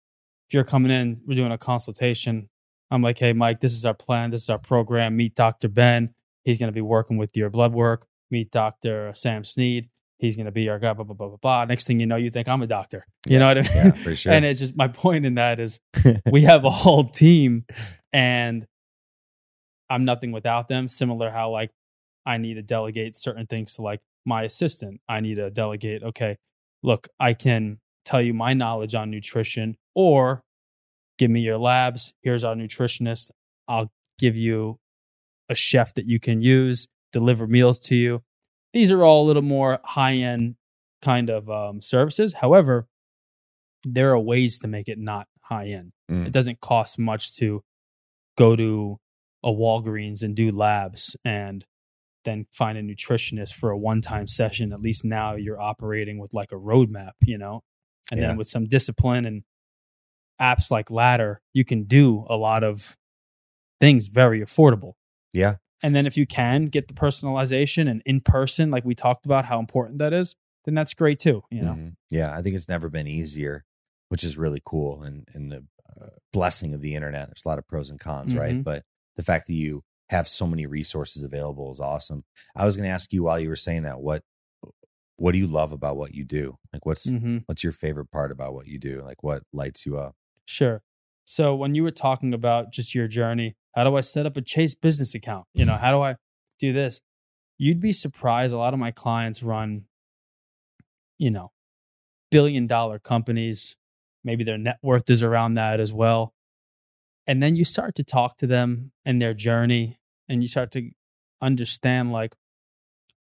if 0.49 0.55
you're 0.55 0.65
coming 0.65 0.91
in, 0.91 1.21
we're 1.27 1.35
doing 1.37 1.53
a 1.53 1.59
consultation. 1.59 2.49
I'm 2.91 3.03
like, 3.03 3.19
hey, 3.19 3.33
Mike, 3.33 3.61
this 3.61 3.75
is 3.75 3.85
our 3.85 3.95
plan. 3.95 4.31
This 4.31 4.43
is 4.43 4.51
our 4.51 4.59
program. 4.59 5.17
Meet 5.17 5.35
Dr. 5.37 5.69
Ben. 5.69 6.15
He's 6.45 6.59
going 6.59 6.69
to 6.69 6.75
be 6.75 6.81
working 6.81 7.17
with 7.17 7.37
your 7.37 7.51
blood 7.51 7.73
work. 7.75 8.07
Meet 8.31 8.51
Dr. 8.51 9.13
Sam 9.15 9.45
Sneed. 9.45 9.89
He's 10.19 10.35
going 10.37 10.47
to 10.47 10.53
be 10.53 10.69
our 10.69 10.81
guy, 10.81 10.95
blah, 10.95 11.05
blah, 11.05 11.15
blah, 11.15 11.29
blah, 11.29 11.37
blah. 11.41 11.65
Next 11.67 11.87
thing 11.87 12.01
you 12.01 12.07
know, 12.07 12.17
you 12.17 12.29
think 12.31 12.49
I'm 12.49 12.61
a 12.63 12.67
doctor. 12.67 13.07
You 13.27 13.35
Yeah. 13.35 13.39
know 13.39 13.47
what 13.49 13.59
I 13.59 13.61
mean? 13.61 13.71
Yeah, 13.75 13.91
for 13.93 14.17
sure. 14.17 14.33
And 14.33 14.45
it's 14.45 14.59
just 14.59 14.75
my 14.77 14.89
point 14.89 15.25
in 15.27 15.35
that 15.35 15.61
is 15.61 15.79
we 16.31 16.43
have 16.43 16.65
a 16.65 16.71
whole 16.71 17.05
team 17.05 17.67
and 18.13 18.67
I'm 19.91 20.05
nothing 20.05 20.33
without 20.33 20.67
them. 20.69 20.89
Similar 20.89 21.31
how 21.31 21.51
like 21.51 21.71
I 22.29 22.37
need 22.37 22.55
to 22.55 22.63
delegate 22.63 23.17
certain 23.17 23.47
things 23.47 23.75
to 23.75 23.83
like 23.83 24.01
my 24.27 24.43
assistant. 24.43 25.01
I 25.09 25.21
need 25.21 25.37
to 25.37 25.51
delegate, 25.51 26.03
okay, 26.03 26.37
look, 26.83 27.09
I 27.19 27.33
can 27.33 27.79
tell 28.05 28.21
you 28.21 28.35
my 28.35 28.53
knowledge 28.53 28.95
on 28.95 29.11
nutrition 29.11 29.79
or 29.95 30.43
give 31.17 31.31
me 31.31 31.41
your 31.41 31.57
labs. 31.57 32.13
Here's 32.23 32.45
our 32.45 32.55
nutritionist. 32.55 33.31
I'll 33.67 33.91
give 34.19 34.37
you 34.37 34.79
a 35.49 35.55
chef 35.55 35.95
that 35.95 36.05
you 36.05 36.21
can 36.21 36.43
use, 36.43 36.87
deliver 37.15 37.47
meals 37.47 37.79
to 37.79 37.97
you. 37.97 38.23
These 38.75 38.93
are 38.93 39.03
all 39.03 39.25
a 39.25 39.27
little 39.27 39.43
more 39.43 39.79
high 39.83 40.17
end 40.17 40.57
kind 41.01 41.31
of 41.31 41.49
um, 41.49 41.81
services. 41.81 42.35
However, 42.35 42.87
there 43.85 44.11
are 44.11 44.19
ways 44.19 44.59
to 44.59 44.69
make 44.69 44.89
it 44.89 44.99
not 44.99 45.29
high 45.41 45.69
end. 45.69 45.93
Mm. 46.11 46.27
It 46.27 46.33
doesn't 46.33 46.61
cost 46.61 46.99
much 46.99 47.35
to 47.37 47.63
go 48.37 48.55
to 48.55 48.99
a 49.43 49.51
Walgreens 49.51 50.23
and 50.23 50.35
do 50.37 50.51
labs 50.51 51.17
and 51.25 51.65
then 52.29 52.47
find 52.53 52.77
a 52.79 52.83
nutritionist 52.83 53.55
for 53.55 53.71
a 53.71 53.79
one 53.79 54.01
time 54.03 54.27
session. 54.27 54.73
At 54.73 54.81
least 54.83 55.05
now 55.05 55.35
you're 55.35 55.61
operating 55.61 56.19
with 56.19 56.33
like 56.35 56.53
a 56.53 56.57
roadmap, 56.57 57.13
you 57.23 57.39
know? 57.39 57.63
And 58.11 58.21
Yeah. 58.21 58.29
then 58.29 58.37
with 58.37 58.47
some 58.47 58.67
discipline 58.67 59.25
and 59.25 59.43
apps 60.41 60.71
like 60.71 60.91
Ladder, 60.91 61.41
you 61.53 61.65
can 61.65 61.85
do 61.85 62.25
a 62.29 62.37
lot 62.37 62.63
of 62.63 62.97
things 63.81 64.07
very 64.09 64.41
affordable. 64.41 64.95
yeah. 65.33 65.57
And 65.81 65.95
then 65.95 66.07
if 66.07 66.17
you 66.17 66.27
can 66.27 66.67
get 66.67 66.89
the 66.89 66.95
personalization 66.95 67.89
and 67.89 68.03
in 68.05 68.21
person, 68.21 68.69
like 68.73 68.85
we 68.85 68.97
talked 68.97 69.25
about 69.25 69.45
how 69.45 69.61
important 69.61 69.99
that 70.01 70.13
is, 70.13 70.35
then 70.65 70.75
that's 70.75 70.93
great 70.93 71.21
too, 71.21 71.45
you 71.53 71.63
know? 71.63 71.75
Mhm. 71.75 71.95
Yeah, 72.11 72.35
I 72.37 72.43
think 72.43 72.57
it's 72.57 72.69
never 72.69 72.89
been 72.91 73.07
easier, 73.07 73.65
which 74.09 74.25
is 74.25 74.37
really 74.37 74.61
cool 74.65 75.05
and 75.05 75.29
and 75.35 75.53
the 75.53 75.65
uh, 76.01 76.09
blessing 76.33 76.75
of 76.75 76.81
the 76.81 76.97
internet. 76.97 77.29
There's 77.29 77.45
a 77.45 77.49
lot 77.49 77.59
of 77.61 77.67
pros 77.69 77.91
and 77.91 78.01
cons, 78.01 78.35
right? 78.35 78.57
Mhm. 78.57 78.65
But 78.65 78.85
the 79.15 79.23
fact 79.23 79.47
that 79.47 79.55
you 79.55 79.85
have 80.11 80.29
so 80.29 80.47
many 80.47 80.67
resources 80.67 81.23
available 81.23 81.71
is 81.71 81.81
awesome. 81.81 82.25
I 82.57 82.65
was 82.65 82.77
going 82.77 82.89
to 82.89 82.93
ask 82.93 83.13
you 83.13 83.23
while 83.23 83.39
you 83.39 83.49
were 83.49 83.57
saying 83.57 83.83
that, 83.83 84.01
what 84.01 84.23
what 85.17 85.33
do 85.33 85.39
you 85.39 85.49
love 85.49 85.73
about 85.73 85.97
what 85.97 86.15
you 86.15 86.25
do? 86.25 86.59
Like, 86.73 86.87
what's 86.87 87.09
hmm 87.09 87.39
what's 87.47 87.63
your 87.63 87.73
favorite 87.73 88.11
part 88.11 88.31
about 88.31 88.55
what 88.55 88.67
you 88.67 88.79
do? 88.79 89.01
Like, 89.03 89.23
what 89.23 89.43
lights 89.53 89.87
you 89.87 89.99
up? 89.99 90.15
Sure. 90.45 90.83
So 91.25 91.55
when 91.55 91.75
you 91.75 91.83
were 91.83 91.91
talking 91.91 92.33
about 92.33 92.73
just 92.73 92.95
your 92.95 93.07
journey, 93.07 93.57
how 93.75 93.85
do 93.85 93.97
I 93.97 94.01
set 94.01 94.25
up 94.25 94.37
a 94.37 94.43
Chase 94.43 94.75
business 94.75 95.15
account? 95.15 95.47
You 95.53 95.67
know, 95.67 95.75
how 95.75 95.91
do 95.91 96.03
I 96.03 96.17
do 96.59 96.73
this? 96.73 97.01
You'd 97.59 97.81
be 97.81 97.93
surprised. 97.93 98.55
A 98.55 98.59
lot 98.59 98.73
of 98.73 98.81
my 98.81 98.91
clients 98.93 99.43
run, 99.43 99.85
you 101.19 101.31
know, 101.31 101.53
billion 102.31 102.67
dollar 102.67 102.99
companies. 102.99 103.77
Maybe 104.25 104.43
their 104.45 104.59
net 104.59 104.79
worth 104.83 105.11
is 105.11 105.23
around 105.23 105.55
that 105.55 105.81
as 105.81 105.93
well. 105.93 106.33
And 107.29 107.41
then 107.43 107.55
you 107.55 107.65
start 107.65 107.95
to 107.95 108.03
talk 108.03 108.39
to 108.39 108.47
them 108.49 108.91
and 109.05 109.23
their 109.23 109.35
journey 109.35 109.99
and 110.29 110.43
you 110.43 110.49
start 110.49 110.73
to 110.73 110.91
understand 111.41 112.11
like 112.11 112.35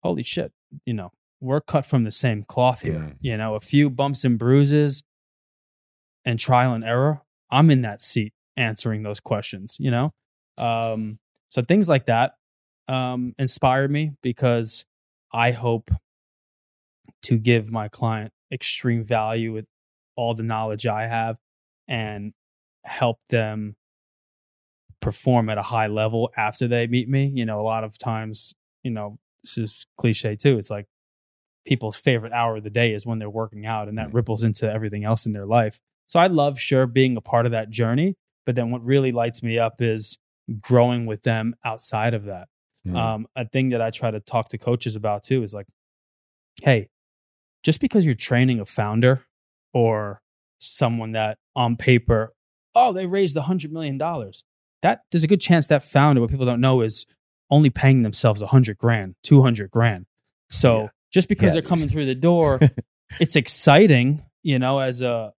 holy 0.04 0.22
shit 0.22 0.52
you 0.85 0.94
know 0.94 1.11
we're 1.40 1.61
cut 1.61 1.85
from 1.85 2.04
the 2.04 2.12
same 2.12 2.44
cloth 2.44 2.82
here 2.82 2.98
Mm. 3.00 3.16
you 3.20 3.37
know 3.37 3.54
a 3.56 3.61
few 3.61 3.90
bumps 3.90 4.24
and 4.24 4.38
bruises 4.38 5.02
and 6.24 6.38
trial 6.38 6.72
and 6.72 6.85
error 6.85 7.22
i'm 7.50 7.70
in 7.70 7.80
that 7.82 8.00
seat 8.00 8.32
answering 8.56 9.02
those 9.02 9.18
questions 9.20 9.76
you 9.80 9.90
know 9.90 10.12
um 10.59 11.18
so 11.48 11.62
things 11.62 11.88
like 11.88 12.06
that 12.06 12.35
um 12.88 13.35
inspire 13.38 13.88
me 13.88 14.12
because 14.22 14.85
i 15.32 15.50
hope 15.50 15.90
to 17.22 17.38
give 17.38 17.70
my 17.70 17.88
client 17.88 18.32
extreme 18.52 19.04
value 19.04 19.52
with 19.52 19.66
all 20.16 20.35
the 20.35 20.42
knowledge 20.42 20.87
i 20.87 21.06
have 21.06 21.37
and 21.88 22.32
help 22.85 23.18
them 23.30 23.74
perform 25.06 25.48
at 25.48 25.56
a 25.56 25.62
high 25.62 25.86
level 25.86 26.32
after 26.36 26.66
they 26.66 26.86
meet 26.88 27.08
me. 27.08 27.30
You 27.32 27.44
know, 27.46 27.60
a 27.60 27.62
lot 27.62 27.84
of 27.84 27.96
times, 27.96 28.54
you 28.82 28.90
know, 28.90 29.18
this 29.44 29.56
is 29.56 29.86
cliche 29.96 30.34
too. 30.34 30.58
It's 30.58 30.68
like 30.70 30.86
people's 31.64 31.94
favorite 31.96 32.32
hour 32.32 32.56
of 32.56 32.64
the 32.64 32.70
day 32.70 32.92
is 32.92 33.06
when 33.06 33.20
they're 33.20 33.30
working 33.30 33.64
out, 33.66 33.86
and 33.88 33.96
that 33.98 34.08
Mm. 34.08 34.14
ripples 34.14 34.42
into 34.42 34.68
everything 34.70 35.04
else 35.04 35.24
in 35.24 35.32
their 35.32 35.46
life. 35.46 35.78
So 36.06 36.18
I 36.18 36.26
love, 36.26 36.58
sure, 36.60 36.86
being 36.88 37.16
a 37.16 37.20
part 37.20 37.46
of 37.46 37.52
that 37.52 37.70
journey. 37.70 38.16
But 38.44 38.56
then 38.56 38.70
what 38.72 38.84
really 38.84 39.12
lights 39.12 39.42
me 39.44 39.58
up 39.60 39.80
is 39.80 40.18
growing 40.60 41.06
with 41.06 41.22
them 41.22 41.54
outside 41.64 42.14
of 42.14 42.24
that. 42.24 42.48
Mm. 42.86 42.96
Um, 42.96 43.26
a 43.36 43.46
thing 43.48 43.68
that 43.70 43.80
I 43.82 43.90
try 43.90 44.10
to 44.10 44.18
talk 44.20 44.48
to 44.50 44.58
coaches 44.58 44.96
about 44.96 45.22
too 45.22 45.42
is 45.44 45.54
like, 45.54 45.66
hey, 46.62 46.88
just 47.62 47.80
because 47.80 48.04
you're 48.04 48.14
training 48.16 48.58
a 48.60 48.64
founder 48.64 49.24
or 49.72 50.20
someone 50.58 51.12
that 51.12 51.38
on 51.54 51.76
paper, 51.76 52.32
oh, 52.74 52.92
they 52.92 53.06
raised 53.06 53.36
a 53.36 53.42
hundred 53.42 53.72
million 53.72 53.98
dollars. 53.98 54.42
That 54.82 55.00
there's 55.10 55.24
a 55.24 55.28
good 55.28 55.40
chance 55.40 55.66
that 55.68 55.84
founder, 55.84 56.20
what 56.20 56.30
people 56.30 56.46
don't 56.46 56.60
know, 56.60 56.80
is 56.80 57.06
only 57.50 57.70
paying 57.70 58.02
themselves 58.02 58.42
a 58.42 58.46
hundred 58.48 58.78
grand, 58.78 59.14
two 59.22 59.42
hundred 59.42 59.70
grand. 59.70 60.06
So 60.50 60.82
Yeah. 60.82 60.88
just 61.12 61.28
because 61.28 61.48
Yeah. 61.48 61.52
they're 61.54 61.62
coming 61.68 61.88
through 61.88 62.06
the 62.06 62.14
door, 62.30 62.60
it's 63.20 63.36
exciting, 63.36 64.22
you 64.42 64.58
know, 64.58 64.78
as 64.80 65.02
a 65.02 65.32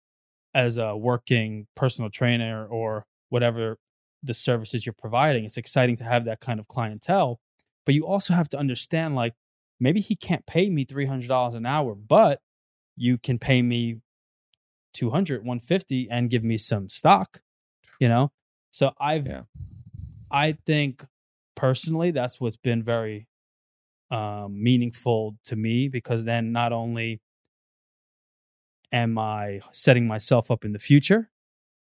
as 0.54 0.78
a 0.78 0.96
working 0.96 1.66
personal 1.76 2.10
trainer 2.10 2.66
or 2.66 3.04
whatever 3.28 3.78
the 4.22 4.34
services 4.34 4.84
you're 4.86 4.94
providing. 4.98 5.44
It's 5.44 5.56
exciting 5.58 5.96
to 5.96 6.04
have 6.04 6.24
that 6.24 6.40
kind 6.40 6.58
of 6.58 6.66
clientele, 6.66 7.38
but 7.86 7.94
you 7.94 8.06
also 8.06 8.34
have 8.34 8.48
to 8.50 8.58
understand 8.58 9.14
like 9.14 9.34
maybe 9.78 10.00
he 10.00 10.16
can't 10.16 10.44
pay 10.46 10.68
me 10.70 10.84
$300 10.84 11.54
an 11.54 11.64
hour, 11.66 11.94
but 11.94 12.40
you 12.96 13.16
can 13.18 13.38
pay 13.38 13.62
me 13.62 14.00
200, 14.94 15.44
150 15.44 16.08
and 16.10 16.30
give 16.30 16.42
me 16.42 16.58
some 16.58 16.88
stock, 16.90 17.42
you 18.00 18.08
know? 18.08 18.32
So 18.70 18.92
I've 19.00 19.26
Yeah. 19.26 19.42
I 20.30 20.52
think 20.66 21.04
personally 21.56 22.10
that's 22.10 22.40
what's 22.40 22.56
been 22.56 22.82
very 22.82 23.26
um 24.10 24.62
meaningful 24.62 25.36
to 25.46 25.56
me 25.56 25.88
because 25.88 26.24
then 26.24 26.52
not 26.52 26.72
only 26.72 27.20
am 28.92 29.18
I 29.18 29.60
setting 29.72 30.06
myself 30.06 30.50
up 30.50 30.64
in 30.64 30.72
the 30.72 30.78
future, 30.78 31.30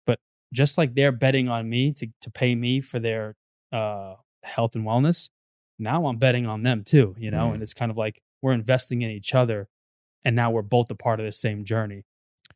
but 0.06 0.20
just 0.54 0.78
like 0.78 0.96
they're 0.96 1.12
betting 1.12 1.50
on 1.50 1.70
me 1.70 1.94
to 1.94 2.08
to 2.22 2.32
pay 2.32 2.56
me 2.56 2.82
for 2.82 3.00
their 3.00 3.36
uh 3.72 4.16
health 4.44 4.76
and 4.76 4.86
wellness, 4.86 5.30
now 5.80 6.08
I'm 6.08 6.18
betting 6.18 6.46
on 6.48 6.64
them 6.64 6.84
too, 6.84 7.16
you 7.20 7.32
know, 7.32 7.50
Mm. 7.52 7.56
and 7.56 7.64
it's 7.64 7.74
kind 7.74 7.92
of 7.92 7.98
like 7.98 8.22
we're 8.42 8.54
investing 8.54 9.02
in 9.04 9.12
each 9.12 9.36
other 9.36 9.70
and 10.26 10.36
now 10.36 10.52
we're 10.52 10.64
both 10.64 10.92
a 10.92 10.96
part 10.96 11.20
of 11.22 11.28
the 11.28 11.34
same 11.34 11.66
journey. 11.66 12.06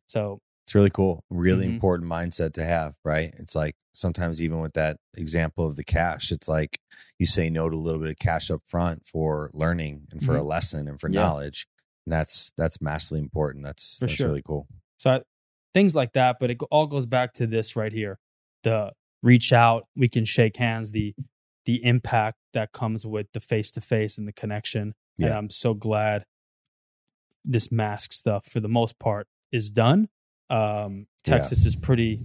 So, 0.08 0.41
It's 0.64 0.74
really 0.74 0.90
cool. 0.90 1.24
Really 1.30 1.66
Mhm. 1.66 1.74
important 1.74 2.08
mindset 2.10 2.52
to 2.54 2.64
have, 2.64 2.94
right? 3.04 3.34
It's 3.38 3.54
like 3.54 3.74
sometimes 3.92 4.40
even 4.40 4.60
with 4.60 4.72
that 4.74 4.96
example 5.14 5.66
of 5.66 5.76
the 5.76 5.84
cash, 5.84 6.30
it's 6.32 6.48
like 6.48 6.78
you 7.18 7.26
say 7.26 7.50
no 7.50 7.68
to 7.68 7.76
a 7.76 7.78
little 7.78 8.00
bit 8.00 8.10
of 8.10 8.18
cash 8.18 8.50
up 8.50 8.62
front 8.66 9.04
for 9.06 9.50
learning 9.52 10.06
and 10.12 10.22
for 10.22 10.36
a 10.36 10.42
lesson 10.42 10.88
and 10.88 11.00
for 11.00 11.08
Mm-hmm. 11.08 11.14
Yeah. 11.14 11.20
knowledge. 11.22 11.66
And 12.06 12.12
that's 12.12 12.52
that's 12.56 12.80
massively 12.80 13.20
important. 13.20 13.64
That's 13.64 13.98
For 13.98 14.06
that's 14.06 14.14
sure. 14.14 14.28
really 14.28 14.42
cool. 14.42 14.66
So 14.98 15.10
I, 15.10 15.22
things 15.74 15.94
like 15.96 16.12
that, 16.14 16.36
but 16.38 16.50
it 16.50 16.58
all 16.70 16.86
goes 16.86 17.06
back 17.06 17.32
to 17.34 17.46
this 17.46 17.74
right 17.76 17.92
here: 17.92 18.18
the 18.62 18.92
reach 19.22 19.52
out, 19.52 19.86
we 19.96 20.08
can 20.08 20.24
shake 20.24 20.56
hands, 20.56 20.92
the 20.92 21.14
the 21.64 21.84
impact 21.84 22.38
that 22.54 22.72
comes 22.72 23.04
with 23.06 23.26
the 23.32 23.40
face 23.40 23.70
to 23.72 23.80
face 23.80 24.16
and 24.18 24.26
the 24.26 24.32
connection. 24.32 24.94
And 25.18 25.28
Yeah. 25.28 25.38
I'm 25.38 25.50
so 25.50 25.74
glad 25.74 26.24
this 27.44 27.70
mask 27.72 28.12
stuff, 28.12 28.46
for 28.46 28.60
the 28.60 28.68
most 28.68 28.98
part, 28.98 29.26
is 29.52 29.70
done. 29.70 30.08
Um, 30.52 31.06
Yeah. 31.26 31.36
Texas 31.36 31.64
is 31.66 31.76
pretty 31.76 32.20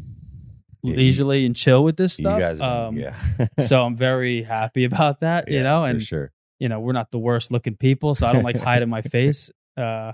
Yeah, 0.83 0.91
you- 0.91 0.97
leisurely 0.97 1.45
and 1.45 1.55
chill 1.55 1.83
with 1.83 1.97
this 1.97 2.13
stuff. 2.13 2.35
you 2.35 2.41
guys, 2.45 2.61
um, 2.61 2.97
yeah. 2.97 3.15
so 3.65 3.85
I'm 3.85 3.95
very 3.95 4.41
happy 4.43 4.83
about 4.83 5.19
that. 5.21 5.47
you 5.49 5.57
Yeah, 5.57 5.63
know, 5.63 5.81
for 5.83 5.89
and 5.89 6.01
sure. 6.01 6.31
you 6.59 6.67
know, 6.69 6.79
we're 6.79 6.93
not 6.93 7.11
the 7.11 7.19
worst 7.19 7.51
looking 7.51 7.75
people, 7.75 8.15
so 8.15 8.27
I 8.27 8.33
don't 8.33 8.43
like 8.43 8.57
hiding 8.57 8.89
my 8.89 9.01
face. 9.15 9.49
Uh, 9.75 10.13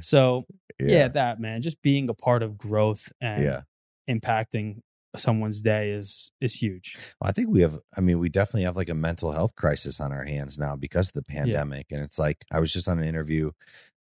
so 0.00 0.44
yeah. 0.78 1.08
that 1.08 1.40
man 1.40 1.62
just 1.62 1.80
being 1.82 2.08
a 2.10 2.14
part 2.14 2.42
of 2.42 2.58
growth 2.58 3.10
and 3.20 3.42
yeah. 3.42 3.60
impacting 4.08 4.80
someone's 5.16 5.60
day 5.60 5.90
is 5.90 6.30
is 6.40 6.56
huge 6.56 6.96
Well, 7.20 7.28
I 7.28 7.32
think 7.32 7.48
we 7.48 7.62
have, 7.62 7.78
I 7.96 8.00
mean, 8.00 8.18
we 8.18 8.28
definitely 8.28 8.64
have 8.64 8.76
like 8.76 8.88
a 8.88 8.94
mental 8.94 9.32
health 9.32 9.54
crisis 9.56 10.00
on 10.00 10.12
our 10.12 10.24
hands 10.24 10.58
now 10.58 10.76
because 10.76 11.08
of 11.08 11.14
the 11.14 11.22
pandemic. 11.22 11.86
And 11.90 12.02
it's 12.02 12.18
like, 12.18 12.44
I 12.52 12.60
was 12.60 12.72
just 12.72 12.88
on 12.88 12.98
an 12.98 13.04
interview 13.08 13.52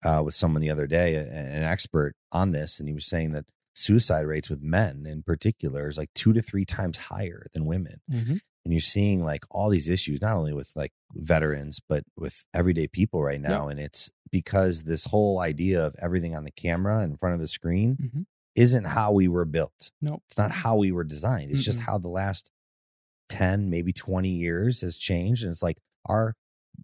uh, 0.05 0.23
with 0.25 0.35
someone 0.35 0.62
the 0.62 0.71
other 0.71 0.87
day, 0.87 1.14
a- 1.14 1.21
an 1.31 1.62
expert 1.62 2.14
on 2.33 2.53
this, 2.53 2.79
and 2.79 2.88
he 2.88 2.95
was 2.95 3.07
saying 3.07 3.33
that 3.33 3.45
suicide 3.75 4.27
rates 4.27 4.49
with 4.51 4.62
men 4.62 5.05
in 5.07 5.23
particular 5.23 5.88
is 5.88 5.99
like 5.99 6.12
two 6.14 6.33
to 6.33 6.42
three 6.42 6.64
times 6.64 6.97
higher 6.97 7.47
than 7.53 7.66
women. 7.66 8.01
mm-hmm. 8.11 8.37
And 8.64 8.73
you're 8.73 8.81
seeing 8.81 9.23
like 9.23 9.45
all 9.49 9.69
these 9.71 9.88
issues, 9.88 10.21
not 10.21 10.35
only 10.35 10.53
with 10.53 10.73
like 10.75 10.90
veterans, 11.14 11.81
but 11.88 12.03
with 12.16 12.45
everyday 12.53 12.88
people 12.88 13.23
right 13.23 13.40
now. 13.40 13.69
And 13.69 13.79
it's 13.79 14.11
because 14.33 14.83
this 14.83 15.05
whole 15.05 15.38
idea 15.38 15.87
of 15.87 15.95
everything 16.03 16.35
on 16.35 16.42
the 16.42 16.51
camera 16.51 17.05
in 17.05 17.16
front 17.16 17.35
of 17.35 17.40
the 17.40 17.47
screen 17.47 17.97
Mm-hmm. 18.01 18.23
Isn't 18.57 18.85
how 18.85 19.12
we 19.12 19.29
were 19.29 19.45
built. 19.45 19.92
Nope. 20.03 20.23
It's 20.29 20.38
not 20.38 20.51
how 20.51 20.77
we 20.77 20.90
were 20.90 21.05
designed. 21.05 21.51
It's 21.53 21.64
just 21.64 21.81
Mm-mm. 21.81 21.85
how 21.87 21.99
the 21.99 22.09
last 22.09 22.51
10, 23.29 23.71
maybe 23.71 23.92
20 23.92 24.29
years 24.29 24.81
has 24.83 24.97
changed. 24.97 25.42
And 25.42 25.51
it's 25.53 25.62
like 25.62 25.79
our 26.09 26.35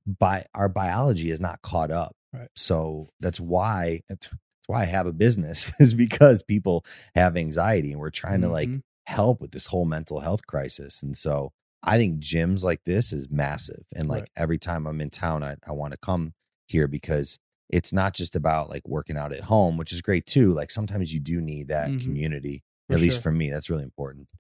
bi- 0.07 0.47
our 0.55 0.69
biology 0.69 1.31
is 1.31 1.41
not 1.41 1.63
caught 1.63 1.91
up. 1.91 2.15
Right. 2.33 2.49
So 2.57 3.09
that's 3.21 3.41
why 3.41 4.01
that's 4.09 4.31
why 4.67 4.83
I 4.83 4.87
have 4.87 5.07
a 5.07 5.13
business 5.13 5.73
is 5.81 5.95
because 5.95 6.43
people 6.43 6.85
have 7.15 7.37
anxiety 7.37 7.93
and 7.93 8.01
we're 8.01 8.11
trying 8.11 8.41
to 8.43 8.49
like 8.49 8.69
Mhm. 8.69 8.83
help 9.07 9.41
with 9.41 9.53
this 9.53 9.67
whole 9.67 9.85
mental 9.85 10.21
health 10.21 10.47
crisis. 10.47 11.03
And 11.03 11.17
so 11.17 11.53
I 11.83 11.97
think 11.99 12.21
gyms 12.21 12.63
like 12.65 12.85
this 12.85 13.13
is 13.13 13.29
massive. 13.31 13.85
And 13.95 14.09
like 14.09 14.23
Right. 14.23 14.31
every 14.37 14.59
time 14.59 14.87
I'm 14.87 15.01
in 15.01 15.11
town, 15.11 15.43
I, 15.43 15.57
I 15.67 15.73
want 15.73 15.93
to 15.93 15.99
come 15.99 16.35
here 16.67 16.87
because 16.89 17.39
it's 17.69 17.93
not 17.93 18.15
just 18.15 18.37
about 18.37 18.69
like 18.71 18.87
working 18.87 19.17
out 19.17 19.33
at 19.33 19.45
home, 19.45 19.77
which 19.77 19.93
is 19.93 20.03
great 20.03 20.27
too. 20.27 20.53
Like 20.53 20.71
sometimes 20.71 21.13
you 21.15 21.21
do 21.21 21.41
need 21.41 21.69
that 21.69 21.91
Mhm. 21.91 22.03
community. 22.03 22.63
For 22.89 22.95
at 22.97 23.01
least 23.01 23.23
for 23.23 23.33
me, 23.33 23.51
that's 23.51 23.71
really 23.71 23.85
important. 23.85 24.31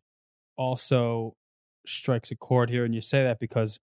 also 0.56 1.34
strikes 1.86 2.30
a 2.30 2.36
chord 2.36 2.68
here 2.70 2.84
and 2.84 2.94
you 2.94 3.00
say 3.00 3.22
that 3.24 3.38
because 3.40 3.80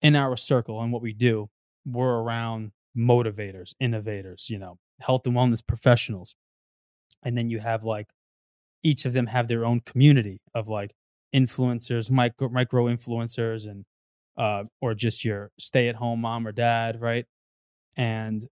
in 0.00 0.14
our 0.16 0.36
circle 0.36 0.80
and 0.80 0.92
what 0.92 1.02
we 1.02 1.12
do 1.12 1.50
we're 1.84 2.18
around 2.22 2.72
motivators 2.96 3.74
innovators 3.80 4.48
you 4.48 4.58
know 4.58 4.78
health 5.00 5.26
and 5.26 5.34
wellness 5.36 5.66
professionals 5.66 6.34
and 7.22 7.36
then 7.36 7.48
you 7.48 7.58
have 7.58 7.82
like 7.84 8.10
each 8.82 9.04
of 9.04 9.12
them 9.12 9.26
have 9.26 9.48
their 9.48 9.64
own 9.64 9.80
community 9.80 10.40
of 10.54 10.68
like 10.68 10.94
influencers 11.34 12.10
micro 12.10 12.48
micro 12.48 12.84
influencers 12.86 13.68
and 13.68 13.84
uh 14.36 14.64
or 14.80 14.94
just 14.94 15.24
your 15.24 15.50
stay 15.58 15.88
at 15.88 15.96
home 15.96 16.20
mom 16.20 16.46
or 16.46 16.52
dad 16.52 17.00
right 17.00 17.26
and 17.96 18.48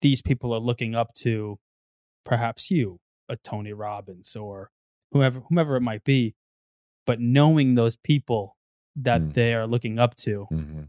these 0.00 0.20
people 0.22 0.52
are 0.52 0.60
looking 0.60 0.94
up 0.94 1.14
to 1.14 1.58
perhaps 2.24 2.70
you 2.70 2.98
a 3.28 3.36
tony 3.36 3.72
robbins 3.72 4.34
or 4.36 4.70
whoever 5.12 5.40
whomever 5.48 5.76
it 5.76 5.80
might 5.80 6.04
be 6.04 6.34
but 7.06 7.20
knowing 7.20 7.74
those 7.74 7.96
people 7.96 8.56
that 8.96 9.20
Mm. 9.20 9.32
they 9.34 9.54
are 9.54 9.66
looking 9.66 9.98
up 9.98 10.14
to 10.16 10.46
Mhm. 10.50 10.88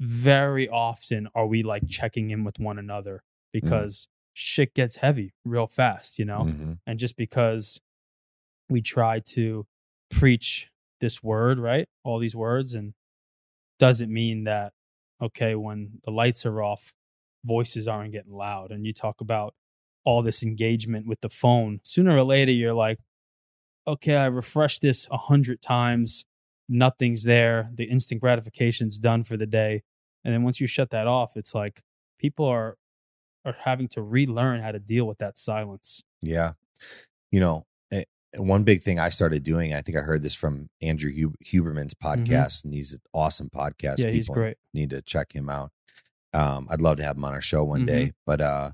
very 0.00 0.68
often 0.68 1.28
are 1.34 1.46
we 1.46 1.62
like 1.62 1.86
checking 1.88 2.30
in 2.30 2.44
with 2.44 2.58
one 2.58 2.78
another 2.78 3.22
because 3.52 4.08
shit 4.32 4.74
gets 4.74 4.96
heavy 4.96 5.32
real 5.44 5.66
fast 5.68 6.18
you 6.18 6.24
know 6.24 6.40
Mhm. 6.44 6.78
and 6.86 6.98
just 6.98 7.16
because 7.16 7.80
we 8.68 8.80
try 8.82 9.20
to 9.20 9.66
preach 10.10 10.70
this 11.00 11.22
word 11.22 11.58
right 11.58 11.88
all 12.02 12.18
these 12.18 12.34
words 12.34 12.74
and 12.74 12.94
doesn't 13.78 14.12
mean 14.12 14.44
that 14.44 14.72
okay 15.24 15.54
when 15.54 16.00
the 16.04 16.10
lights 16.10 16.44
are 16.46 16.62
off 16.62 16.92
voices 17.44 17.88
aren't 17.88 18.12
getting 18.12 18.32
loud 18.32 18.70
and 18.70 18.86
you 18.86 18.92
talk 18.92 19.20
about 19.20 19.54
all 20.04 20.22
this 20.22 20.42
engagement 20.42 21.06
with 21.06 21.20
the 21.20 21.28
phone 21.28 21.80
sooner 21.82 22.16
or 22.16 22.24
later 22.24 22.52
you're 22.52 22.74
like 22.74 22.98
okay 23.86 24.16
i 24.16 24.26
refreshed 24.26 24.82
this 24.82 25.06
a 25.10 25.16
hundred 25.16 25.60
times 25.60 26.24
nothing's 26.68 27.24
there 27.24 27.70
the 27.74 27.84
instant 27.84 28.20
gratification's 28.20 28.98
done 28.98 29.22
for 29.22 29.36
the 29.36 29.46
day 29.46 29.82
and 30.24 30.32
then 30.32 30.42
once 30.42 30.60
you 30.60 30.66
shut 30.66 30.90
that 30.90 31.06
off 31.06 31.36
it's 31.36 31.54
like 31.54 31.82
people 32.18 32.46
are 32.46 32.76
are 33.44 33.56
having 33.60 33.88
to 33.88 34.00
relearn 34.02 34.60
how 34.60 34.72
to 34.72 34.78
deal 34.78 35.06
with 35.06 35.18
that 35.18 35.36
silence 35.36 36.02
Yeah. 36.24 36.52
You 37.30 37.40
know, 37.40 37.66
one 38.36 38.64
big 38.64 38.82
thing 38.82 38.98
I 38.98 39.08
started 39.08 39.42
doing, 39.42 39.72
I 39.74 39.80
think 39.82 39.96
I 39.98 40.00
heard 40.00 40.22
this 40.22 40.34
from 40.34 40.68
Andrew 40.82 41.10
Hub- 41.18 41.36
Huberman's 41.44 41.94
podcast, 41.94 42.64
and 42.64 42.72
he's 42.74 42.92
an 42.94 43.00
awesome 43.12 43.50
podcast. 43.50 43.96
Mm-hmm. 43.98 44.06
Yeah, 44.08 44.12
he's 44.12 44.26
People 44.26 44.34
great. 44.36 44.56
Need 44.72 44.90
to 44.90 45.02
check 45.02 45.32
him 45.32 45.48
out. 45.48 45.70
Um, 46.32 46.66
I'd 46.70 46.80
love 46.80 46.96
to 46.98 47.04
have 47.04 47.16
him 47.16 47.24
on 47.24 47.32
our 47.32 47.40
show 47.40 47.62
one 47.64 47.82
Mhm. 47.82 47.86
day. 47.86 48.12
But 48.26 48.40
uh, 48.40 48.70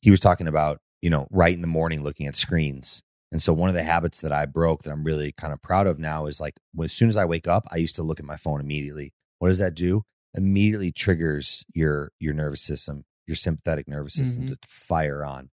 he 0.00 0.10
was 0.10 0.20
talking 0.20 0.48
about 0.48 0.80
you 1.02 1.10
know 1.10 1.26
right 1.30 1.54
in 1.54 1.60
the 1.60 1.66
morning 1.66 2.02
looking 2.02 2.26
at 2.26 2.36
screens. 2.36 3.02
And 3.32 3.42
so 3.42 3.52
one 3.52 3.68
of 3.68 3.74
the 3.74 3.82
habits 3.82 4.20
that 4.20 4.32
I 4.32 4.46
broke 4.46 4.82
that 4.84 4.92
I'm 4.92 5.02
really 5.04 5.32
kind 5.32 5.52
of 5.52 5.60
proud 5.60 5.86
of 5.86 5.98
now 5.98 6.26
is 6.26 6.40
like 6.40 6.54
as 6.82 6.92
soon 6.92 7.08
as 7.08 7.16
I 7.16 7.24
wake 7.24 7.46
up, 7.48 7.66
I 7.72 7.76
used 7.76 7.96
to 7.96 8.02
look 8.02 8.18
at 8.20 8.24
my 8.26 8.36
phone 8.36 8.60
immediately. 8.60 9.12
What 9.40 9.48
does 9.48 9.58
that 9.58 9.74
do? 9.74 10.04
Immediately 10.34 10.92
triggers 10.92 11.64
your 11.74 12.12
your 12.20 12.34
nervous 12.34 12.62
system, 12.62 13.04
your 13.26 13.36
sympathetic 13.36 13.88
nervous 13.88 14.14
system 14.14 14.44
Mhm. 14.48 14.60
to 14.60 14.68
fire 14.68 15.24
on. 15.24 15.50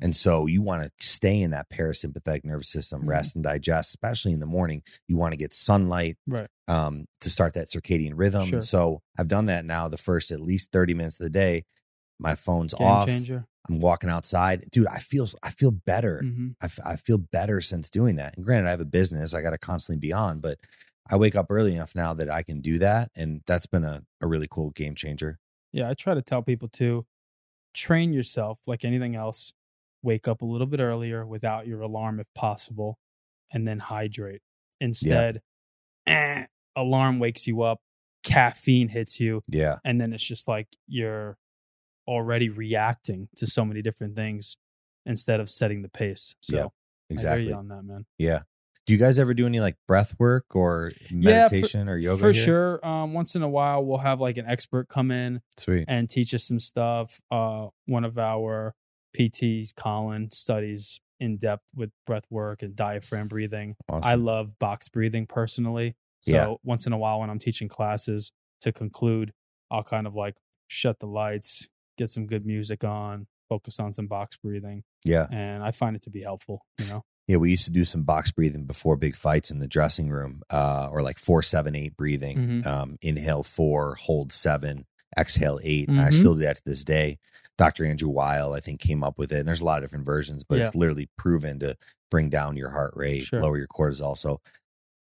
And 0.00 0.14
so 0.16 0.46
you 0.46 0.62
want 0.62 0.82
to 0.84 0.90
stay 1.06 1.40
in 1.42 1.50
that 1.50 1.68
parasympathetic 1.70 2.44
nervous 2.44 2.68
system, 2.70 3.02
Mhm. 3.02 3.08
rest 3.08 3.34
and 3.36 3.44
digest, 3.44 3.90
especially 3.90 4.32
in 4.32 4.40
the 4.40 4.46
morning. 4.46 4.82
You 5.08 5.16
want 5.16 5.32
to 5.32 5.36
get 5.36 5.52
sunlight 5.54 6.16
Right. 6.26 6.48
um, 6.68 7.06
to 7.20 7.30
start 7.30 7.54
that 7.54 7.68
circadian 7.68 8.12
rhythm. 8.14 8.46
Sure. 8.46 8.58
And 8.58 8.64
so 8.64 9.02
I've 9.18 9.28
done 9.28 9.46
that 9.46 9.64
now 9.64 9.88
the 9.88 9.98
first 9.98 10.30
at 10.30 10.40
least 10.40 10.70
30 10.72 10.94
minutes 10.94 11.20
of 11.20 11.24
the 11.24 11.30
day. 11.30 11.64
My 12.18 12.34
phone's 12.34 12.74
Game 12.74 12.86
off. 12.86 13.06
changer. 13.06 13.46
I'm 13.68 13.78
walking 13.80 14.08
outside. 14.10 14.64
Dude, 14.70 14.86
I 14.86 14.98
feel 14.98 15.28
I 15.42 15.50
feel 15.50 15.70
better. 15.70 16.20
hmm 16.20 16.48
I, 16.62 16.66
f- 16.66 16.80
I 16.84 16.96
feel 16.96 17.18
better 17.18 17.60
since 17.60 17.90
doing 17.90 18.16
that. 18.16 18.36
And 18.36 18.44
granted, 18.44 18.68
I 18.68 18.70
have 18.70 18.80
a 18.80 18.84
business, 18.86 19.34
I 19.34 19.42
got 19.42 19.50
to 19.50 19.58
constantly 19.58 20.00
be 20.00 20.12
on, 20.12 20.40
but 20.40 20.58
I 21.10 21.16
wake 21.16 21.34
up 21.36 21.46
early 21.50 21.74
enough 21.74 21.94
now 21.94 22.14
that 22.14 22.30
I 22.30 22.42
can 22.42 22.60
do 22.60 22.78
that. 22.78 23.10
And 23.16 23.42
that's 23.46 23.66
been 23.66 23.84
a, 23.84 24.02
a 24.20 24.26
really 24.26 24.48
cool 24.50 24.70
game 24.70 24.94
changer. 24.94 25.38
Yeah, 25.72 25.88
I 25.90 25.94
try 25.94 26.14
to 26.14 26.22
tell 26.22 26.42
people 26.42 26.68
to 26.68 27.06
train 27.74 28.12
yourself 28.12 28.58
like 28.66 28.84
anything 28.84 29.14
else. 29.14 29.52
Wake 30.02 30.26
up 30.28 30.42
a 30.42 30.44
little 30.46 30.66
bit 30.66 30.80
earlier 30.80 31.26
without 31.26 31.66
your 31.66 31.80
alarm 31.82 32.20
if 32.20 32.26
possible, 32.34 32.98
and 33.52 33.66
then 33.68 33.78
hydrate. 33.80 34.40
Instead, 34.80 35.42
eh, 36.06 36.46
alarm 36.74 37.18
wakes 37.18 37.46
you 37.46 37.62
up, 37.62 37.80
caffeine 38.22 38.88
hits 38.88 39.20
you, 39.20 39.42
Yeah. 39.48 39.78
and 39.84 40.00
then 40.00 40.12
it's 40.12 40.24
just 40.26 40.48
like 40.48 40.68
you're 40.86 41.36
already 42.08 42.48
reacting 42.48 43.28
to 43.36 43.46
so 43.46 43.64
many 43.64 43.82
different 43.82 44.16
things 44.16 44.56
instead 45.06 45.38
of 45.40 45.48
setting 45.50 45.82
the 45.82 45.88
pace. 45.88 46.34
So 46.40 46.56
Yeah, 46.56 46.66
Exactly. 47.10 47.52
on 47.52 47.68
that, 47.68 47.82
man. 47.82 48.06
Yeah. 48.18 48.42
Do 48.86 48.94
you 48.94 48.98
guys 48.98 49.18
ever 49.18 49.34
do 49.34 49.46
any 49.46 49.60
like 49.60 49.76
breath 49.86 50.18
work 50.18 50.56
or 50.56 50.92
Yeah, 51.02 51.08
for- 51.08 51.16
meditation 51.54 51.88
or 51.88 51.96
yoga? 51.98 52.20
For 52.20 52.32
here? 52.32 52.44
sure. 52.44 52.86
Um, 52.86 53.12
once 53.12 53.36
in 53.36 53.42
a 53.42 53.48
while, 53.48 53.84
we'll 53.84 53.98
have 53.98 54.20
like 54.20 54.36
an 54.38 54.46
expert 54.46 54.88
come 54.88 55.10
in 55.10 55.42
Sweet. 55.58 55.84
and 55.86 56.08
teach 56.08 56.34
us 56.34 56.44
some 56.44 56.58
stuff. 56.58 57.20
Uh, 57.30 57.68
one 57.86 58.04
of 58.04 58.18
our 58.18 58.74
PTs, 59.16 59.74
Colin, 59.74 60.30
studies 60.30 61.00
in 61.18 61.36
depth 61.36 61.64
with 61.74 61.90
breath 62.06 62.24
work 62.30 62.62
and 62.62 62.74
diaphragm 62.74 63.28
breathing. 63.28 63.76
Awesome. 63.88 64.02
I 64.08 64.14
love 64.14 64.58
box 64.58 64.88
breathing 64.88 65.26
personally. 65.26 65.94
So 66.22 66.32
Yeah. 66.32 66.54
once 66.64 66.86
in 66.86 66.92
a 66.92 66.98
while, 66.98 67.20
when 67.20 67.30
I'm 67.30 67.38
teaching 67.38 67.68
classes 67.68 68.32
to 68.62 68.72
conclude, 68.72 69.32
I'll 69.70 69.82
kind 69.84 70.06
of 70.06 70.16
like 70.16 70.36
shut 70.68 70.98
the 71.00 71.06
lights, 71.06 71.68
get 71.98 72.08
some 72.10 72.26
good 72.26 72.46
music 72.46 72.84
on, 72.84 73.26
focus 73.48 73.78
on 73.80 73.92
some 73.92 74.06
box 74.06 74.36
breathing, 74.36 74.84
yeah. 75.04 75.26
and 75.30 75.62
I 75.62 75.72
find 75.72 75.96
it 75.96 76.02
to 76.02 76.10
be 76.10 76.22
helpful. 76.22 76.64
You 76.78 76.86
know, 76.86 77.04
Yeah. 77.26 77.36
We 77.36 77.50
used 77.50 77.64
to 77.66 77.70
do 77.70 77.84
some 77.84 78.02
box 78.04 78.30
breathing 78.30 78.64
before 78.64 78.96
big 78.96 79.14
fights 79.16 79.50
in 79.50 79.58
the 79.60 79.68
dressing 79.68 80.08
room, 80.10 80.42
uh, 80.50 80.88
or 80.90 81.02
like 81.02 81.18
four, 81.18 81.42
seven, 81.42 81.74
eight 81.76 81.96
breathing. 81.96 82.38
Mhm. 82.62 82.66
Um, 82.66 82.98
inhale 83.02 83.42
four, 83.42 83.94
hold 83.96 84.32
seven, 84.32 84.86
exhale 85.18 85.58
8 85.62 85.88
And 85.88 86.00
I 86.00 86.10
still 86.10 86.34
do 86.34 86.40
that 86.42 86.56
to 86.56 86.62
this 86.64 86.84
day. 86.84 87.18
Dr. 87.58 87.84
Andrew 87.84 88.08
Weil, 88.08 88.54
I 88.54 88.60
think, 88.60 88.80
came 88.80 89.02
up 89.04 89.18
with 89.18 89.32
it. 89.32 89.40
And 89.40 89.48
there's 89.48 89.60
a 89.60 89.64
lot 89.64 89.78
of 89.78 89.84
different 89.84 90.04
versions, 90.06 90.44
but 90.44 90.58
it's 90.58 90.74
literally 90.74 91.08
proven 91.18 91.58
to 91.60 91.76
bring 92.10 92.30
down 92.30 92.56
your 92.56 92.70
heart 92.70 92.92
rate, 92.96 93.24
Sure. 93.24 93.40
lower 93.42 93.58
your 93.58 93.66
cortisol. 93.68 94.16
So 94.16 94.40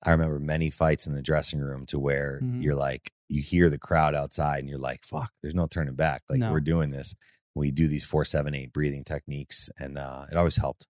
I 0.06 0.12
remember 0.12 0.40
many 0.40 0.70
fights 0.70 1.08
in 1.08 1.14
the 1.14 1.22
dressing 1.22 1.60
room 1.60 1.86
to 1.88 2.00
where 2.00 2.40
Mhm. 2.42 2.62
you're 2.64 2.76
like, 2.76 3.12
you 3.30 3.42
hear 3.42 3.70
the 3.70 3.78
crowd 3.78 4.16
outside 4.16 4.60
and 4.60 4.70
you're 4.70 4.78
like, 4.80 5.06
fuck, 5.06 5.32
there's 5.42 5.56
no 5.56 5.68
turning 5.68 5.96
back. 5.96 6.24
Like 6.30 6.40
No. 6.40 6.52
we're 6.52 6.60
doing 6.62 6.90
this. 6.92 7.16
We 7.56 7.72
do 7.72 7.88
these 7.88 8.06
four, 8.06 8.26
seven, 8.26 8.54
eight 8.56 8.72
breathing 8.74 9.04
techniques. 9.04 9.70
And 9.78 9.98
uh, 9.98 10.26
it 10.32 10.38
always 10.38 10.56
helped. 10.58 10.88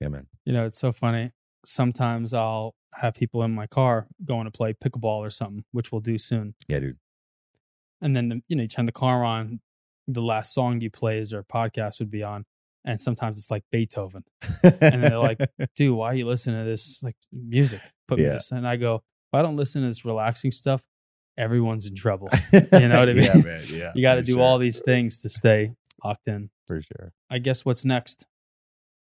Yeah, 0.00 0.08
man. 0.08 0.26
you 0.44 0.52
know, 0.52 0.64
it's 0.66 0.78
so 0.78 0.92
funny. 0.92 1.32
Sometimes 1.64 2.32
I'll 2.32 2.74
have 2.94 3.14
people 3.14 3.42
in 3.42 3.52
my 3.52 3.66
car 3.66 4.06
going 4.24 4.44
to 4.44 4.50
play 4.50 4.72
pickleball 4.74 5.18
or 5.18 5.30
something, 5.30 5.64
which 5.72 5.90
we'll 5.92 6.00
do 6.00 6.16
soon. 6.18 6.54
Yeah, 6.68 6.80
dude. 6.80 6.98
And 8.00 8.14
then 8.16 8.28
the, 8.28 8.42
you 8.48 8.56
know 8.56 8.62
you 8.62 8.68
turn 8.68 8.86
the 8.86 8.92
car 8.92 9.24
on 9.24 9.60
the 10.06 10.22
last 10.22 10.54
song 10.54 10.80
you 10.80 10.90
plays 10.90 11.32
or 11.32 11.42
podcast 11.42 11.98
would 11.98 12.10
be 12.10 12.22
on 12.22 12.44
and 12.84 13.00
sometimes 13.02 13.36
it's 13.38 13.50
like 13.50 13.62
beethoven 13.72 14.24
and 14.80 15.02
they're 15.02 15.18
like 15.18 15.38
dude 15.76 15.94
why 15.96 16.08
are 16.08 16.14
you 16.14 16.26
listening 16.26 16.58
to 16.58 16.64
this 16.64 17.02
like 17.02 17.16
music 17.32 17.80
put 18.06 18.18
me 18.18 18.24
Yeah. 18.24 18.34
this 18.34 18.50
and 18.52 18.66
i 18.66 18.76
go 18.76 18.96
if 18.96 19.34
i 19.34 19.42
don't 19.42 19.56
listen 19.56 19.82
to 19.82 19.88
this 19.88 20.04
relaxing 20.04 20.50
stuff 20.50 20.82
everyone's 21.36 21.86
in 21.86 21.94
trouble 21.94 22.28
You 22.52 22.88
know 22.88 23.00
what 23.00 23.08
I 23.10 23.12
mean? 23.12 23.24
Yeah, 23.24 23.34
man. 23.36 23.60
Yeah. 23.68 23.92
you 23.96 24.02
got 24.02 24.14
to 24.16 24.22
do 24.22 24.34
sure. 24.34 24.42
all 24.42 24.58
these 24.58 24.80
things 24.80 25.20
to 25.22 25.28
stay 25.28 25.72
locked 26.04 26.26
in 26.26 26.50
for 26.66 26.80
sure. 26.80 27.12
i 27.30 27.38
guess 27.38 27.64
what's 27.64 27.84
next 27.84 28.26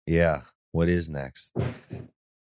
Yeah. 0.08 0.42
What 0.72 0.90
is 0.90 1.10
next? 1.10 1.54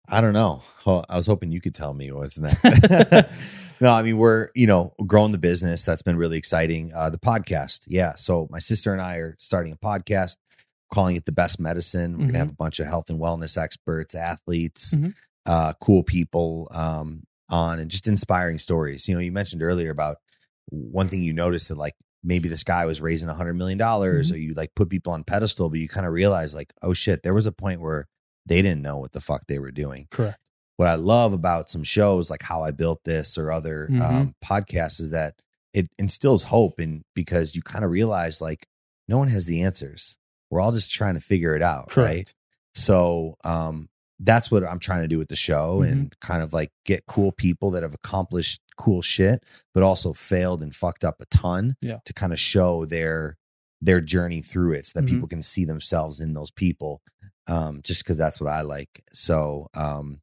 I 0.09 0.21
don't 0.21 0.33
know. 0.33 0.63
I 0.87 1.17
was 1.17 1.27
hoping 1.27 1.53
you 1.53 1.61
could 1.61 1.75
tell 1.75 1.95
me 1.95 2.11
what's 2.13 2.39
next. 2.39 2.63
no, 3.81 3.93
I 3.93 4.03
mean 4.03 4.19
we're 4.19 4.49
you 4.55 4.67
know 4.67 4.95
growing 5.07 5.33
the 5.33 5.39
business. 5.39 5.85
That's 5.85 6.03
been 6.03 6.17
really 6.17 6.39
exciting. 6.39 6.93
Uh, 6.95 7.09
the 7.11 7.19
podcast, 7.19 7.85
yeah. 7.87 8.15
So 8.17 8.47
my 8.51 8.59
sister 8.59 8.93
and 8.93 9.01
I 9.01 9.17
are 9.17 9.35
starting 9.39 9.73
a 9.73 9.77
podcast, 9.77 10.37
calling 10.93 11.17
it 11.17 11.25
the 11.25 11.33
Best 11.33 11.61
Medicine. 11.61 12.19
We're 12.19 12.25
Mhm. 12.25 12.27
gonna 12.29 12.39
have 12.39 12.51
a 12.51 12.55
bunch 12.55 12.81
of 12.81 12.87
health 12.87 13.11
and 13.11 13.21
wellness 13.21 13.57
experts, 13.57 14.15
athletes, 14.15 14.95
Mhm. 14.95 15.15
uh, 15.47 15.73
cool 15.81 16.03
people 16.03 16.69
um, 16.73 17.23
on, 17.49 17.79
and 17.79 17.91
just 17.91 18.07
inspiring 18.09 18.59
stories. 18.59 19.09
You 19.09 19.15
know, 19.15 19.21
you 19.21 19.33
mentioned 19.33 19.63
earlier 19.63 19.91
about 19.91 20.17
one 20.71 21.09
thing 21.09 21.23
you 21.23 21.33
noticed 21.33 21.69
that 21.69 21.79
like 21.79 21.95
maybe 22.25 22.49
this 22.49 22.65
guy 22.65 22.87
was 22.87 23.01
raising 23.01 23.29
a 23.29 23.35
hundred 23.35 23.55
million 23.55 23.79
dollars, 23.79 24.29
Mm-hmm. 24.29 24.35
or 24.35 24.39
you 24.39 24.55
like 24.55 24.75
put 24.75 24.91
people 24.91 25.13
on 25.13 25.23
pedestal, 25.25 25.71
but 25.71 25.79
you 25.79 25.89
kind 25.89 26.07
of 26.07 26.13
realize 26.13 26.55
like, 26.55 26.73
oh 26.83 26.93
shit, 26.93 27.23
there 27.23 27.35
was 27.35 27.47
a 27.47 27.53
point 27.53 27.81
where 27.81 28.07
they 28.47 28.63
didn't 28.63 28.83
know 28.83 28.97
what 28.99 29.13
the 29.13 29.21
fuck 29.21 29.47
they 29.47 29.59
were 29.59 29.71
doing 29.71 30.07
correct 30.11 30.39
what 30.77 30.89
I 30.89 30.95
love 30.97 31.33
about 31.33 31.69
some 31.69 31.85
shows 31.85 32.31
like 32.31 32.43
How 32.43 32.63
I 32.63 32.71
Built 32.71 33.05
This 33.05 33.37
or 33.39 33.53
other 33.53 33.89
Mhm. 33.91 34.01
um, 34.01 34.35
podcasts 34.45 35.01
is 35.01 35.11
that 35.11 35.35
it 35.75 35.89
instills 35.99 36.45
hope 36.45 36.79
and 36.81 37.03
because 37.15 37.55
you 37.55 37.63
kind 37.63 37.85
of 37.85 37.91
realize 37.91 38.41
like 38.41 38.67
no 39.07 39.19
one 39.19 39.29
has 39.29 39.47
the 39.47 39.63
answers. 39.63 40.17
We're 40.51 40.61
all 40.61 40.73
just 40.73 40.91
trying 40.91 41.15
to 41.15 41.21
figure 41.21 41.55
it 41.55 41.63
out, 41.63 41.95
right? 41.97 42.33
So 42.75 43.37
um, 43.45 43.91
that's 44.19 44.51
what 44.51 44.65
I'm 44.65 44.79
trying 44.79 45.03
to 45.03 45.09
do 45.09 45.19
with 45.19 45.29
the 45.29 45.37
show 45.37 45.81
Mhm. 45.81 45.93
and 45.93 46.21
kind 46.21 46.43
of 46.43 46.53
like 46.53 46.71
get 46.85 47.07
cool 47.07 47.33
people 47.33 47.71
that 47.73 47.83
have 47.83 47.95
accomplished 47.95 48.61
cool 48.77 49.03
shit, 49.03 49.45
but 49.75 49.83
also 49.83 50.13
failed 50.15 50.63
and 50.63 50.75
fucked 50.75 51.05
up 51.05 51.21
a 51.21 51.27
ton 51.27 51.77
Yeah. 51.81 51.99
to 52.07 52.13
kind 52.13 52.33
of 52.33 52.41
show 52.41 52.87
their 52.87 53.37
their 53.85 54.01
journey 54.01 54.41
through 54.41 54.73
it 54.73 54.87
so 54.87 54.93
that 55.01 55.07
Mhm. 55.07 55.11
people 55.11 55.29
can 55.29 55.43
see 55.43 55.65
themselves 55.65 56.21
in 56.21 56.33
those 56.35 56.51
people. 56.53 57.03
Um, 57.49 57.81
just 57.83 58.05
because 58.05 58.17
that's 58.17 58.41
what 58.41 58.49
I 58.53 58.61
like. 58.63 59.03
So 59.13 59.69
um, 59.75 60.21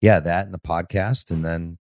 yeah, 0.00 0.18
that 0.20 0.46
and 0.46 0.54
the 0.54 0.58
podcast, 0.58 1.30
and 1.30 1.44
then 1.44 1.76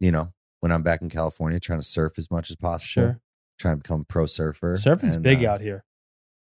you 0.00 0.12
know 0.12 0.32
when 0.60 0.70
I'm 0.72 0.82
back 0.82 1.00
in 1.02 1.08
California, 1.08 1.58
trying 1.58 1.80
to 1.80 1.86
surf 1.86 2.12
as 2.18 2.30
much 2.30 2.50
as 2.50 2.56
possible. 2.56 2.88
sure 2.88 3.20
Trying 3.58 3.76
to 3.78 3.82
become 3.82 4.02
a 4.02 4.04
pro 4.04 4.26
surfer. 4.26 4.74
surfing's 4.76 5.14
and, 5.14 5.24
big 5.24 5.42
uh, 5.42 5.50
out 5.52 5.60
here 5.62 5.82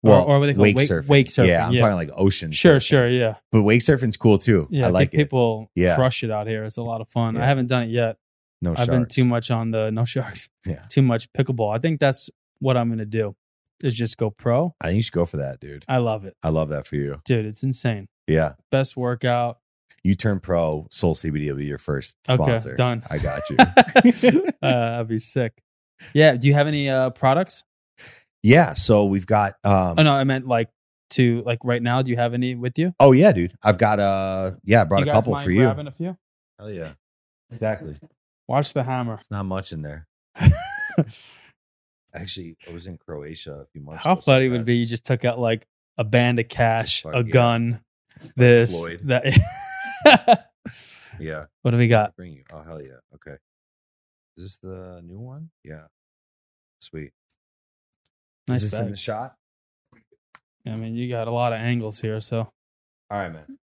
Well, 0.03 0.23
or 0.25 0.39
what 0.39 0.47
they 0.47 0.53
call 0.53 0.63
wake, 0.63 0.75
wake- 0.75 0.89
surfing. 0.89 1.07
wake 1.07 1.27
surfing, 1.27 1.47
Yeah, 1.47 1.67
I'm 1.67 1.73
yeah. 1.73 1.79
talking 1.81 1.95
like 1.95 2.09
ocean. 2.17 2.51
sure 2.51 2.75
surfing. 2.77 2.81
sure 2.87 3.07
yeah 3.09 3.35
But 3.53 3.63
wake 3.63 3.81
surfing's 3.81 4.17
cool 4.17 4.37
too. 4.37 4.67
yeah 4.69 4.87
I 4.87 4.89
like 4.89 5.13
it. 5.13 5.17
people 5.17 5.71
Yeah. 5.75 5.95
crush 5.95 6.23
it 6.25 6.31
out 6.31 6.47
here 6.47 6.65
it's 6.65 6.75
a 6.77 6.83
lot 6.83 6.99
of 6.99 7.07
fun 7.09 7.37
i 7.37 7.45
haven't 7.45 7.67
done 7.67 7.83
it 7.83 7.89
yet 7.89 8.17
No 8.61 8.75
sharks. 8.75 8.81
I've 8.81 8.93
been 8.93 9.05
too 9.05 9.23
much 9.25 9.49
on 9.51 9.71
the 9.71 9.89
no 9.91 10.03
sharks. 10.03 10.49
Yeah. 10.65 10.83
Too 10.89 11.01
much 11.03 11.31
pickleball. 11.31 11.73
I 11.73 11.79
think 11.79 11.99
that's 12.01 12.29
what 12.59 12.75
I'm 12.75 12.89
gonna 12.89 13.05
do. 13.05 13.35
Is 13.83 13.95
just 13.95 14.17
go 14.17 14.29
pro. 14.31 14.73
I 14.81 14.87
think 14.87 14.97
you 14.97 15.03
should 15.03 15.13
go 15.13 15.25
for 15.25 15.37
that, 15.37 15.59
dude. 15.59 15.85
I 15.87 15.97
love 15.99 16.25
it. 16.25 16.33
I 16.41 16.49
love 16.49 16.69
that 16.69 16.87
for 16.87 16.95
you. 16.95 17.21
Dude, 17.25 17.45
it's 17.45 17.61
insane. 17.63 18.07
Yeah. 18.27 18.53
Best 18.71 18.97
workout. 18.97 19.59
You 20.03 20.15
turn 20.15 20.39
pro, 20.39 20.87
Soul 20.89 21.15
CBD 21.15 21.49
will 21.49 21.57
be 21.57 21.65
your 21.65 21.77
first 21.77 22.15
sponsor. 22.27 22.69
Okay, 22.69 22.77
done. 22.77 23.03
I 23.09 23.17
got 23.17 23.41
you. 23.49 23.57
uh, 23.59 24.51
that'd 24.61 25.07
be 25.07 25.19
sick. 25.19 25.53
Yeah. 26.13 26.37
Do 26.37 26.47
you 26.47 26.53
have 26.53 26.67
any 26.67 26.89
uh 26.89 27.09
products? 27.11 27.63
yeah. 28.43 28.73
So 28.73 29.05
we've 29.05 29.27
got 29.27 29.53
um 29.63 29.95
Oh 29.97 30.03
no, 30.03 30.13
I 30.13 30.23
meant 30.23 30.47
like 30.47 30.69
to 31.11 31.43
like 31.45 31.59
right 31.63 31.81
now. 31.81 32.01
Do 32.01 32.09
you 32.11 32.17
have 32.17 32.33
any 32.33 32.55
with 32.55 32.77
you? 32.79 32.93
oh 32.99 33.11
yeah, 33.11 33.31
dude. 33.31 33.53
I've 33.63 33.77
got 33.77 33.99
uh 33.99 34.51
yeah, 34.63 34.81
I 34.81 34.83
brought 34.85 35.05
You 35.05 35.11
a 35.11 35.13
couple 35.13 35.35
for 35.35 35.51
you. 35.51 35.61
grabbing 35.63 35.87
a 35.87 35.91
few. 35.91 36.17
Hell 36.57 36.71
yeah. 36.71 36.93
Exactly. 37.51 37.97
Watch 38.47 38.73
the 38.73 38.83
hammer. 38.83 39.15
It's 39.15 39.29
not 39.31 39.45
much 39.45 39.71
in 39.71 39.81
there. 39.83 40.07
Actually, 42.21 42.57
I 42.67 42.71
was 42.71 42.87
in 42.87 42.97
Croatia 42.97 43.53
a 43.61 43.65
few 43.65 43.81
months 43.81 44.03
How 44.03 44.13
ago. 44.13 44.21
funny 44.21 44.49
would 44.49 44.61
it 44.61 44.65
be? 44.65 44.75
You 44.75 44.85
just 44.85 45.05
took 45.05 45.25
out 45.25 45.39
like 45.39 45.67
a 45.97 46.03
band 46.03 46.39
of 46.39 46.47
cash, 46.47 47.03
fuck, 47.03 47.13
a 47.13 47.17
yeah. 47.17 47.23
gun, 47.23 47.81
this, 48.35 48.79
Floyd. 48.79 49.01
that. 49.05 50.47
Yeah. 51.19 51.45
what 51.61 51.71
do 51.71 51.77
we 51.77 51.87
got? 51.87 52.15
Bring 52.15 52.33
you. 52.33 52.43
Oh 52.51 52.61
hell 52.61 52.81
yeah. 52.81 52.99
Okay. 53.15 53.37
Is 54.37 54.43
this 54.43 54.57
the 54.57 55.01
new 55.03 55.19
one? 55.19 55.49
Yeah. 55.63 55.85
Sweet. 56.79 57.11
Nice 58.47 58.63
Is 58.63 58.71
this 58.71 58.79
in 58.79 58.89
the 58.89 58.95
shot? 58.95 59.35
I 60.65 60.75
mean, 60.75 60.95
you 60.95 61.09
got 61.09 61.27
a 61.27 61.31
lot 61.31 61.53
of 61.53 61.59
angles 61.59 61.99
here, 61.99 62.21
so 62.21 62.39
All 62.39 63.19
right, 63.19 63.31
man. 63.31 63.57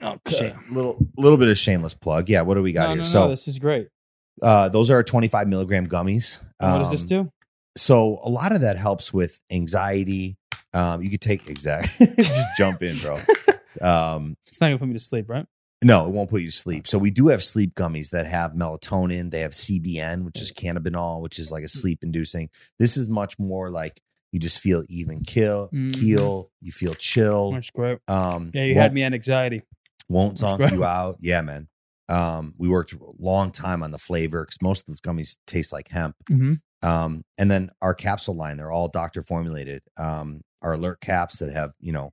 Oh, 0.00 0.18
okay. 0.26 0.38
Shame, 0.38 0.64
little 0.70 1.06
little 1.16 1.38
bit 1.38 1.48
of 1.48 1.58
shameless 1.58 1.94
plug. 1.94 2.28
Yeah, 2.28 2.42
what 2.42 2.54
do 2.54 2.62
we 2.62 2.72
got 2.72 2.84
no, 2.84 2.88
here? 2.90 2.96
no, 2.98 3.04
so 3.04 3.28
this 3.28 3.46
is 3.46 3.58
great. 3.58 3.88
Uh, 4.40 4.68
those 4.68 4.90
are 4.90 5.02
25 5.02 5.48
milligram 5.48 5.86
gummies. 5.88 6.40
And 6.60 6.72
what 6.72 6.78
does 6.78 6.90
this 6.90 7.02
Um, 7.02 7.06
do? 7.08 7.32
So 7.76 8.20
a 8.22 8.28
lot 8.28 8.52
of 8.52 8.60
that 8.62 8.76
helps 8.76 9.12
with 9.12 9.40
anxiety. 9.50 10.36
Um, 10.74 11.02
you 11.02 11.10
could 11.10 11.20
take 11.20 11.48
exact 11.48 11.98
just 11.98 12.48
jump 12.56 12.82
in, 12.82 12.96
bro. 12.98 13.18
Um, 13.80 14.36
It's 14.46 14.60
not 14.60 14.66
gonna 14.68 14.78
put 14.78 14.88
me 14.88 14.94
to 14.94 15.00
sleep, 15.00 15.28
right? 15.28 15.46
no, 15.82 16.06
it 16.06 16.10
won't 16.10 16.30
put 16.30 16.42
you 16.42 16.50
to 16.50 16.56
sleep. 16.56 16.86
So 16.86 16.96
we 16.98 17.10
do 17.10 17.28
have 17.28 17.42
sleep 17.42 17.74
gummies 17.74 18.10
that 18.10 18.26
have 18.26 18.52
melatonin. 18.52 19.30
They 19.32 19.40
have 19.40 19.50
CBN, 19.52 20.22
which 20.24 20.40
is 20.40 20.52
cannabinol, 20.52 21.20
which 21.22 21.38
is 21.40 21.50
like 21.50 21.64
a 21.64 21.68
sleep 21.68 22.00
inducing. 22.04 22.50
This 22.78 22.96
is 22.96 23.08
much 23.08 23.38
more 23.38 23.70
like 23.70 24.00
you 24.30 24.38
just 24.38 24.60
feel 24.60 24.84
even 24.88 25.24
kill, 25.24 25.70
keel. 25.94 26.50
You 26.60 26.70
feel 26.70 26.94
chill. 26.94 27.50
That's 27.52 27.70
great. 27.70 27.98
Um, 28.06 28.50
Yeah, 28.54 28.64
you 28.64 28.74
had 28.74 28.92
me 28.94 29.02
on 29.04 29.12
anxiety. 29.14 29.62
won't 30.08 30.36
zonk 30.38 30.70
you 30.70 30.84
out. 30.84 31.16
Yeah, 31.20 31.40
man. 31.40 31.66
Um, 32.08 32.54
we 32.58 32.68
worked 32.68 32.92
a 32.92 32.98
long 33.18 33.50
time 33.50 33.82
on 33.82 33.90
the 33.90 33.98
flavor 33.98 34.44
because 34.44 34.60
most 34.60 34.80
of 34.80 34.86
those 34.86 35.00
gummies 35.00 35.38
taste 35.46 35.72
like 35.72 35.88
hemp. 35.88 36.16
Mm-hmm. 36.30 36.54
Um, 36.86 37.22
and 37.38 37.50
then 37.50 37.70
our 37.80 37.94
capsule 37.94 38.36
line, 38.36 38.56
they're 38.56 38.72
all 38.72 38.88
doctor 38.88 39.22
formulated. 39.22 39.82
Um, 39.96 40.42
our 40.62 40.74
alert 40.74 41.00
caps 41.00 41.38
that 41.38 41.52
have, 41.52 41.72
you 41.80 41.92
know, 41.92 42.12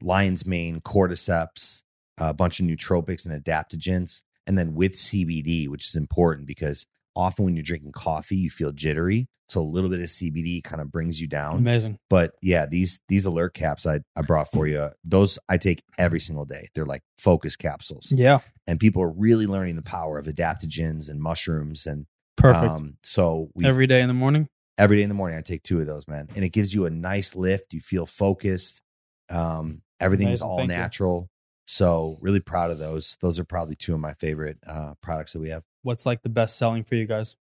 lion's 0.00 0.46
mane, 0.46 0.80
cordyceps, 0.80 1.82
a 2.18 2.34
bunch 2.34 2.60
of 2.60 2.66
nootropics 2.66 3.26
and 3.26 3.42
adaptogens, 3.42 4.22
and 4.46 4.56
then 4.58 4.74
with 4.74 4.94
CBD, 4.94 5.68
which 5.68 5.86
is 5.86 5.96
important 5.96 6.46
because 6.46 6.86
often 7.16 7.44
when 7.44 7.54
you're 7.54 7.62
drinking 7.62 7.92
coffee, 7.92 8.36
you 8.36 8.50
feel 8.50 8.72
jittery. 8.72 9.28
So 9.48 9.60
a 9.60 9.64
little 9.64 9.90
bit 9.90 10.00
of 10.00 10.06
CBD 10.06 10.64
kind 10.64 10.80
of 10.80 10.90
brings 10.90 11.20
you 11.20 11.26
down. 11.26 11.58
Amazing. 11.58 11.98
But 12.08 12.32
yeah, 12.40 12.64
these 12.64 13.00
these 13.08 13.26
alert 13.26 13.52
caps 13.52 13.86
I, 13.86 14.00
I 14.16 14.22
brought 14.22 14.50
for 14.50 14.66
you, 14.66 14.90
those 15.04 15.38
I 15.48 15.58
take 15.58 15.82
every 15.98 16.20
single 16.20 16.46
day. 16.46 16.68
They're 16.74 16.86
like 16.86 17.02
focus 17.18 17.54
capsules. 17.56 18.12
Yeah. 18.16 18.38
And 18.66 18.80
people 18.80 19.02
are 19.02 19.10
really 19.10 19.46
learning 19.46 19.76
the 19.76 19.82
power 19.82 20.18
of 20.18 20.24
adaptogens 20.26 21.10
and 21.10 21.20
mushrooms. 21.20 21.86
And 21.86 22.06
Perfect. 22.36 22.64
um, 22.64 22.96
so 23.02 23.50
we 23.54 23.66
Every 23.66 23.86
day 23.86 24.00
in 24.00 24.08
the 24.08 24.14
morning. 24.14 24.48
every 24.78 24.96
day 24.96 25.02
in 25.02 25.10
the 25.10 25.14
morning 25.14 25.36
I 25.36 25.42
take 25.42 25.62
two 25.64 25.80
of 25.80 25.86
those, 25.86 26.08
man. 26.08 26.28
And 26.34 26.44
it 26.46 26.50
gives 26.52 26.72
you 26.72 26.86
a 26.86 26.90
nice 26.90 27.34
lift. 27.36 27.74
You 27.74 27.80
feel 27.80 28.06
focused. 28.06 28.80
Um, 29.28 29.82
everything 30.00 30.28
is 30.28 30.40
Amazing. 30.40 30.48
all 30.50 30.58
Thank 30.58 30.70
you. 30.70 30.76
natural. 30.76 31.28
So 31.66 32.16
really 32.22 32.40
proud 32.40 32.70
of 32.70 32.78
those. 32.78 33.18
Those 33.20 33.38
are 33.38 33.44
probably 33.44 33.74
two 33.76 33.92
of 33.92 34.00
my 34.00 34.14
favorite 34.14 34.58
uh, 34.66 34.94
products 35.02 35.32
that 35.34 35.40
we 35.40 35.50
have. 35.50 35.62
What's 35.82 36.06
like 36.06 36.22
the 36.22 36.28
best 36.28 36.56
selling 36.56 36.84
for 36.84 36.94
you 36.94 37.06
guys? 37.06 37.36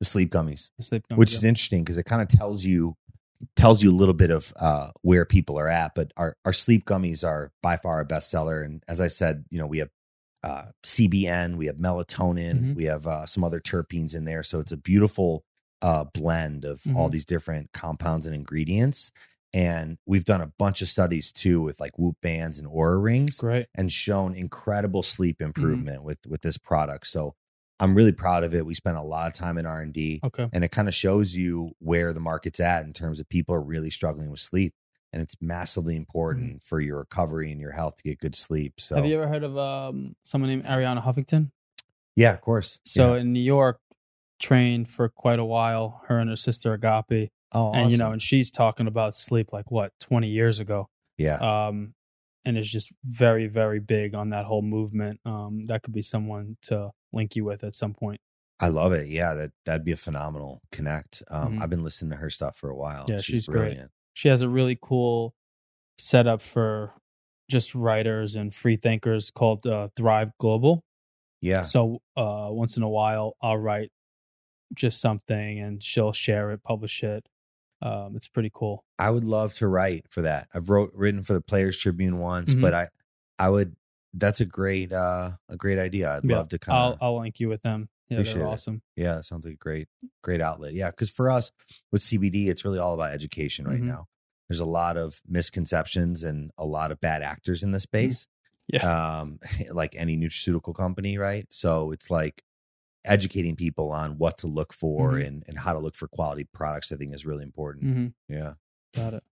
The 0.00 0.04
sleep 0.06 0.30
gummies, 0.30 0.70
The 0.78 0.84
sleep 0.84 1.04
gummies, 1.10 1.16
which 1.16 1.32
yeah. 1.32 1.38
is 1.38 1.44
interesting 1.44 1.82
because 1.84 1.98
it 1.98 2.04
kind 2.04 2.20
of 2.22 2.28
tells 2.28 2.64
you 2.64 2.96
tells 3.56 3.82
you 3.82 3.90
a 3.90 3.94
little 3.94 4.14
bit 4.14 4.30
of 4.30 4.52
uh, 4.56 4.90
where 5.02 5.24
people 5.24 5.58
are 5.58 5.68
at. 5.68 5.94
But 5.94 6.12
our 6.16 6.34
our 6.44 6.52
sleep 6.52 6.84
gummies 6.84 7.26
are 7.26 7.52
by 7.62 7.76
far 7.76 7.94
our 7.94 8.04
best 8.04 8.30
seller. 8.30 8.62
And 8.62 8.82
as 8.88 9.00
I 9.00 9.08
said, 9.08 9.44
you 9.50 9.58
know, 9.58 9.66
we 9.66 9.78
have 9.78 9.90
uh, 10.42 10.66
CBN, 10.84 11.56
we 11.56 11.66
have 11.66 11.76
melatonin, 11.76 12.60
Mhm. 12.60 12.74
we 12.76 12.84
have 12.84 13.06
uh, 13.06 13.24
some 13.26 13.42
other 13.44 13.60
terpenes 13.60 14.14
in 14.14 14.24
there. 14.26 14.42
So 14.42 14.60
it's 14.60 14.72
a 14.72 14.76
beautiful 14.76 15.44
uh, 15.82 16.04
blend 16.04 16.64
of 16.64 16.82
all 16.94 17.08
Mhm. 17.08 17.12
these 17.12 17.24
different 17.26 17.72
compounds 17.72 18.26
and 18.26 18.34
ingredients. 18.34 19.10
And 19.52 19.98
we've 20.06 20.24
done 20.24 20.40
a 20.40 20.52
bunch 20.58 20.82
of 20.82 20.88
studies 20.88 21.30
too 21.30 21.60
with 21.62 21.78
like 21.80 21.98
Whoop 21.98 22.16
bands 22.22 22.58
and 22.58 22.66
Oura 22.68 23.02
rings 23.02 23.38
great. 23.38 23.66
and 23.74 23.90
shown 23.92 24.34
incredible 24.34 25.02
sleep 25.02 25.36
Mm-hmm. 25.38 25.44
improvement 25.46 26.02
with 26.02 26.26
with 26.26 26.40
this 26.42 26.56
product. 26.58 27.06
So 27.06 27.34
I'm 27.80 27.94
really 27.94 28.12
proud 28.12 28.44
of 28.44 28.54
it. 28.54 28.64
We 28.64 28.74
spent 28.74 28.96
a 28.96 29.02
lot 29.02 29.26
of 29.26 29.34
time 29.34 29.58
in 29.58 29.66
R 29.66 29.80
and 29.80 29.92
D, 29.92 30.20
Okay. 30.22 30.48
and 30.52 30.62
it 30.64 30.70
kind 30.70 30.86
of 30.88 30.94
shows 30.94 31.36
you 31.36 31.68
where 31.80 32.12
the 32.12 32.20
market's 32.20 32.60
at 32.60 32.84
in 32.84 32.92
terms 32.92 33.20
of 33.20 33.28
people 33.28 33.54
are 33.54 33.60
really 33.62 33.90
struggling 33.90 34.30
with 34.30 34.40
sleep, 34.40 34.74
and 35.12 35.20
it's 35.20 35.36
massively 35.40 35.96
important 35.96 36.62
for 36.62 36.80
your 36.80 36.98
recovery 36.98 37.50
and 37.50 37.60
your 37.60 37.72
health 37.72 37.96
to 37.96 38.04
get 38.04 38.18
good 38.18 38.34
sleep. 38.36 38.74
So 38.80 38.94
Mm-hmm. 38.94 39.02
Have 39.02 39.10
you 39.10 39.16
ever 39.20 39.28
heard 39.28 39.42
of 39.44 39.58
um, 39.58 40.14
someone 40.22 40.50
named 40.50 40.64
Arianna 40.64 41.02
Huffington? 41.02 41.50
yeah, 42.16 42.32
of 42.32 42.40
course. 42.40 42.78
So 42.84 43.14
yeah. 43.14 43.20
in 43.22 43.32
New 43.32 43.40
York, 43.42 43.80
trained 44.40 44.88
for 44.88 45.08
quite 45.08 45.38
a 45.38 45.44
while. 45.44 46.02
Her 46.06 46.18
and 46.18 46.30
her 46.30 46.36
sister 46.36 46.76
Agapi, 46.76 47.30
oh, 47.52 47.72
and 47.72 47.90
you 47.90 47.98
know, 47.98 48.12
and 48.12 48.20
she's 48.22 48.50
talking 48.50 48.86
about 48.86 49.14
sleep 49.14 49.52
like 49.52 49.70
what 49.70 49.92
twenty 50.00 50.28
years 50.28 50.60
ago. 50.60 50.88
yeah, 51.18 51.36
Um, 51.66 51.94
and 52.44 52.56
it's 52.58 52.70
just 52.70 52.92
very, 53.04 53.46
very 53.46 53.80
big 53.80 54.14
on 54.14 54.30
that 54.30 54.44
whole 54.44 54.62
movement. 54.62 55.18
Um, 55.24 55.62
that 55.64 55.82
could 55.82 55.94
be 55.94 56.02
someone 56.02 56.56
to 56.62 56.90
link 57.14 57.36
you 57.36 57.44
with 57.44 57.64
at 57.64 57.74
some 57.74 57.94
point. 57.94 58.20
I 58.60 58.68
love 58.68 58.92
it. 58.92 59.08
Yeah, 59.08 59.34
that 59.34 59.52
that'd 59.64 59.84
be 59.84 59.92
a 59.92 59.96
phenomenal 59.96 60.60
connect. 60.72 61.22
Um, 61.28 61.58
Mhm. 61.58 61.62
I've 61.62 61.70
been 61.70 61.82
listening 61.84 62.10
to 62.12 62.16
her 62.16 62.30
stuff 62.30 62.56
for 62.56 62.70
a 62.70 62.76
while. 62.76 63.06
Yeah, 63.08 63.20
she's 63.20 63.46
great. 63.46 63.60
brilliant. 63.60 63.90
She 64.12 64.28
has 64.28 64.42
a 64.42 64.48
really 64.48 64.78
cool 64.80 65.34
setup 65.98 66.40
for 66.42 66.94
just 67.50 67.74
writers 67.74 68.36
and 68.36 68.54
free 68.54 68.76
thinkers 68.76 69.30
called 69.30 69.66
uh, 69.66 69.88
Thrive 69.96 70.30
Global. 70.38 70.84
Yeah, 71.40 71.62
So 71.62 72.00
uh, 72.16 72.48
once 72.50 72.76
in 72.78 72.82
a 72.82 72.88
while, 72.88 73.36
I'll 73.42 73.58
write 73.58 73.90
just 74.72 74.98
something, 75.00 75.58
and 75.60 75.82
she'll 75.82 76.12
share 76.12 76.52
it, 76.52 76.62
publish 76.62 77.02
it. 77.04 77.28
Um, 77.82 78.16
it's 78.16 78.28
pretty 78.28 78.50
cool. 78.54 78.82
I 78.98 79.10
would 79.10 79.24
love 79.24 79.52
to 79.54 79.66
write 79.68 80.06
for 80.10 80.22
that. 80.22 80.48
I've 80.54 80.70
wrote 80.70 80.92
written 80.94 81.22
for 81.22 81.34
the 81.34 81.42
Players 81.42 81.78
Tribune 81.78 82.18
once, 82.18 82.54
Mhm. 82.54 82.62
but 82.62 82.72
I 82.72 82.88
I 83.38 83.50
would. 83.50 83.76
That's 84.16 84.40
a 84.40 84.44
great 84.46 84.92
uh 84.92 85.32
a 85.48 85.56
great 85.56 85.78
idea. 85.78 86.16
I'd 86.16 86.24
Yeah, 86.24 86.36
love 86.36 86.48
to 86.50 86.58
kind 86.58 86.78
I'll 86.78 86.92
of 86.92 86.98
I'll 87.02 87.20
link 87.20 87.40
you 87.40 87.48
with 87.48 87.62
them. 87.62 87.88
Yeah, 88.08 88.18
Appreciate 88.18 88.34
they're 88.38 88.42
it. 88.44 88.50
awesome. 88.50 88.82
Yeah, 88.96 89.14
that 89.16 89.24
sounds 89.24 89.44
like 89.44 89.54
a 89.54 89.58
great, 89.58 89.88
great 90.22 90.40
outlet. 90.40 90.74
Yeah, 90.74 90.90
because 90.90 91.10
for 91.10 91.30
us 91.30 91.50
with 91.90 92.02
CBD, 92.02 92.48
it's 92.48 92.64
really 92.64 92.78
all 92.78 92.94
about 92.94 93.12
education 93.12 93.66
right 93.66 93.80
Mhm. 93.80 93.86
now. 93.86 94.06
There's 94.48 94.60
a 94.60 94.66
lot 94.66 94.96
of 94.96 95.20
misconceptions 95.26 96.22
and 96.22 96.50
a 96.58 96.66
lot 96.66 96.92
of 96.92 97.00
bad 97.00 97.22
actors 97.22 97.62
in 97.62 97.72
the 97.72 97.80
space. 97.80 98.26
Mm-hmm. 98.72 98.76
Yeah. 98.76 99.18
Um, 99.20 99.38
like 99.72 99.94
any 99.96 100.16
nutraceutical 100.16 100.74
company, 100.74 101.16
right? 101.18 101.46
So 101.50 101.90
it's 101.92 102.10
like 102.10 102.44
educating 103.06 103.56
people 103.56 103.90
on 103.90 104.16
what 104.18 104.38
to 104.38 104.46
look 104.46 104.72
for 104.72 105.12
Mhm. 105.14 105.26
and 105.26 105.44
and 105.48 105.58
how 105.58 105.72
to 105.72 105.78
look 105.78 105.94
for 105.94 106.06
quality 106.08 106.44
products. 106.44 106.92
I 106.92 106.96
think 106.96 107.14
is 107.14 107.26
really 107.26 107.42
important. 107.42 107.84
hmm 107.84 108.06
Yeah, 108.32 108.54
Got 108.94 109.14
it. 109.14 109.24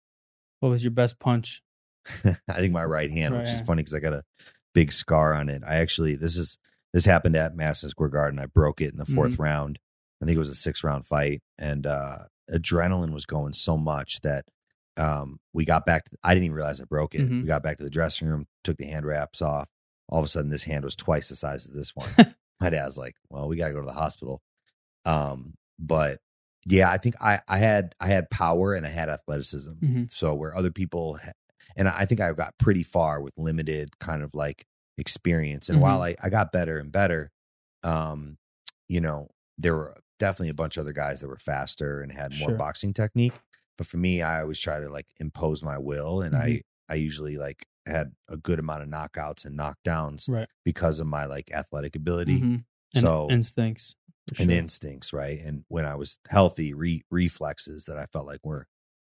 What 0.60 0.70
was 0.70 0.82
your 0.82 0.90
best 0.92 1.18
punch? 1.18 1.62
I 2.24 2.54
think 2.58 2.72
my 2.72 2.84
right 2.84 3.10
hand, 3.10 3.34
Right 3.34 3.40
which 3.40 3.50
is 3.50 3.60
funny 3.60 3.82
because 3.82 3.94
I 3.94 4.00
got 4.00 4.12
a 4.12 4.24
big 4.74 4.92
scar 4.92 5.34
on 5.34 5.48
it. 5.48 5.62
I 5.66 5.76
actually 5.76 6.16
this 6.16 6.36
is 6.36 6.58
this 6.92 7.04
happened 7.06 7.36
at 7.36 7.54
Madison 7.56 7.90
Square 7.90 8.10
Garden. 8.10 8.38
I 8.38 8.46
broke 8.46 8.80
it 8.80 8.92
in 8.92 8.98
the 8.98 9.04
4th 9.04 9.32
Mm-hmm. 9.32 9.42
round. 9.42 9.78
I 10.20 10.24
think 10.26 10.36
it 10.36 10.38
was 10.40 10.50
a 10.50 10.54
six 10.54 10.84
round 10.84 11.06
fight, 11.06 11.40
and 11.58 11.86
uh, 11.86 12.18
adrenaline 12.50 13.12
was 13.12 13.26
going 13.26 13.54
so 13.54 13.76
much 13.76 14.20
that 14.20 14.44
um, 14.96 15.38
we 15.52 15.64
got 15.64 15.84
back. 15.86 16.04
To, 16.04 16.16
I 16.22 16.34
didn't 16.34 16.44
even 16.44 16.54
realize 16.56 16.80
I 16.80 16.84
broke 16.84 17.14
it. 17.14 17.22
Mhm. 17.22 17.40
We 17.42 17.46
got 17.46 17.62
back 17.62 17.78
to 17.78 17.84
the 17.84 17.90
dressing 17.90 18.28
room, 18.28 18.46
took 18.62 18.76
the 18.76 18.86
hand 18.86 19.04
wraps 19.06 19.40
off. 19.42 19.68
All 20.08 20.18
of 20.20 20.24
a 20.24 20.28
sudden, 20.28 20.50
this 20.50 20.64
hand 20.64 20.84
was 20.84 20.94
twice 20.94 21.28
the 21.30 21.36
size 21.36 21.66
of 21.66 21.74
this 21.74 21.90
one. 21.96 22.08
My 22.60 22.70
dad's 22.70 22.96
like, 22.98 23.16
"Well, 23.30 23.48
we 23.48 23.56
got 23.56 23.68
to 23.68 23.72
go 23.74 23.80
to 23.80 23.86
the 23.86 23.92
hospital." 23.94 24.42
Um, 25.04 25.54
but 25.78 26.18
yeah, 26.66 26.90
I 26.90 26.98
think 26.98 27.16
I 27.20 27.40
I 27.48 27.58
had 27.58 27.94
I 27.98 28.06
had 28.06 28.30
power 28.30 28.74
and 28.74 28.86
I 28.86 28.90
had 28.90 29.08
athleticism. 29.08 29.72
Mhm. 29.82 30.12
So 30.12 30.34
where 30.34 30.54
other 30.56 30.70
people, 30.70 31.18
and 31.76 31.88
I 31.88 32.04
think 32.06 32.20
I 32.20 32.32
got 32.32 32.56
pretty 32.58 32.82
far 32.82 33.20
with 33.20 33.32
limited 33.36 33.98
kind 33.98 34.22
of 34.22 34.34
like 34.34 34.66
experience. 34.98 35.68
And 35.68 35.78
Mhm. 35.78 35.82
while 35.82 36.02
I 36.02 36.16
I 36.22 36.28
got 36.28 36.52
better 36.52 36.78
and 36.78 36.92
better, 36.92 37.30
um, 37.82 38.38
you 38.88 39.00
know, 39.00 39.28
there 39.58 39.74
were 39.74 39.96
definitely 40.18 40.50
a 40.50 40.54
bunch 40.54 40.76
of 40.76 40.82
other 40.82 40.92
guys 40.92 41.20
that 41.20 41.28
were 41.28 41.36
faster 41.38 42.00
and 42.00 42.12
had 42.12 42.32
more 42.38 42.50
Sure. 42.50 42.58
boxing 42.58 42.92
technique. 42.94 43.32
But 43.78 43.86
for 43.86 43.96
me, 43.96 44.22
I 44.22 44.42
always 44.42 44.60
try 44.60 44.78
to 44.80 44.88
like 44.88 45.06
impose 45.18 45.62
my 45.62 45.78
will, 45.78 46.20
and 46.20 46.36
I 46.36 46.48
Mhm. 46.48 46.62
I 46.88 46.94
usually 46.94 47.36
like 47.38 47.66
had 47.86 48.14
a 48.28 48.36
good 48.36 48.58
amount 48.58 48.82
of 48.82 48.88
knockouts 48.88 49.44
and 49.44 49.58
knockdowns 49.58 50.28
Right. 50.28 50.48
because 50.64 51.00
of 51.00 51.06
my 51.06 51.24
like 51.24 51.50
athletic 51.52 51.96
ability 51.96 52.40
Mhm. 52.40 52.64
And 52.94 53.00
So- 53.02 53.28
instincts. 53.30 53.96
and 54.38 54.50
sure. 54.50 54.58
instincts, 54.58 55.12
right? 55.12 55.40
And 55.40 55.64
when 55.68 55.84
I 55.86 55.94
was 55.96 56.18
healthy, 56.28 56.72
re- 56.74 57.02
reflexes 57.10 57.86
that 57.86 57.96
I 57.98 58.06
felt 58.06 58.26
like 58.26 58.44
were 58.44 58.68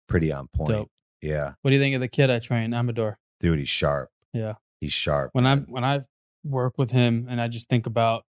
pretty 0.07 0.31
on 0.31 0.47
point. 0.49 0.69
Dope. 0.69 0.91
Yeah, 1.21 1.53
What 1.61 1.71
do 1.71 1.75
you 1.75 1.81
think 1.81 1.95
of 1.95 2.01
the 2.01 2.07
kid 2.07 2.29
I 2.29 2.39
train, 2.39 2.73
Amador? 2.73 3.17
dude, 3.39 3.59
he's 3.59 3.69
sharp. 3.69 4.09
Yeah. 4.33 4.55
He's 4.79 4.93
sharp. 4.93 5.31
When 5.33 5.45
I 5.45 5.57
when 5.57 5.83
I 5.83 6.01
work 6.43 6.77
with 6.77 6.91
him 6.91 7.27
and 7.29 7.41
I 7.41 7.47
just 7.47 7.69
think 7.69 7.85
about 7.85 8.23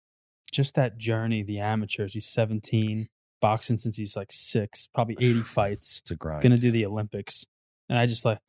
just 0.51 0.75
that 0.75 0.97
journey, 0.97 1.43
the 1.43 1.59
amateurs. 1.59 2.13
He's 2.13 2.27
17, 2.27 3.09
boxing 3.41 3.77
since 3.77 3.97
he's 3.97 4.15
like 4.15 4.31
six, 4.31 4.87
probably 4.93 5.17
80 5.19 5.39
fights, 5.41 6.01
it's 6.03 6.11
a 6.11 6.15
grind. 6.15 6.43
gonna 6.43 6.57
do 6.57 6.71
the 6.71 6.85
Olympics. 6.85 7.45
And 7.89 7.97
I 7.97 8.05
just 8.05 8.25
like 8.25 8.39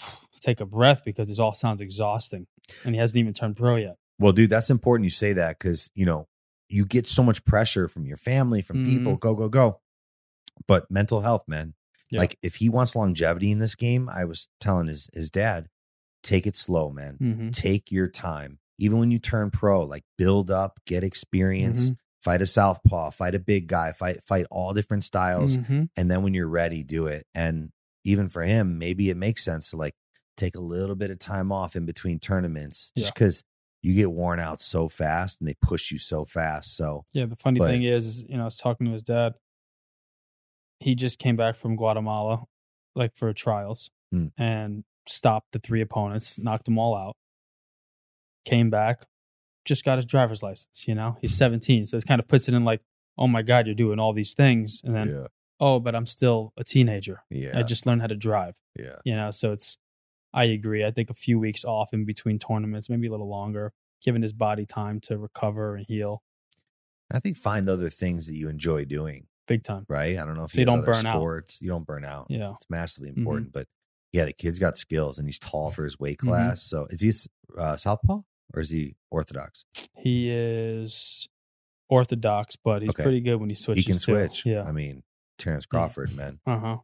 take 0.40 0.60
a 0.60 0.66
breath 0.66 1.02
because 1.04 1.28
this 1.28 1.38
all 1.38 1.52
sounds 1.52 1.80
exhausting. 1.80 2.46
And 2.84 2.94
he 2.94 3.00
hasn't 3.00 3.18
even 3.18 3.32
turned 3.32 3.56
pro 3.56 3.76
yet. 3.76 3.96
Well, 4.18 4.32
dude, 4.32 4.50
that's 4.50 4.70
important 4.70 5.04
you 5.04 5.10
say 5.10 5.32
that 5.32 5.58
because 5.58 5.90
you 5.94 6.04
know 6.06 6.28
you 6.68 6.84
get 6.84 7.08
so 7.08 7.22
much 7.22 7.44
pressure 7.44 7.88
from 7.88 8.06
your 8.06 8.16
family, 8.16 8.62
from 8.62 8.84
people, 8.86 9.12
mm-hmm. 9.12 9.18
go 9.18 9.34
go 9.34 9.48
go. 9.48 9.80
But 10.68 10.90
mental 10.90 11.22
health, 11.22 11.44
man. 11.48 11.74
Yeah. 12.10 12.20
Like 12.20 12.38
if 12.42 12.56
he 12.56 12.68
wants 12.68 12.96
longevity 12.96 13.50
in 13.50 13.58
this 13.60 13.74
game, 13.74 14.08
I 14.08 14.24
was 14.24 14.48
telling 14.60 14.86
his 14.88 15.08
his 15.12 15.30
dad, 15.30 15.68
take 16.22 16.46
it 16.46 16.56
slow, 16.56 16.90
man. 16.90 17.18
Mm-hmm. 17.20 17.50
Take 17.50 17.90
your 17.92 18.08
time. 18.08 18.58
Even 18.78 18.98
when 18.98 19.10
you 19.10 19.18
turn 19.18 19.50
pro, 19.50 19.82
like 19.84 20.04
build 20.18 20.50
up, 20.50 20.80
get 20.86 21.04
experience, 21.04 21.86
Mm-hmm. 21.90 21.94
fight 22.22 22.42
a 22.42 22.46
southpaw, 22.46 23.10
fight 23.10 23.34
a 23.34 23.38
big 23.38 23.66
guy, 23.68 23.92
fight 23.92 24.22
fight 24.26 24.46
all 24.50 24.72
different 24.74 25.04
styles. 25.04 25.56
Mm-hmm. 25.56 25.84
and 25.96 26.10
then 26.10 26.22
when 26.22 26.34
you're 26.34 26.48
ready 26.48 26.82
do 26.82 27.06
it 27.06 27.26
and 27.34 27.70
even 28.04 28.28
for 28.30 28.42
him 28.42 28.78
maybe 28.78 29.10
it 29.10 29.16
makes 29.16 29.44
sense 29.44 29.70
to 29.70 29.76
like 29.76 29.94
take 30.36 30.56
a 30.56 30.60
little 30.60 30.96
bit 30.96 31.10
of 31.10 31.18
time 31.18 31.52
off 31.52 31.76
in 31.76 31.84
between 31.84 32.18
tournaments 32.18 32.92
just 32.96 33.08
Yeah. 33.08 33.10
because 33.14 33.44
you 33.82 33.94
get 33.94 34.10
worn 34.10 34.40
out 34.40 34.60
so 34.60 34.88
fast 34.88 35.38
and 35.40 35.48
they 35.48 35.54
push 35.62 35.90
you 35.90 35.98
so 35.98 36.24
fast. 36.24 36.74
So 36.76 37.04
Yeah, 37.12 37.26
the 37.26 37.36
funny 37.36 37.58
But- 37.58 37.68
thing 37.70 37.82
is, 37.82 38.04
is, 38.06 38.22
you 38.22 38.36
know, 38.36 38.42
I 38.42 38.44
was 38.46 38.56
talking 38.56 38.86
to 38.86 38.92
his 38.92 39.02
dad. 39.02 39.34
He 40.80 40.94
just 40.94 41.18
came 41.18 41.36
back 41.36 41.56
from 41.56 41.76
Guatemala, 41.76 42.44
like 42.96 43.14
for 43.16 43.32
trials, 43.32 43.90
Hmm. 44.12 44.28
and 44.36 44.84
stopped 45.06 45.52
the 45.52 45.58
three 45.60 45.80
opponents, 45.80 46.38
knocked 46.38 46.64
them 46.64 46.78
all 46.78 46.96
out. 46.96 47.16
Came 48.46 48.70
back, 48.70 49.06
just 49.66 49.84
got 49.84 49.98
his 49.98 50.06
driver's 50.06 50.42
license. 50.42 50.88
You 50.88 50.94
know, 50.94 51.18
he's 51.20 51.36
17, 51.36 51.86
so 51.86 51.98
it 51.98 52.06
kind 52.06 52.20
of 52.20 52.26
puts 52.26 52.48
it 52.48 52.54
in 52.54 52.64
like, 52.64 52.80
oh 53.18 53.26
my 53.28 53.42
god, 53.42 53.66
you're 53.66 53.74
doing 53.74 53.98
all 54.00 54.12
these 54.14 54.32
things, 54.34 54.80
and 54.82 54.92
then 54.94 55.08
yeah, 55.10 55.26
oh, 55.60 55.78
but 55.78 55.94
I'm 55.94 56.06
still 56.06 56.52
a 56.56 56.64
teenager. 56.64 57.22
yeah, 57.28 57.58
I 57.58 57.62
just 57.62 57.84
learned 57.86 58.00
how 58.00 58.06
to 58.06 58.16
drive. 58.16 58.56
yeah. 58.78 58.96
You 59.04 59.14
know, 59.16 59.30
so 59.30 59.52
it's. 59.52 59.76
I 60.32 60.44
agree. 60.44 60.84
I 60.84 60.92
think 60.92 61.10
a 61.10 61.14
few 61.14 61.40
weeks 61.40 61.64
off 61.64 61.92
in 61.92 62.04
between 62.04 62.38
tournaments, 62.38 62.88
maybe 62.88 63.08
a 63.08 63.10
little 63.10 63.28
longer, 63.28 63.72
giving 64.00 64.22
his 64.22 64.32
body 64.32 64.64
time 64.64 65.00
to 65.00 65.18
recover 65.18 65.74
and 65.74 65.84
heal. 65.86 66.22
I 67.10 67.18
think 67.18 67.36
find 67.36 67.68
other 67.68 67.90
things 67.90 68.28
that 68.28 68.36
you 68.36 68.48
enjoy 68.48 68.84
doing. 68.84 69.26
Big 69.50 69.62
time. 69.64 69.84
Right? 69.88 70.16
I 70.18 70.24
don't 70.24 70.36
know 70.36 70.44
if 70.44 70.52
So 70.52 70.54
he 70.56 70.60
you 70.60 70.66
don't 70.66 70.84
burn 70.86 71.04
out. 71.04 71.16
sports. 71.16 71.60
You 71.60 71.68
don't 71.68 71.84
burn 71.86 72.04
out. 72.04 72.28
Yeah. 72.30 72.52
It's 72.54 72.70
massively 72.70 73.10
Mhm. 73.10 73.18
important. 73.18 73.52
But 73.52 73.66
yeah, 74.12 74.24
the 74.24 74.32
kid's 74.32 74.58
got 74.58 74.78
skills 74.78 75.18
and 75.18 75.28
he's 75.28 75.38
tall 75.38 75.70
for 75.72 75.84
his 75.84 75.98
weight 75.98 76.18
Mhm. 76.18 76.28
class. 76.28 76.62
So 76.62 76.86
is 76.90 77.00
he 77.00 77.12
uh, 77.58 77.76
southpaw 77.76 78.22
or 78.54 78.60
is 78.60 78.70
he 78.70 78.96
orthodox? 79.10 79.64
He 79.96 80.30
is 80.30 81.28
orthodox, 81.88 82.56
but 82.56 82.82
he's 82.82 82.90
Okay. 82.90 83.02
pretty 83.02 83.20
good 83.20 83.36
when 83.36 83.48
he 83.50 83.54
switches. 83.56 83.84
he 83.84 83.90
can 83.92 83.98
too. 83.98 84.12
switch. 84.12 84.46
Yeah. 84.46 84.62
I 84.62 84.72
mean, 84.72 85.02
Terrence 85.38 85.66
Crawford, 85.66 86.14
man. 86.14 86.40
Uh 86.46 86.58
huh. 86.58 86.76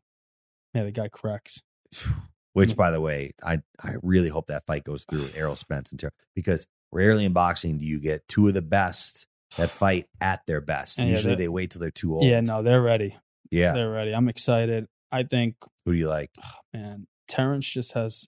Yeah, 0.74 0.84
the 0.84 0.90
guy 0.92 1.08
cracks. 1.08 1.62
Which, 2.52 2.74
by 2.74 2.90
the 2.90 3.00
way, 3.02 3.32
I 3.42 3.58
I 3.80 3.94
really 4.02 4.30
hope 4.30 4.46
that 4.46 4.64
fight 4.66 4.82
goes 4.84 5.04
through 5.04 5.28
Errol 5.34 5.56
Spence 5.56 5.92
and 5.92 6.00
Terrence 6.00 6.16
because 6.34 6.66
rarely 6.90 7.24
in 7.26 7.32
boxing 7.34 7.76
do 7.78 7.84
you 7.84 8.00
get 8.00 8.26
two 8.28 8.48
of 8.48 8.54
the 8.54 8.62
best 8.62 9.26
that 9.56 9.70
fight 9.70 10.06
at 10.20 10.44
their 10.46 10.60
best. 10.60 10.98
And 10.98 11.08
Usually 11.08 11.34
that- 11.34 11.38
they 11.38 11.48
wait 11.48 11.70
till 11.70 11.80
they're 11.80 11.90
too 11.90 12.14
old. 12.14 12.24
Yeah, 12.24 12.40
no, 12.40 12.62
they're 12.62 12.82
ready. 12.82 13.16
Yeah. 13.50 13.72
They're 13.72 13.90
ready. 13.90 14.12
I'm 14.14 14.28
excited. 14.28 14.86
I 15.12 15.22
think, 15.22 15.56
Who 15.84 15.92
do 15.92 15.98
you 15.98 16.08
like? 16.08 16.30
man, 16.74 17.06
Terrence 17.28 17.68
just 17.68 17.92
has 17.92 18.26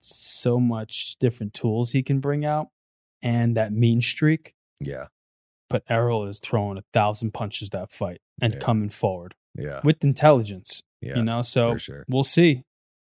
so 0.00 0.60
much 0.60 1.16
different 1.20 1.54
tools 1.54 1.92
he 1.92 2.02
can 2.02 2.20
bring 2.20 2.44
out 2.44 2.68
and 3.22 3.56
that 3.56 3.72
mean 3.72 4.00
streak. 4.00 4.54
Yeah. 4.80 5.06
But 5.68 5.82
Errol 5.88 6.26
is 6.26 6.38
throwing 6.38 6.78
a 6.78 6.84
thousand 6.92 7.32
punches 7.32 7.70
that 7.70 7.90
fight 7.90 8.20
and 8.40 8.52
Yeah. 8.54 8.58
coming 8.60 8.88
forward 8.90 9.34
Yeah. 9.54 9.80
with 9.82 10.04
intelligence, 10.04 10.82
Yeah. 11.00 11.16
you 11.16 11.24
know? 11.24 11.42
So 11.42 11.72
for 11.72 11.78
sure. 11.78 12.04
we'll 12.08 12.24
see. 12.24 12.62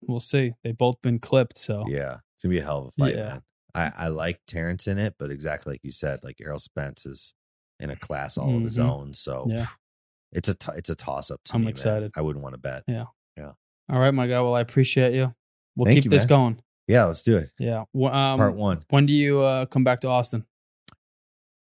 We'll 0.01 0.19
see. 0.21 0.53
They've 0.63 0.77
both 0.77 1.01
been 1.01 1.19
clipped. 1.19 1.57
So 1.57 1.83
Yeah. 1.87 2.19
It's 2.35 2.43
gonna 2.43 2.53
be 2.53 2.59
a 2.59 2.63
hell 2.63 2.79
of 2.79 2.87
a 2.87 2.91
fight, 2.91 3.15
Yeah. 3.15 3.23
man. 3.23 3.43
I, 3.75 3.91
I 3.95 4.07
like 4.07 4.39
Terrence 4.47 4.87
in 4.87 4.97
it, 4.97 5.15
but 5.19 5.29
exactly 5.31 5.73
like 5.73 5.83
you 5.83 5.91
said, 5.91 6.21
like 6.23 6.37
Errol 6.41 6.59
Spence 6.59 7.05
is 7.05 7.33
in 7.79 7.89
a 7.89 7.95
class 7.95 8.37
all 8.37 8.55
of 8.55 8.61
his 8.63 8.77
Mhm. 8.77 8.89
own. 8.89 9.13
So 9.13 9.43
Yeah. 9.47 9.67
it's 10.31 10.47
a 10.49 10.53
t- 10.55 10.71
it's 10.75 10.89
a 10.89 10.95
toss 10.95 11.29
up 11.29 11.43
to 11.45 11.53
I'm 11.55 11.61
me, 11.61 11.65
man. 11.65 11.69
excited. 11.71 12.11
I 12.15 12.21
wouldn't 12.21 12.41
want 12.41 12.53
to 12.53 12.59
bet. 12.59 12.83
Yeah, 12.87 13.05
yeah. 13.37 13.51
All 13.89 13.99
right, 13.99 14.13
my 14.13 14.27
guy. 14.27 14.39
Well, 14.41 14.55
I 14.55 14.61
appreciate 14.61 15.13
you. 15.13 15.35
We'll 15.75 15.85
Thank 15.85 15.97
keep 15.97 16.03
you, 16.05 16.09
this 16.09 16.21
man. 16.23 16.27
going. 16.29 16.61
Yeah, 16.87 17.05
let's 17.05 17.21
do 17.21 17.35
it. 17.37 17.51
Yeah. 17.59 17.83
Wh- 17.93 18.13
Um, 18.13 18.37
Part 18.39 18.55
one. 18.55 18.85
When 18.89 19.05
do 19.05 19.13
you 19.13 19.41
uh, 19.41 19.65
come 19.65 19.83
back 19.83 19.99
to 20.01 20.07
Austin? 20.07 20.45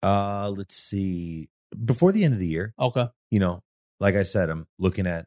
Uh 0.01 0.51
let's 0.55 0.75
see. 0.75 1.49
Before 1.85 2.11
the 2.11 2.23
end 2.23 2.33
of 2.33 2.39
the 2.39 2.47
year, 2.47 2.73
Okay. 2.77 3.07
you 3.31 3.39
know, 3.39 3.63
like 3.99 4.15
I 4.15 4.23
said, 4.23 4.49
I'm 4.49 4.67
looking 4.77 5.07
at 5.07 5.25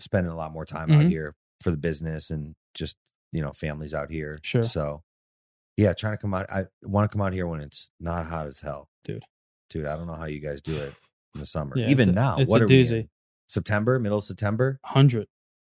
spending 0.00 0.32
a 0.32 0.36
lot 0.36 0.52
more 0.52 0.64
time 0.64 0.90
out 0.90 1.04
Mhm. 1.04 1.08
here 1.08 1.34
for 1.60 1.70
the 1.70 1.76
business 1.76 2.30
and 2.30 2.54
just, 2.74 2.96
you 3.32 3.42
know, 3.42 3.52
families 3.52 3.92
out 3.92 4.10
here. 4.10 4.38
Sure. 4.42 4.62
So, 4.62 5.02
yeah, 5.76 5.92
trying 5.92 6.14
to 6.14 6.18
come 6.18 6.34
out. 6.34 6.46
I 6.50 6.64
want 6.82 7.10
to 7.10 7.12
come 7.16 7.24
out 7.24 7.32
here 7.32 7.46
when 7.46 7.60
it's 7.60 7.90
not 8.00 8.26
hot 8.26 8.46
as 8.46 8.60
hell. 8.60 8.88
Dude. 9.04 9.24
Dude, 9.70 9.86
I 9.86 9.96
don't 9.96 10.06
know 10.06 10.14
how 10.14 10.26
you 10.26 10.40
guys 10.40 10.60
do 10.60 10.74
it 10.76 10.94
in 11.34 11.40
the 11.40 11.46
summer. 11.46 11.72
Yeah, 11.76 11.88
Even 11.88 12.10
it's 12.10 12.12
a- 12.16 12.20
now, 12.20 12.36
it's 12.38 12.50
what 12.50 12.60
a 12.60 12.64
are 12.64 12.68
we 12.68 12.80
in? 12.88 13.08
September, 13.48 13.98
middle 13.98 14.18
of 14.18 14.24
September? 14.24 14.78
100. 14.82 15.26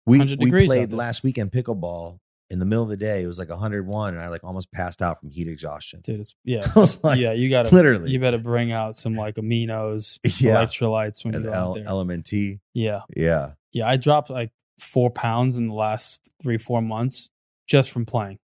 We, 0.07 0.19
100 0.19 0.43
we 0.43 0.67
played 0.67 0.93
last 0.93 1.23
weekend 1.23 1.53
pickleball 1.53 2.19
in 2.49 2.59
the 2.59 2.65
middle 2.67 2.83
of 2.83 2.89
the 2.91 2.97
day. 2.97 3.23
It 3.23 3.27
was 3.27 3.39
like 3.39 3.49
101, 3.51 4.15
and 4.15 4.23
I 4.23 4.29
like 4.29 4.43
almost 4.43 4.73
passed 4.73 5.03
out 5.03 5.21
from 5.21 5.31
heat 5.31 5.47
exhaustion. 5.47 6.01
Dude, 6.03 6.21
it's, 6.21 6.35
yeah. 6.45 6.67
Like, 7.05 7.21
yeah, 7.21 7.33
you 7.33 7.49
got 7.51 7.67
to 7.67 7.75
literally. 7.75 8.11
You 8.11 8.19
better 8.19 8.39
bring 8.39 8.73
out 8.73 8.97
some 8.97 9.15
like 9.15 9.37
aminos, 9.37 10.19
yeah. 10.41 10.55
electrolytes 10.65 11.25
when 11.25 11.35
And 11.35 11.45
you 11.45 11.51
go 11.51 11.57
out 11.57 11.75
there. 11.75 11.85
LMNT. 11.85 12.59
yeah. 12.75 13.03
Yeah. 13.15 13.51
Yeah. 13.73 13.87
I 13.89 13.97
dropped 13.99 14.31
like 14.31 14.51
four 14.81 15.11
pounds 15.11 15.57
in 15.57 15.69
the 15.69 15.75
last 15.75 16.19
three, 16.43 16.59
four 16.59 16.81
months 16.83 17.29
just 17.69 17.91
from 17.93 18.05
playing, 18.07 18.39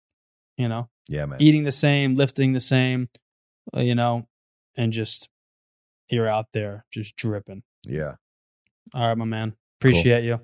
you 0.59 0.69
know, 0.69 0.89
Yeah, 1.09 1.27
man. 1.27 1.41
eating 1.41 1.65
the 1.65 1.73
same, 1.73 2.15
lifting 2.15 2.53
the 2.53 2.61
same, 2.61 3.09
uh, 3.77 3.81
you 3.81 3.95
know, 3.95 4.27
and 4.77 4.93
just 4.93 5.29
you're 6.11 6.29
out 6.29 6.47
there 6.53 6.87
just 6.91 7.17
dripping. 7.17 7.63
Yeah. 7.85 8.15
All 8.95 9.09
right, 9.09 9.19
my 9.19 9.25
man. 9.25 9.55
Appreciate 9.81 10.25
you. 10.25 10.41